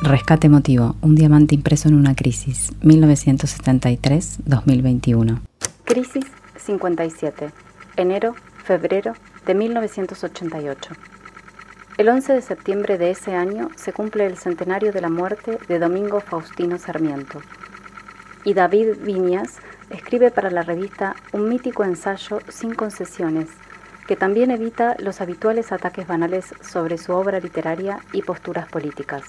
Rescate 0.00 0.46
emotivo, 0.46 0.96
un 1.02 1.14
diamante 1.14 1.54
impreso 1.54 1.88
en 1.88 1.96
una 1.96 2.14
crisis, 2.14 2.72
1973-2021. 2.80 5.40
Crisis 5.84 6.24
57, 6.56 7.50
enero, 7.96 8.34
febrero 8.64 9.12
de 9.44 9.54
1988. 9.54 10.94
El 11.98 12.08
11 12.08 12.32
de 12.32 12.40
septiembre 12.40 12.96
de 12.96 13.10
ese 13.10 13.34
año 13.34 13.68
se 13.76 13.92
cumple 13.92 14.24
el 14.24 14.38
centenario 14.38 14.90
de 14.90 15.02
la 15.02 15.10
muerte 15.10 15.58
de 15.68 15.78
Domingo 15.78 16.22
Faustino 16.22 16.78
Sarmiento. 16.78 17.42
Y 18.42 18.54
David 18.54 18.96
Viñas 19.02 19.58
escribe 19.90 20.30
para 20.30 20.50
la 20.50 20.62
revista 20.62 21.16
un 21.32 21.48
mítico 21.48 21.84
ensayo 21.84 22.38
sin 22.48 22.74
concesiones, 22.74 23.48
que 24.06 24.16
también 24.16 24.50
evita 24.50 24.96
los 24.98 25.20
habituales 25.20 25.72
ataques 25.72 26.06
banales 26.06 26.46
sobre 26.62 26.98
su 26.98 27.12
obra 27.12 27.40
literaria 27.40 28.00
y 28.12 28.22
posturas 28.22 28.68
políticas. 28.68 29.22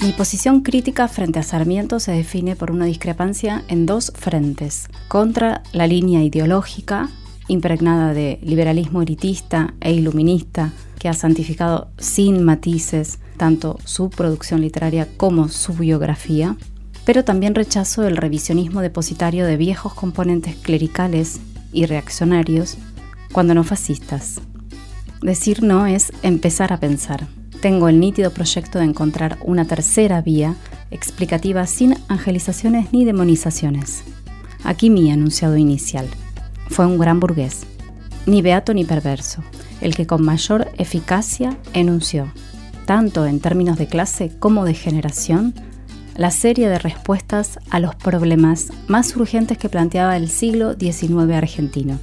Mi 0.00 0.12
posición 0.12 0.60
crítica 0.60 1.08
frente 1.08 1.40
a 1.40 1.42
Sarmiento 1.42 1.98
se 1.98 2.12
define 2.12 2.54
por 2.54 2.70
una 2.70 2.84
discrepancia 2.84 3.64
en 3.66 3.86
dos 3.86 4.12
frentes, 4.14 4.88
contra 5.08 5.62
la 5.72 5.86
línea 5.86 6.22
ideológica, 6.22 7.08
impregnada 7.48 8.12
de 8.12 8.38
liberalismo 8.42 9.02
elitista 9.02 9.74
e 9.80 9.92
iluminista, 9.92 10.72
que 10.98 11.08
ha 11.08 11.12
santificado 11.12 11.88
sin 11.98 12.44
matices 12.44 13.18
tanto 13.36 13.78
su 13.84 14.10
producción 14.10 14.60
literaria 14.60 15.08
como 15.16 15.48
su 15.48 15.74
biografía, 15.74 16.56
pero 17.06 17.24
también 17.24 17.54
rechazo 17.54 18.04
el 18.04 18.16
revisionismo 18.16 18.82
depositario 18.82 19.46
de 19.46 19.56
viejos 19.56 19.94
componentes 19.94 20.56
clericales 20.56 21.38
y 21.72 21.86
reaccionarios, 21.86 22.76
cuando 23.32 23.54
no 23.54 23.62
fascistas. 23.62 24.40
Decir 25.22 25.62
no 25.62 25.86
es 25.86 26.12
empezar 26.22 26.72
a 26.72 26.80
pensar. 26.80 27.28
Tengo 27.62 27.88
el 27.88 28.00
nítido 28.00 28.32
proyecto 28.32 28.80
de 28.80 28.86
encontrar 28.86 29.38
una 29.44 29.64
tercera 29.64 30.20
vía 30.20 30.56
explicativa 30.90 31.64
sin 31.66 31.94
angelizaciones 32.08 32.92
ni 32.92 33.04
demonizaciones. 33.04 34.02
Aquí 34.64 34.90
mi 34.90 35.10
enunciado 35.10 35.56
inicial. 35.56 36.08
Fue 36.70 36.86
un 36.86 36.98
gran 36.98 37.20
burgués, 37.20 37.66
ni 38.26 38.42
beato 38.42 38.74
ni 38.74 38.84
perverso, 38.84 39.44
el 39.80 39.94
que 39.94 40.08
con 40.08 40.24
mayor 40.24 40.72
eficacia 40.76 41.56
enunció, 41.72 42.32
tanto 42.84 43.26
en 43.26 43.38
términos 43.38 43.78
de 43.78 43.86
clase 43.86 44.32
como 44.40 44.64
de 44.64 44.74
generación, 44.74 45.54
la 46.16 46.30
serie 46.30 46.68
de 46.68 46.78
respuestas 46.78 47.58
a 47.70 47.80
los 47.80 47.94
problemas 47.94 48.72
más 48.88 49.14
urgentes 49.16 49.58
que 49.58 49.68
planteaba 49.68 50.16
el 50.16 50.28
siglo 50.28 50.74
XIX 50.74 51.32
argentino. 51.34 51.98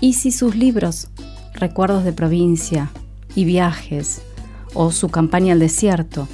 Y 0.00 0.14
si 0.14 0.30
sus 0.30 0.56
libros, 0.56 1.08
Recuerdos 1.54 2.04
de 2.04 2.12
provincia 2.12 2.90
y 3.34 3.44
Viajes, 3.44 4.22
o 4.74 4.92
su 4.92 5.08
campaña 5.08 5.54
al 5.54 5.58
desierto, 5.58 6.28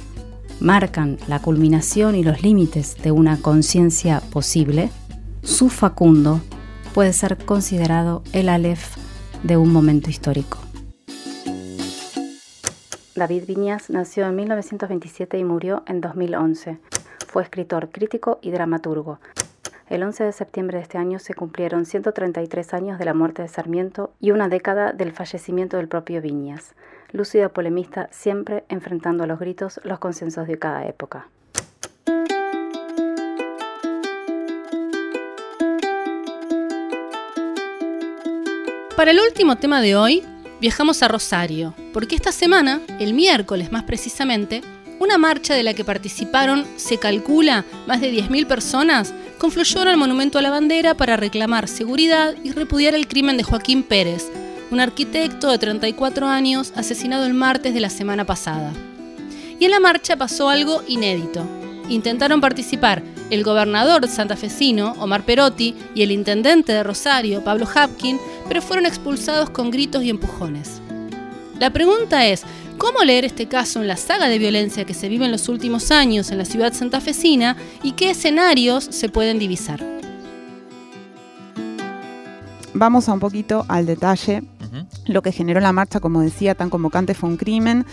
marcan 0.59 1.17
la 1.27 1.41
culminación 1.41 2.15
y 2.15 2.23
los 2.23 2.43
límites 2.43 2.95
de 3.01 3.11
una 3.11 3.37
conciencia 3.37 4.21
posible, 4.31 4.89
su 5.41 5.69
Facundo 5.69 6.41
puede 6.93 7.11
ser 7.13 7.37
considerado 7.37 8.23
el 8.33 8.49
Aleph 8.49 8.97
de 9.43 9.57
un 9.57 9.71
momento 9.71 10.09
histórico. 10.09 10.64
David 13.15 13.45
Viñas 13.47 13.89
nació 13.89 14.27
en 14.27 14.35
1927 14.35 15.37
y 15.37 15.45
murió 15.45 15.83
en 15.87 16.01
2011. 16.01 16.79
Fue 17.25 17.43
escritor, 17.43 17.89
crítico 17.89 18.39
y 18.41 18.51
dramaturgo. 18.51 19.19
El 19.87 20.03
11 20.03 20.25
de 20.25 20.31
septiembre 20.33 20.79
de 20.79 20.83
este 20.83 20.97
año 20.97 21.19
se 21.19 21.33
cumplieron 21.33 21.85
133 21.85 22.73
años 22.73 22.99
de 22.99 23.05
la 23.05 23.13
muerte 23.13 23.41
de 23.41 23.47
Sarmiento 23.47 24.11
y 24.19 24.31
una 24.31 24.49
década 24.49 24.91
del 24.91 25.13
fallecimiento 25.13 25.77
del 25.77 25.87
propio 25.87 26.21
Viñas. 26.21 26.75
Lúcido 27.13 27.53
polemista, 27.53 28.09
siempre 28.11 28.65
enfrentando 28.67 29.23
a 29.23 29.27
los 29.27 29.39
gritos 29.39 29.79
los 29.85 29.99
consensos 29.99 30.45
de 30.45 30.59
cada 30.59 30.85
época. 30.85 31.29
Para 38.97 39.11
el 39.11 39.19
último 39.19 39.55
tema 39.55 39.79
de 39.81 39.95
hoy, 39.95 40.25
viajamos 40.61 41.03
a 41.03 41.07
Rosario, 41.07 41.73
porque 41.93 42.15
esta 42.15 42.31
semana, 42.31 42.81
el 42.99 43.13
miércoles 43.13 43.71
más 43.71 43.83
precisamente, 43.83 44.61
una 44.99 45.17
marcha 45.17 45.53
de 45.53 45.63
la 45.63 45.73
que 45.73 45.83
participaron, 45.83 46.65
se 46.77 46.97
calcula, 46.97 47.65
más 47.87 48.01
de 48.01 48.13
10.000 48.13 48.47
personas, 48.47 49.13
confluyó 49.37 49.81
en 49.81 49.89
el 49.89 49.97
Monumento 49.97 50.39
a 50.39 50.41
la 50.41 50.49
Bandera 50.49 50.95
para 50.95 51.17
reclamar 51.17 51.67
seguridad 51.67 52.33
y 52.43 52.51
repudiar 52.51 52.95
el 52.95 53.07
crimen 53.07 53.37
de 53.37 53.43
Joaquín 53.43 53.83
Pérez, 53.83 54.31
un 54.71 54.79
arquitecto 54.79 55.51
de 55.51 55.57
34 55.57 56.27
años 56.27 56.71
asesinado 56.75 57.25
el 57.25 57.33
martes 57.33 57.73
de 57.73 57.81
la 57.81 57.89
semana 57.89 58.25
pasada. 58.25 58.71
Y 59.59 59.65
en 59.65 59.71
la 59.71 59.79
marcha 59.79 60.15
pasó 60.15 60.49
algo 60.49 60.83
inédito. 60.87 61.45
Intentaron 61.89 62.41
participar 62.41 63.03
el 63.29 63.43
gobernador 63.43 64.07
santafesino, 64.07 64.93
Omar 64.99 65.23
Perotti, 65.23 65.75
y 65.93 66.03
el 66.03 66.11
intendente 66.11 66.73
de 66.73 66.83
Rosario, 66.83 67.43
Pablo 67.43 67.67
Hapkin, 67.73 68.19
pero 68.47 68.61
fueron 68.61 68.85
expulsados 68.85 69.49
con 69.49 69.71
gritos 69.71 70.03
y 70.03 70.09
empujones. 70.09 70.81
La 71.59 71.71
pregunta 71.71 72.25
es, 72.25 72.43
¿cómo 72.77 73.03
leer 73.03 73.25
este 73.25 73.47
caso 73.47 73.81
en 73.81 73.87
la 73.87 73.97
saga 73.97 74.27
de 74.27 74.37
violencia 74.37 74.85
que 74.85 74.93
se 74.93 75.09
vive 75.09 75.25
en 75.25 75.31
los 75.31 75.47
últimos 75.49 75.91
años 75.91 76.31
en 76.31 76.37
la 76.37 76.45
ciudad 76.45 76.73
santafesina 76.73 77.55
y 77.81 77.93
qué 77.93 78.11
escenarios 78.11 78.83
se 78.83 79.09
pueden 79.09 79.39
divisar? 79.39 79.83
Vamos 82.73 83.07
a 83.07 83.13
un 83.13 83.21
poquito 83.21 83.65
al 83.69 83.85
detalle 83.85 84.43
Lo 85.05 85.21
que 85.21 85.31
generó 85.31 85.59
la 85.59 85.71
marcha, 85.71 85.99
como 85.99 86.21
decía, 86.21 86.55
tan 86.55 86.69
convocante 86.69 87.13
fue 87.13 87.29
un 87.29 87.37
crimen. 87.37 87.85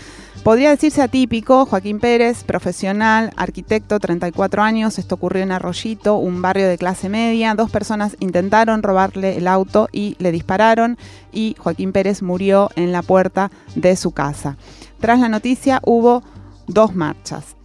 Podría 0.43 0.69
decirse 0.71 1.01
atípico, 1.01 1.65
Joaquín 1.65 1.99
Pérez, 1.99 2.43
profesional, 2.43 3.31
arquitecto, 3.35 3.99
34 3.99 4.61
años, 4.61 4.99
esto 4.99 5.15
ocurrió 5.15 5.43
en 5.43 5.51
Arroyito, 5.51 6.17
un 6.17 6.41
barrio 6.41 6.67
de 6.67 6.77
clase 6.77 7.09
media, 7.09 7.55
dos 7.55 7.71
personas 7.71 8.17
intentaron 8.19 8.83
robarle 8.83 9.37
el 9.37 9.47
auto 9.47 9.87
y 9.91 10.15
le 10.19 10.31
dispararon 10.31 10.97
y 11.31 11.55
Joaquín 11.59 11.91
Pérez 11.91 12.21
murió 12.21 12.69
en 12.75 12.91
la 12.91 13.01
puerta 13.01 13.51
de 13.75 13.95
su 13.95 14.11
casa. 14.11 14.57
Tras 14.99 15.19
la 15.19 15.29
noticia 15.29 15.79
hubo 15.83 16.23
dos 16.67 16.95
marchas. 16.95 17.55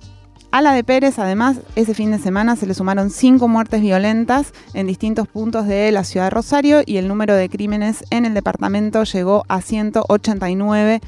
A 0.51 0.63
la 0.63 0.73
de 0.73 0.83
Pérez, 0.83 1.19
además, 1.19 1.59
ese 1.77 1.93
fin 1.93 2.11
de 2.11 2.19
semana 2.19 2.57
se 2.57 2.67
le 2.67 2.73
sumaron 2.73 3.11
cinco 3.11 3.49
muertes 3.49 3.83
violentas 3.83 4.55
en 4.73 4.87
distintos 4.87 5.29
puntos 5.29 5.67
de 5.67 5.93
la 5.93 6.05
ciudad 6.05 6.27
de 6.27 6.31
Rosario 6.31 6.81
y 6.87 6.97
el 6.97 7.07
número 7.07 7.35
de 7.35 7.51
crímenes 7.51 8.03
en 8.09 8.25
el 8.25 8.33
departamento 8.33 9.05
llegó 9.05 9.45
a 9.49 9.61
189 9.61 11.03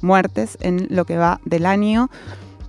muertes 0.00 0.56
en 0.62 0.86
lo 0.88 1.04
que 1.04 1.18
va 1.18 1.38
del 1.44 1.66
año. 1.66 2.08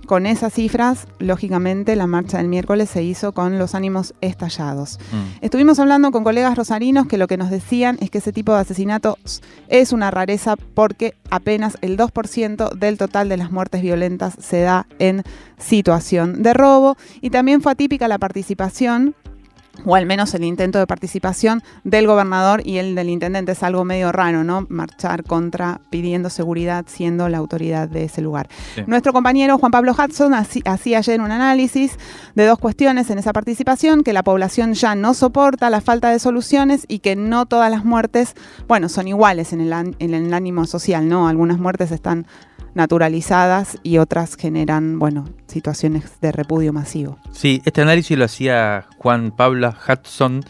Con 0.06 0.26
esas 0.26 0.52
cifras, 0.52 1.06
lógicamente, 1.18 1.96
la 1.96 2.06
marcha 2.06 2.38
del 2.38 2.48
miércoles 2.48 2.90
se 2.90 3.02
hizo 3.02 3.32
con 3.32 3.58
los 3.58 3.74
ánimos 3.74 4.14
estallados. 4.20 4.98
Mm. 5.12 5.44
Estuvimos 5.44 5.78
hablando 5.78 6.10
con 6.10 6.24
colegas 6.24 6.56
rosarinos 6.56 7.06
que 7.06 7.16
lo 7.16 7.26
que 7.26 7.36
nos 7.36 7.50
decían 7.50 7.96
es 8.00 8.10
que 8.10 8.18
ese 8.18 8.32
tipo 8.32 8.52
de 8.52 8.60
asesinatos 8.60 9.42
es 9.68 9.92
una 9.92 10.10
rareza 10.10 10.56
porque 10.56 11.14
apenas 11.30 11.78
el 11.80 11.96
2% 11.96 12.74
del 12.74 12.98
total 12.98 13.28
de 13.28 13.36
las 13.36 13.50
muertes 13.50 13.82
violentas 13.82 14.34
se 14.38 14.60
da 14.60 14.86
en 14.98 15.22
situación 15.58 16.42
de 16.42 16.52
robo. 16.52 16.96
Y 17.20 17.30
también 17.30 17.62
fue 17.62 17.72
atípica 17.72 18.06
la 18.06 18.18
participación 18.18 19.14
o 19.84 19.96
al 19.96 20.06
menos 20.06 20.34
el 20.34 20.44
intento 20.44 20.78
de 20.78 20.86
participación 20.86 21.62
del 21.82 22.06
gobernador 22.06 22.62
y 22.64 22.78
el 22.78 22.94
del 22.94 23.08
intendente. 23.08 23.52
Es 23.52 23.62
algo 23.62 23.84
medio 23.84 24.12
raro, 24.12 24.44
¿no? 24.44 24.66
Marchar 24.68 25.24
contra 25.24 25.80
pidiendo 25.90 26.30
seguridad 26.30 26.84
siendo 26.88 27.28
la 27.28 27.38
autoridad 27.38 27.88
de 27.88 28.04
ese 28.04 28.22
lugar. 28.22 28.48
Nuestro 28.86 29.12
compañero 29.12 29.58
Juan 29.58 29.72
Pablo 29.72 29.92
Hudson 29.92 30.34
hacía 30.34 30.98
ayer 30.98 31.20
un 31.20 31.30
análisis 31.30 31.98
de 32.34 32.46
dos 32.46 32.58
cuestiones 32.58 33.10
en 33.10 33.18
esa 33.18 33.32
participación, 33.32 34.02
que 34.02 34.12
la 34.12 34.22
población 34.22 34.74
ya 34.74 34.94
no 34.94 35.14
soporta 35.14 35.70
la 35.70 35.80
falta 35.80 36.10
de 36.10 36.18
soluciones 36.18 36.84
y 36.88 37.00
que 37.00 37.16
no 37.16 37.46
todas 37.46 37.70
las 37.70 37.84
muertes, 37.84 38.34
bueno, 38.68 38.88
son 38.88 39.08
iguales 39.08 39.52
en 39.52 39.60
el, 39.60 39.72
en 39.72 40.14
el 40.14 40.34
ánimo 40.34 40.66
social, 40.66 41.08
¿no? 41.08 41.28
Algunas 41.28 41.58
muertes 41.58 41.90
están 41.90 42.26
naturalizadas 42.74 43.78
y 43.82 43.98
otras 43.98 44.36
generan, 44.36 44.98
bueno, 44.98 45.24
situaciones 45.46 46.20
de 46.20 46.32
repudio 46.32 46.72
masivo. 46.72 47.18
Sí, 47.32 47.62
este 47.64 47.82
análisis 47.82 48.18
lo 48.18 48.24
hacía 48.24 48.86
Juan 48.98 49.30
Pablo 49.30 49.72
Hudson 49.88 50.44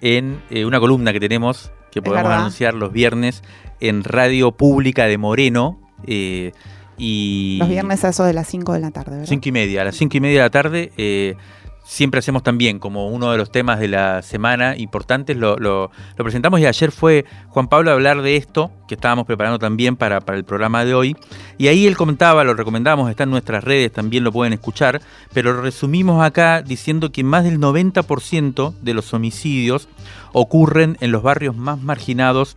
en 0.00 0.40
eh, 0.50 0.64
una 0.64 0.80
columna 0.80 1.12
que 1.12 1.20
tenemos, 1.20 1.72
que 1.90 2.02
podemos 2.02 2.30
anunciar 2.32 2.74
los 2.74 2.92
viernes 2.92 3.42
en 3.80 4.04
Radio 4.04 4.52
Pública 4.52 5.06
de 5.06 5.18
Moreno. 5.18 5.80
Eh, 6.06 6.52
y 6.96 7.56
los 7.58 7.68
viernes 7.68 8.04
a 8.04 8.10
eso 8.10 8.24
de 8.24 8.34
las 8.34 8.46
5 8.48 8.74
de 8.74 8.80
la 8.80 8.90
tarde, 8.90 9.12
¿verdad? 9.12 9.26
5 9.26 9.48
y 9.48 9.52
media, 9.52 9.82
a 9.82 9.84
las 9.86 9.96
5 9.96 10.16
y 10.16 10.20
media 10.20 10.40
de 10.40 10.44
la 10.44 10.50
tarde. 10.50 10.92
Eh, 10.98 11.36
siempre 11.84 12.20
hacemos 12.20 12.42
también 12.42 12.78
como 12.78 13.08
uno 13.08 13.32
de 13.32 13.38
los 13.38 13.50
temas 13.50 13.80
de 13.80 13.88
la 13.88 14.22
semana 14.22 14.76
importantes, 14.76 15.36
lo, 15.36 15.56
lo, 15.56 15.90
presentamos 16.16 16.60
y 16.60 16.66
ayer 16.66 16.92
fue 16.92 17.24
Juan 17.48 17.68
Pablo 17.68 17.90
a 17.90 17.94
hablar 17.94 18.22
de 18.22 18.36
esto, 18.36 18.70
que 18.86 18.94
estábamos 18.94 19.26
preparando 19.26 19.58
también 19.58 19.96
para, 19.96 20.20
para, 20.20 20.38
el 20.38 20.44
programa 20.44 20.84
de 20.84 20.94
hoy, 20.94 21.16
y 21.58 21.68
ahí 21.68 21.86
él 21.86 21.96
comentaba, 21.96 22.44
lo 22.44 22.54
recomendamos, 22.54 23.10
está 23.10 23.24
en 23.24 23.30
nuestras 23.30 23.64
redes, 23.64 23.92
también 23.92 24.24
lo 24.24 24.32
pueden 24.32 24.52
escuchar, 24.52 25.00
pero 25.32 25.60
resumimos 25.60 26.24
acá 26.24 26.62
diciendo 26.62 27.12
que 27.12 27.24
más 27.24 27.44
del 27.44 27.58
90% 27.58 28.74
de 28.80 28.94
los 28.94 29.12
homicidios 29.12 29.88
ocurren 30.32 30.96
en 31.00 31.12
los 31.12 31.22
barrios 31.22 31.56
más 31.56 31.80
marginados 31.80 32.56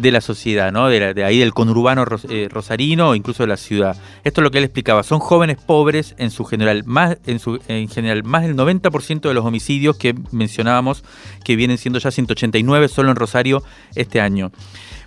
de 0.00 0.10
la 0.10 0.20
sociedad, 0.20 0.72
¿no? 0.72 0.88
de, 0.88 1.24
ahí 1.24 1.38
del 1.38 1.52
conurbano 1.52 2.04
eh, 2.28 2.48
rosarino 2.50 3.10
o 3.10 3.14
incluso 3.14 3.42
de 3.42 3.48
la 3.48 3.56
ciudad. 3.56 3.96
Esto 4.24 4.40
es 4.40 4.42
lo 4.42 4.50
que 4.50 4.58
él 4.58 4.64
explicaba. 4.64 5.02
Son 5.02 5.18
jóvenes 5.18 5.58
pobres 5.58 6.14
en 6.18 6.30
su 6.30 6.44
general. 6.44 6.84
Más, 6.86 7.18
en, 7.26 7.38
su, 7.38 7.60
en 7.68 7.88
general, 7.88 8.24
más 8.24 8.42
del 8.42 8.56
90% 8.56 9.20
de 9.20 9.34
los 9.34 9.44
homicidios 9.44 9.96
que 9.96 10.14
mencionábamos, 10.32 11.04
que 11.44 11.56
vienen 11.56 11.78
siendo 11.78 11.98
ya 11.98 12.10
189 12.10 12.88
solo 12.88 13.10
en 13.10 13.16
Rosario 13.16 13.62
este 13.94 14.20
año. 14.20 14.52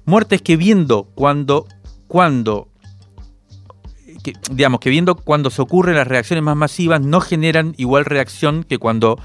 Muertes 0.05 0.41
que 0.41 0.57
viendo 0.57 1.05
cuando, 1.15 1.67
cuando 2.07 2.69
digamos 4.51 4.79
que 4.79 4.89
viendo 4.89 5.15
cuando 5.15 5.49
se 5.49 5.61
ocurren 5.61 5.95
las 5.95 6.07
reacciones 6.07 6.43
más 6.43 6.55
masivas 6.55 7.01
no 7.01 7.19
generan 7.19 7.73
igual 7.77 8.05
reacción 8.05 8.63
que 8.63 8.77
cuando 8.77 9.19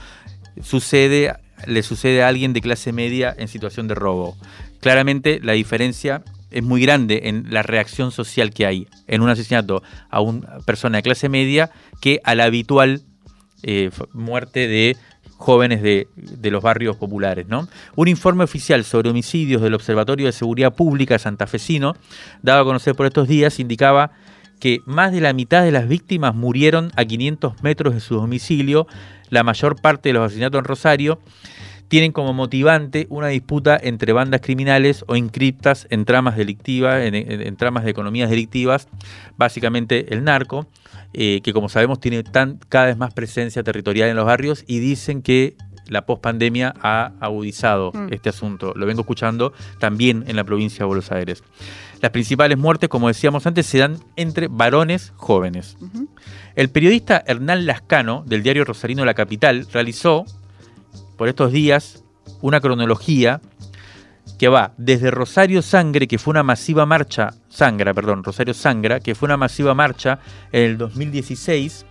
sucede 0.60 1.34
le 1.66 1.82
sucede 1.82 2.22
a 2.22 2.28
alguien 2.28 2.52
de 2.52 2.60
clase 2.60 2.92
media 2.92 3.34
en 3.36 3.46
situación 3.46 3.86
de 3.86 3.94
robo 3.94 4.36
claramente 4.80 5.40
la 5.42 5.52
diferencia 5.52 6.22
es 6.50 6.62
muy 6.62 6.80
grande 6.80 7.22
en 7.24 7.46
la 7.50 7.62
reacción 7.62 8.10
social 8.10 8.50
que 8.50 8.66
hay 8.66 8.88
en 9.06 9.20
un 9.20 9.28
asesinato 9.28 9.82
a 10.08 10.20
una 10.20 10.58
persona 10.60 10.98
de 10.98 11.02
clase 11.02 11.28
media 11.28 11.70
que 12.00 12.20
a 12.24 12.34
la 12.34 12.44
habitual 12.44 13.02
eh, 13.62 13.90
muerte 14.12 14.68
de 14.68 14.96
jóvenes 15.36 15.82
de, 15.82 16.08
los 16.50 16.62
barrios 16.62 16.96
populares. 16.96 17.46
¿no? 17.48 17.68
Un 17.96 18.08
informe 18.08 18.44
oficial 18.44 18.84
sobre 18.84 19.10
homicidios 19.10 19.62
del 19.62 19.74
Observatorio 19.74 20.26
de 20.26 20.32
Seguridad 20.32 20.74
Pública 20.74 21.18
santafesino, 21.18 21.94
dado 22.42 22.62
a 22.62 22.64
conocer 22.64 22.94
por 22.94 23.06
estos 23.06 23.28
días, 23.28 23.60
indicaba 23.60 24.10
que 24.58 24.80
más 24.84 25.12
de 25.12 25.20
la 25.20 25.32
mitad 25.32 25.62
de 25.62 25.70
las 25.70 25.86
víctimas 25.86 26.34
murieron 26.34 26.90
a 26.96 27.04
500 27.04 27.62
metros 27.62 27.94
de 27.94 28.00
su 28.00 28.16
domicilio, 28.16 28.88
la 29.30 29.44
mayor 29.44 29.80
parte 29.80 30.08
de 30.08 30.14
los 30.14 30.26
asesinatos 30.26 30.58
en 30.58 30.64
Rosario, 30.64 31.20
tienen 31.88 32.12
como 32.12 32.32
motivante 32.34 33.06
una 33.10 33.28
disputa 33.28 33.78
entre 33.82 34.12
bandas 34.12 34.40
criminales 34.42 35.04
o 35.08 35.16
encriptas 35.16 35.86
en 35.90 36.04
tramas 36.04 36.36
delictivas, 36.36 37.02
en, 37.02 37.56
tramas 37.56 37.84
de 37.84 37.90
economías 37.90 38.30
delictivas, 38.30 38.88
básicamente 39.36 40.12
el 40.12 40.22
narco, 40.24 40.66
eh, 41.14 41.40
que 41.42 41.52
como 41.52 41.68
sabemos 41.68 42.00
tiene 42.00 42.22
tan, 42.22 42.58
cada 42.68 42.86
vez 42.86 42.96
más 42.96 43.14
presencia 43.14 43.62
territorial 43.62 44.10
en 44.10 44.16
los 44.16 44.26
barrios 44.26 44.64
y 44.66 44.78
dicen 44.78 45.22
que 45.22 45.56
la 45.88 46.04
pospandemia 46.04 46.74
ha 46.82 47.12
agudizado 47.20 47.92
mm. 47.92 48.12
este 48.12 48.28
asunto. 48.28 48.74
Lo 48.76 48.86
vengo 48.86 49.00
escuchando 49.00 49.54
también 49.78 50.24
en 50.28 50.36
la 50.36 50.44
provincia 50.44 50.80
de 50.80 50.84
Buenos 50.84 51.10
Aires. 51.10 51.42
Las 52.00 52.10
principales 52.10 52.58
muertes, 52.58 52.88
como 52.88 53.08
decíamos 53.08 53.46
antes, 53.46 53.66
se 53.66 53.78
dan 53.78 53.98
entre 54.16 54.48
varones 54.48 55.12
jóvenes. 55.16 55.76
El 56.54 56.68
periodista 56.68 57.24
Hernán 57.26 57.66
Lascano, 57.66 58.22
del 58.26 58.42
diario 58.42 58.64
Rosarino 58.64 59.04
La 59.04 59.14
Capital, 59.14 59.66
realizó 59.72 60.24
por 61.18 61.28
estos 61.28 61.52
días 61.52 62.04
una 62.40 62.60
cronología 62.60 63.42
que 64.38 64.48
va 64.48 64.72
desde 64.78 65.10
Rosario 65.10 65.62
Sangre, 65.62 66.06
que 66.06 66.18
fue 66.18 66.30
una 66.30 66.44
masiva 66.44 66.86
marcha, 66.86 67.34
Sangra, 67.48 67.92
perdón, 67.92 68.22
Rosario 68.22 68.54
Sangra, 68.54 69.00
que 69.00 69.14
fue 69.14 69.26
una 69.26 69.36
masiva 69.36 69.74
marcha 69.74 70.20
en 70.52 70.62
el 70.62 70.78
2016, 70.78 71.84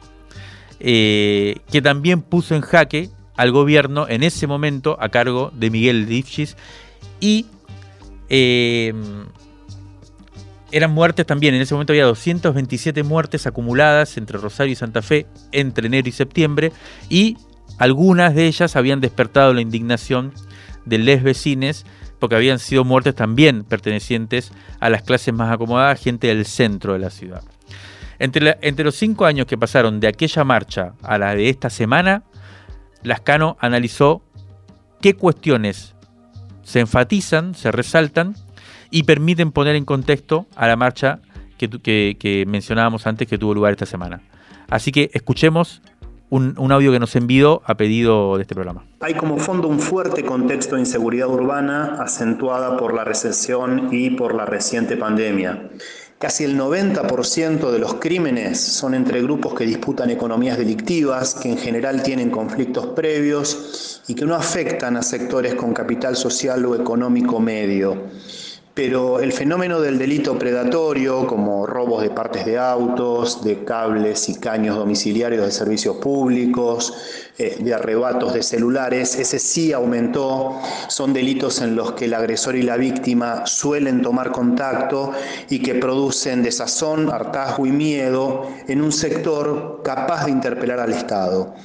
eh, 0.80 1.58
que 1.70 1.82
también 1.82 2.22
puso 2.22 2.56
en 2.56 2.62
jaque 2.62 3.10
al 3.36 3.52
gobierno 3.52 4.08
en 4.08 4.24
ese 4.24 4.48
momento 4.48 4.98
a 5.00 5.10
cargo 5.10 5.52
de 5.54 5.70
Miguel 5.70 6.08
Lifchis 6.08 6.56
y 7.20 7.48
eh, 8.30 8.94
eran 10.72 10.92
muertes 10.92 11.26
también, 11.26 11.54
en 11.54 11.62
ese 11.62 11.74
momento 11.74 11.94
había 11.94 12.06
227 12.06 13.04
muertes 13.04 13.46
acumuladas 13.46 14.18
entre 14.18 14.38
Rosario 14.38 14.74
y 14.74 14.76
Santa 14.76 15.02
Fe 15.02 15.26
entre 15.52 15.88
enero 15.88 16.08
y 16.08 16.12
septiembre 16.12 16.72
y 17.10 17.38
algunas 17.78 18.34
de 18.34 18.48
ellas 18.48 18.76
habían 18.76 19.02
despertado 19.02 19.54
la 19.54 19.62
indignación 19.62 20.34
de 20.86 20.98
les 20.98 21.24
vecines 21.24 21.86
porque 22.20 22.36
habían 22.36 22.60
sido 22.60 22.84
muertes 22.84 23.16
también 23.16 23.64
pertenecientes 23.64 24.52
a 24.80 24.90
las 24.90 25.04
clases 25.04 25.34
más 25.34 25.52
acomodadas, 25.52 26.02
gente 26.02 26.28
del 26.28 26.46
centro 26.46 26.94
de 26.94 27.00
la 27.00 27.10
ciudad. 27.10 27.44
Entre, 28.20 28.84
los 28.84 28.96
cinco 28.96 29.26
años 29.26 29.46
que 29.46 29.58
pasaron 29.58 30.00
de 30.00 30.08
aquella 30.08 30.44
marcha 30.44 30.94
a 31.04 31.20
la 31.20 31.36
de 31.36 31.50
esta 31.50 31.70
semana, 31.70 32.24
Lascano 33.04 33.58
analizó 33.60 34.24
qué 35.02 35.16
cuestiones 35.16 35.94
se 36.64 36.80
enfatizan, 36.80 37.54
se 37.54 37.72
resaltan 37.72 38.36
y 38.90 39.04
permiten 39.04 39.52
poner 39.52 39.76
en 39.76 39.86
contexto 39.86 40.48
a 40.56 40.68
la 40.68 40.76
marcha 40.76 41.20
que, 41.58 41.70
que 42.20 42.46
mencionábamos 42.48 43.06
antes 43.06 43.28
que 43.28 43.38
tuvo 43.38 43.54
lugar 43.54 43.74
esta 43.74 43.86
semana. 43.86 44.22
Así 44.68 44.92
que 44.92 45.12
escuchemos 45.14 45.82
un, 46.30 46.72
audio 46.72 46.92
que 46.92 47.00
nos 47.00 47.16
envió 47.16 47.62
a 47.66 47.76
pedido 47.76 48.36
de 48.38 48.42
este 48.42 48.56
programa. 48.56 48.86
Hay 49.00 49.14
como 49.14 49.38
fondo 49.38 49.68
un 49.68 49.80
fuerte 49.80 50.24
contexto 50.24 50.76
de 50.76 50.82
inseguridad 50.82 51.30
urbana 51.30 52.02
acentuada 52.02 52.78
por 52.78 52.94
la 52.94 53.04
recesión 53.04 53.90
y 53.92 54.12
por 54.12 54.36
la 54.36 54.46
reciente 54.46 54.98
pandemia. 54.98 55.70
Casi 56.20 56.44
el 56.44 56.58
90% 56.60 57.70
de 57.70 57.78
los 57.78 57.94
crímenes 57.96 58.60
son 58.60 58.96
entre 58.96 59.22
grupos 59.22 59.54
que 59.54 59.66
disputan 59.66 60.10
economías 60.10 60.58
delictivas, 60.58 61.36
que 61.36 61.50
en 61.50 61.58
general 61.60 62.02
tienen 62.02 62.32
conflictos 62.32 62.88
previos 62.88 64.02
y 64.08 64.16
que 64.16 64.26
no 64.26 64.34
afectan 64.34 64.98
a 64.98 65.04
sectores 65.04 65.54
con 65.54 65.74
capital 65.74 66.16
social 66.16 66.66
o 66.66 66.76
económico 66.76 67.40
medio. 67.40 68.08
Pero 68.78 69.20
el 69.20 69.34
fenómeno 69.34 69.82
del 69.82 69.98
delito 69.98 70.38
predatorio, 70.38 71.26
como 71.26 71.66
robos 71.66 72.04
de 72.04 72.12
partes 72.12 72.46
de 72.46 72.60
autos, 72.60 73.44
de 73.44 73.64
cables 73.64 74.30
y 74.30 74.36
caños 74.36 74.76
domiciliarios 74.76 75.44
de 75.44 75.52
servicios 75.52 75.96
públicos, 75.96 76.94
eh, 77.40 77.58
de 77.60 77.74
arrebatos 77.74 78.36
de 78.36 78.44
celulares, 78.44 79.16
ese 79.16 79.40
sí 79.40 79.74
aumentó. 79.74 80.62
Son 80.90 81.12
delitos 81.12 81.60
en 81.62 81.76
los 81.76 81.94
que 81.94 82.06
el 82.06 82.14
agresor 82.14 82.56
y 82.56 82.62
la 82.62 82.78
víctima 82.78 83.48
suelen 83.48 84.04
tomar 84.04 84.32
contacto 84.32 85.12
y 85.50 85.58
que 85.58 85.74
producen 85.74 86.44
desazón, 86.44 87.10
hartazgo 87.10 87.66
y 87.66 87.72
miedo 87.72 88.48
en 88.68 88.84
un 88.84 88.92
sector 88.92 89.82
capaz 89.84 90.26
de 90.26 90.32
interpelar 90.34 90.80
al 90.80 90.94
Estado. 90.94 91.56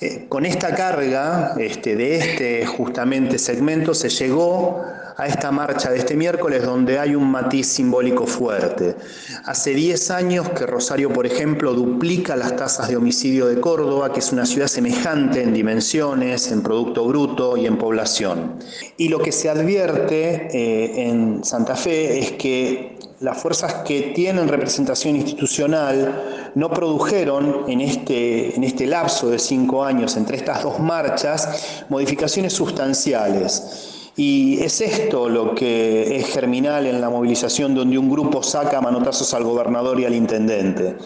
Eh, 0.00 0.26
con 0.28 0.44
esta 0.44 0.74
carga 0.74 1.54
este, 1.58 1.94
de 1.94 2.16
este 2.18 2.66
justamente 2.66 3.38
segmento 3.38 3.94
se 3.94 4.08
llegó 4.08 4.82
a 5.16 5.26
esta 5.28 5.52
marcha 5.52 5.90
de 5.90 5.98
este 5.98 6.16
miércoles 6.16 6.64
donde 6.64 6.98
hay 6.98 7.14
un 7.14 7.30
matiz 7.30 7.68
simbólico 7.68 8.26
fuerte. 8.26 8.96
Hace 9.44 9.74
10 9.74 10.10
años 10.10 10.48
que 10.50 10.66
Rosario, 10.66 11.12
por 11.12 11.26
ejemplo, 11.26 11.72
duplica 11.72 12.34
las 12.34 12.56
tasas 12.56 12.88
de 12.88 12.96
homicidio 12.96 13.46
de 13.46 13.60
Córdoba, 13.60 14.12
que 14.12 14.18
es 14.18 14.32
una 14.32 14.46
ciudad 14.46 14.66
semejante 14.66 15.42
en 15.42 15.54
dimensiones, 15.54 16.50
en 16.50 16.62
Producto 16.62 17.06
Bruto 17.06 17.56
y 17.56 17.66
en 17.66 17.78
población. 17.78 18.58
Y 18.96 19.08
lo 19.08 19.20
que 19.20 19.30
se 19.30 19.48
advierte 19.48 20.48
eh, 20.52 21.08
en 21.08 21.44
Santa 21.44 21.76
Fe 21.76 22.18
es 22.18 22.32
que 22.32 22.98
las 23.20 23.40
fuerzas 23.40 23.74
que 23.86 24.12
tienen 24.14 24.48
representación 24.48 25.16
institucional 25.16 26.43
no 26.54 26.70
produjeron 26.70 27.64
en 27.68 27.80
este, 27.80 28.54
en 28.56 28.64
este 28.64 28.86
lapso 28.86 29.30
de 29.30 29.38
cinco 29.38 29.84
años 29.84 30.16
entre 30.16 30.36
estas 30.36 30.62
dos 30.62 30.78
marchas 30.78 31.84
modificaciones 31.88 32.52
sustanciales. 32.52 34.12
Y 34.16 34.60
es 34.60 34.80
esto 34.80 35.28
lo 35.28 35.54
que 35.54 36.16
es 36.16 36.26
germinal 36.28 36.86
en 36.86 37.00
la 37.00 37.10
movilización 37.10 37.74
donde 37.74 37.98
un 37.98 38.08
grupo 38.08 38.42
saca 38.42 38.80
manotazos 38.80 39.34
al 39.34 39.42
gobernador 39.42 39.98
y 39.98 40.04
al 40.04 40.14
intendente. 40.14 40.96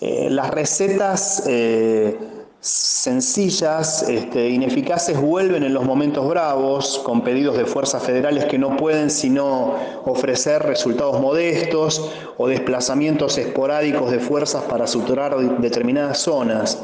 Eh, 0.00 0.28
las 0.30 0.50
recetas 0.50 1.44
eh, 1.46 2.16
sencillas, 2.60 4.02
este, 4.02 4.50
ineficaces, 4.50 5.18
vuelven 5.18 5.62
en 5.62 5.72
los 5.72 5.84
momentos 5.84 6.28
bravos, 6.28 7.00
con 7.04 7.22
pedidos 7.22 7.56
de 7.56 7.64
fuerzas 7.64 8.02
federales 8.02 8.44
que 8.44 8.58
no 8.58 8.76
pueden 8.76 9.10
sino 9.10 9.76
ofrecer 10.04 10.62
resultados 10.64 11.20
modestos 11.20 12.12
o 12.36 12.48
desplazamientos 12.48 13.38
esporádicos 13.38 14.10
de 14.10 14.20
fuerzas 14.20 14.64
para 14.64 14.86
suturar 14.86 15.36
determinadas 15.58 16.18
zonas. 16.18 16.82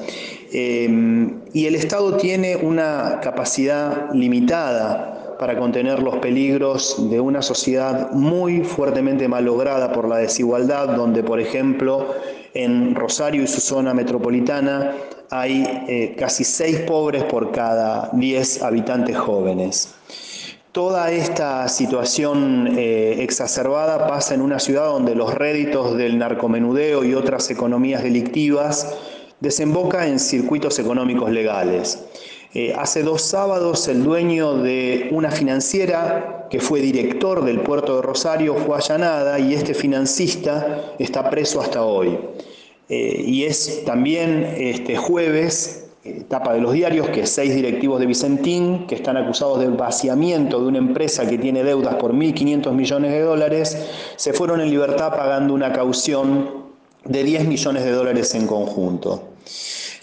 Eh, 0.53 1.29
y 1.53 1.67
el 1.67 1.75
Estado 1.75 2.17
tiene 2.17 2.57
una 2.57 3.21
capacidad 3.21 4.13
limitada 4.15 5.16
para 5.39 5.59
contener 5.59 6.03
los 6.03 6.17
peligros 6.17 7.11
de 7.11 7.21
una 7.21 7.43
sociedad 7.43 8.11
muy 8.13 8.63
fuertemente 8.63 9.29
malograda 9.29 9.93
por 9.93 10.09
la 10.09 10.19
desigualdad, 10.19 10.89
donde, 10.89 11.23
por 11.23 11.41
ejemplo, 11.41 12.15
en 12.55 12.95
Rosario 12.95 13.43
y 13.43 13.47
su 13.47 13.61
zona 13.61 13.93
metropolitana 13.93 14.95
hay 15.31 15.65
eh, 15.89 16.15
casi 16.19 16.45
seis 16.45 16.79
pobres 16.81 17.25
por 17.25 17.53
cada 17.53 18.11
diez 18.13 18.63
habitantes 18.63 19.17
jóvenes. 19.17 19.95
Toda 20.73 21.11
esta 21.11 21.69
situación 21.69 22.75
eh, 22.77 23.23
exacerbada 23.23 24.07
pasa 24.07 24.35
en 24.35 24.43
una 24.43 24.59
ciudad 24.59 24.87
donde 24.87 25.15
los 25.15 25.35
réditos 25.35 25.97
del 25.97 26.19
narcomenudeo 26.19 27.03
y 27.03 27.15
otras 27.15 27.51
economías 27.51 28.03
delictivas 28.03 28.95
desembocan 29.41 30.09
en 30.09 30.19
circuitos 30.19 30.79
económicos 30.79 31.31
legales. 31.31 32.05
Eh, 32.55 32.75
hace 32.77 33.03
dos 33.03 33.23
sábados 33.23 33.89
el 33.89 34.03
dueño 34.03 34.55
de 34.55 35.09
una 35.11 35.31
financiera 35.31 36.47
que 36.49 36.61
fue 36.61 36.81
director 36.81 37.45
del 37.45 37.61
puerto 37.61 37.97
de 37.97 38.03
Rosario 38.03 38.55
fue 38.55 38.77
allanada 38.77 39.39
y 39.39 39.55
este 39.55 39.75
financista 39.75 40.95
está 40.99 41.29
preso 41.29 41.61
hasta 41.61 41.83
hoy. 41.83 42.19
Eh, 42.89 43.25
y 43.27 43.45
es 43.45 43.85
también 43.85 44.55
este 44.57 44.97
jueves, 44.97 45.89
etapa 46.05 46.55
de 46.55 46.61
los 46.61 46.73
diarios, 46.73 47.09
que 47.09 47.27
seis 47.27 47.53
directivos 47.55 47.99
de 47.99 48.07
Vicentín, 48.07 48.87
que 48.87 48.95
están 48.95 49.17
acusados 49.17 49.59
de 49.59 49.69
vaciamiento 49.69 50.61
de 50.61 50.69
una 50.69 50.79
empresa 50.79 51.29
que 51.29 51.37
tiene 51.37 51.65
deudas 51.65 51.97
por 51.97 52.13
1.500 52.13 52.73
millones 52.73 53.11
de 53.11 53.21
dólares, 53.21 53.77
se 54.15 54.33
fueron 54.33 54.61
en 54.61 54.71
libertad 54.71 55.11
pagando 55.11 55.53
una 55.53 55.73
caución 55.73 56.67
de 57.05 57.25
10 57.25 57.47
millones 57.47 57.85
de 57.85 57.91
dólares 57.91 58.35
en 58.35 58.47
conjunto. 58.47 59.23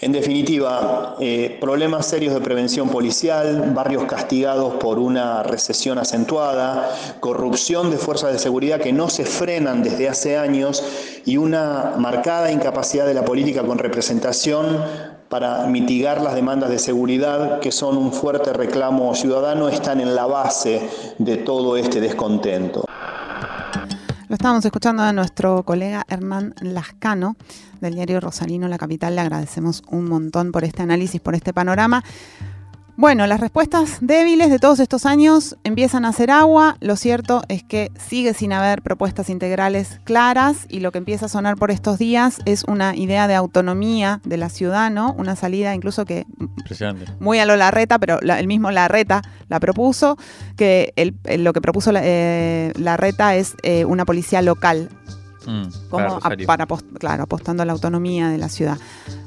En 0.04 0.12
definitiva, 0.12 1.16
eh, 1.18 1.56
problemas 1.58 2.04
serios 2.04 2.34
de 2.34 2.42
prevención 2.42 2.90
policial, 2.90 3.72
barrios 3.74 4.04
castigados 4.04 4.74
por 4.74 4.98
una 4.98 5.42
recesión 5.42 5.96
acentuada, 5.96 6.94
corrupción 7.20 7.90
de 7.90 7.96
fuerzas 7.96 8.34
de 8.34 8.38
seguridad 8.38 8.82
que 8.82 8.92
no 8.92 9.08
se 9.08 9.24
frenan 9.24 9.82
desde 9.82 10.10
hace 10.10 10.36
años 10.36 10.84
y 11.24 11.38
una 11.38 11.94
marcada 11.96 12.52
incapacidad 12.52 13.06
de 13.06 13.14
la 13.14 13.24
política 13.24 13.62
con 13.62 13.78
representación 13.78 14.84
para 15.30 15.66
mitigar 15.68 16.20
las 16.20 16.34
demandas 16.34 16.68
de 16.68 16.78
seguridad 16.78 17.60
que 17.60 17.72
son 17.72 17.96
un 17.96 18.12
fuerte 18.12 18.52
reclamo 18.52 19.14
ciudadano 19.14 19.70
están 19.70 20.02
en 20.02 20.14
la 20.14 20.26
base 20.26 20.86
de 21.16 21.38
todo 21.38 21.78
este 21.78 22.02
descontento. 22.02 22.84
Estábamos 24.34 24.64
escuchando 24.64 25.04
a 25.04 25.12
nuestro 25.12 25.62
colega 25.62 26.04
Hernán 26.08 26.56
Lascano 26.60 27.36
del 27.80 27.94
diario 27.94 28.18
Rosalino 28.18 28.66
La 28.66 28.78
Capital. 28.78 29.14
Le 29.14 29.20
agradecemos 29.20 29.84
un 29.88 30.06
montón 30.08 30.50
por 30.50 30.64
este 30.64 30.82
análisis, 30.82 31.20
por 31.20 31.36
este 31.36 31.54
panorama. 31.54 32.02
Bueno, 32.96 33.26
las 33.26 33.40
respuestas 33.40 33.98
débiles 34.00 34.50
de 34.50 34.60
todos 34.60 34.78
estos 34.78 35.04
años 35.04 35.56
empiezan 35.64 36.04
a 36.04 36.10
hacer 36.10 36.30
agua. 36.30 36.76
Lo 36.80 36.94
cierto 36.94 37.42
es 37.48 37.64
que 37.64 37.90
sigue 37.98 38.34
sin 38.34 38.52
haber 38.52 38.82
propuestas 38.82 39.30
integrales 39.30 40.00
claras 40.04 40.66
y 40.68 40.78
lo 40.78 40.92
que 40.92 40.98
empieza 40.98 41.26
a 41.26 41.28
sonar 41.28 41.56
por 41.56 41.72
estos 41.72 41.98
días 41.98 42.38
es 42.44 42.62
una 42.64 42.94
idea 42.94 43.26
de 43.26 43.34
autonomía 43.34 44.20
de 44.24 44.36
la 44.36 44.48
ciudad, 44.48 44.92
¿no? 44.92 45.12
Una 45.18 45.34
salida 45.34 45.74
incluso 45.74 46.04
que 46.04 46.24
muy 47.18 47.40
a 47.40 47.46
lo 47.46 47.56
Larreta, 47.56 47.98
pero 47.98 48.20
el 48.20 48.46
mismo 48.46 48.70
Larreta 48.70 49.22
la 49.48 49.58
propuso, 49.58 50.16
que 50.56 50.92
lo 51.36 51.52
que 51.52 51.60
propuso 51.60 51.90
la, 51.90 52.00
eh, 52.04 52.72
Larreta 52.76 53.34
es 53.34 53.56
eh, 53.64 53.84
una 53.84 54.04
policía 54.04 54.40
local 54.40 54.88
Mm, 55.46 55.64
como 55.90 56.20
para, 56.46 56.66
claro, 56.98 57.22
apostando 57.24 57.62
a 57.62 57.66
la 57.66 57.72
autonomía 57.72 58.28
de 58.28 58.38
la 58.38 58.48
ciudad. 58.48 58.78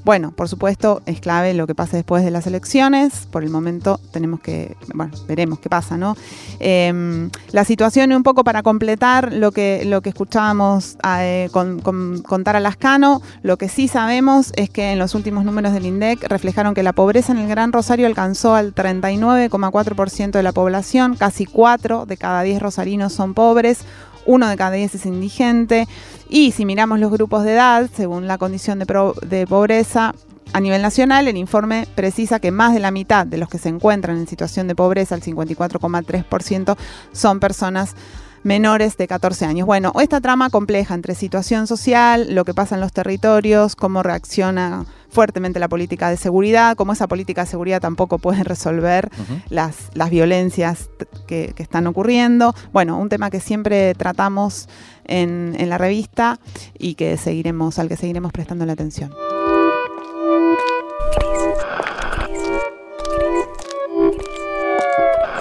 Bueno, 0.08 0.32
por 0.32 0.47
supuesto, 0.47 1.01
es 1.05 1.20
clave 1.20 1.53
lo 1.53 1.68
que 1.68 1.76
pase 1.76 1.97
después 1.97 2.24
de 2.24 2.32
las 2.32 2.47
elecciones. 2.47 3.28
Por 3.30 3.43
el 3.43 3.49
momento 3.49 3.99
tenemos 4.14 4.39
que, 4.39 4.78
bueno, 4.95 5.12
veremos 5.28 5.60
qué 5.60 5.68
pasa, 5.68 5.97
¿no? 5.97 6.16
Em, 6.60 7.30
la 7.51 7.66
situación, 7.66 8.14
un 8.14 8.24
poco 8.24 8.45
para 8.45 8.64
completar 8.64 9.34
lo 9.34 9.51
que, 9.51 9.84
lo 9.84 9.99
que 9.99 10.08
escuchábamos 10.08 10.95
eh, 11.20 11.49
con, 11.51 11.82
contar 12.22 12.55
a 12.55 12.62
Lascano, 12.62 13.22
lo 13.43 13.58
que 13.58 13.68
sí 13.68 13.89
sabemos 13.89 14.53
es 14.55 14.70
que 14.70 14.93
en 14.93 14.99
los 14.99 15.14
últimos 15.14 15.43
números 15.43 15.74
del 15.74 15.86
INDEC 15.86 16.24
reflejaron 16.30 16.74
que 16.74 16.84
la 16.84 16.93
pobreza 16.93 17.34
en 17.34 17.39
el 17.39 17.49
Gran 17.49 17.74
Rosario 17.74 18.08
alcanzó 18.08 18.55
al 18.55 18.74
39,4% 18.74 20.32
de 20.32 20.43
la 20.43 20.53
población, 20.53 21.18
casi 21.18 21.45
4 21.45 22.05
de 22.05 22.16
cada 22.16 22.43
10 22.43 22.62
rosarinos 22.62 23.12
son 23.12 23.34
pobres, 23.34 23.84
uno 24.28 24.47
de 24.47 24.58
cada 24.58 24.72
diez 24.72 24.93
es 24.93 25.05
indigente. 25.05 25.88
Y 26.30 26.52
si 26.52 26.66
miramos 26.66 27.00
los 27.00 27.12
grupos 27.12 27.44
de 27.44 27.54
edad, 27.54 27.90
según 27.96 28.28
la 28.28 28.38
condición 28.38 28.80
de, 28.80 29.48
pobreza, 29.48 30.14
a 30.54 30.60
nivel 30.60 30.82
nacional, 30.82 31.28
el 31.28 31.38
informe 31.38 31.88
precisa 31.96 32.40
que 32.40 32.52
más 32.52 32.74
de 32.74 32.80
la 32.80 32.92
mitad 32.92 33.26
de 33.26 33.38
los 33.38 33.50
que 33.50 33.58
se 33.58 33.70
encuentran 33.70 34.18
en 34.18 34.28
situación 34.28 34.68
de 34.68 34.76
pobreza, 34.76 35.16
el 35.16 35.22
54,3%, 35.22 36.78
son 37.12 37.40
personas 37.40 37.96
menores 38.44 38.98
de 38.98 39.08
14 39.08 39.46
años. 39.46 39.66
Bueno, 39.66 39.92
esta 40.00 40.22
trama 40.22 40.50
compleja 40.50 40.94
entre 40.94 41.16
situación 41.16 41.68
social, 41.68 42.34
lo 42.34 42.46
que 42.46 42.54
pasa 42.54 42.76
en 42.76 42.82
los 42.82 42.94
territorios, 42.94 43.76
cómo 43.76 44.04
reacciona 44.04 44.86
fuertemente 45.18 45.59
la 45.59 45.68
política 45.68 46.11
de 46.11 46.18
seguridad, 46.18 46.76
cómo 46.76 46.93
esa 46.93 47.07
política 47.07 47.41
de 47.41 47.47
seguridad 47.47 47.82
tampoco 47.82 48.20
puede 48.20 48.43
resolver 48.43 49.09
las, 49.49 49.89
las 49.95 50.11
violencias 50.11 50.91
que, 51.26 51.55
están 51.57 51.88
ocurriendo. 51.88 52.53
Bueno, 52.72 52.99
un 52.99 53.09
tema 53.09 53.32
que 53.32 53.39
siempre 53.39 53.95
tratamos 53.95 54.70
en, 55.05 55.55
en 55.57 55.70
la 55.70 55.80
revista 55.80 56.39
y 56.78 56.93
que 56.93 57.18
seguiremos, 57.18 57.80
al 57.80 57.89
que 57.89 57.97
seguiremos 57.97 58.32
prestando 58.32 58.63
la 58.68 58.74
atención. 58.74 59.11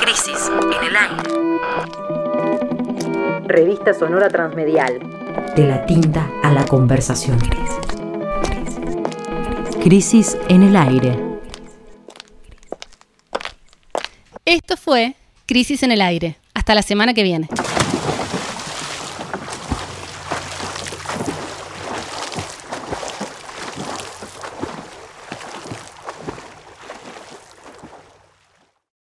Crisis 0.01 0.51
en 0.75 0.85
el 0.89 0.97
aire. 0.97 1.23
Revista 3.47 3.93
Sonora 3.93 4.31
Transmedial. 4.31 5.01
De 5.55 5.67
la 5.67 5.85
tinta 5.85 6.31
a 6.43 6.51
la 6.51 6.65
conversación. 6.65 7.39
Crisis 9.87 10.37
en 10.49 10.65
el 10.65 10.75
aire. 10.75 11.17
Esto 14.45 14.77
fue 14.77 15.15
Crisis 15.47 15.85
en 15.85 15.93
el 15.93 16.01
aire. 16.01 16.39
Hasta 16.55 16.75
la 16.75 16.83
semana 16.83 17.15
que 17.15 17.23
viene. 17.23 17.49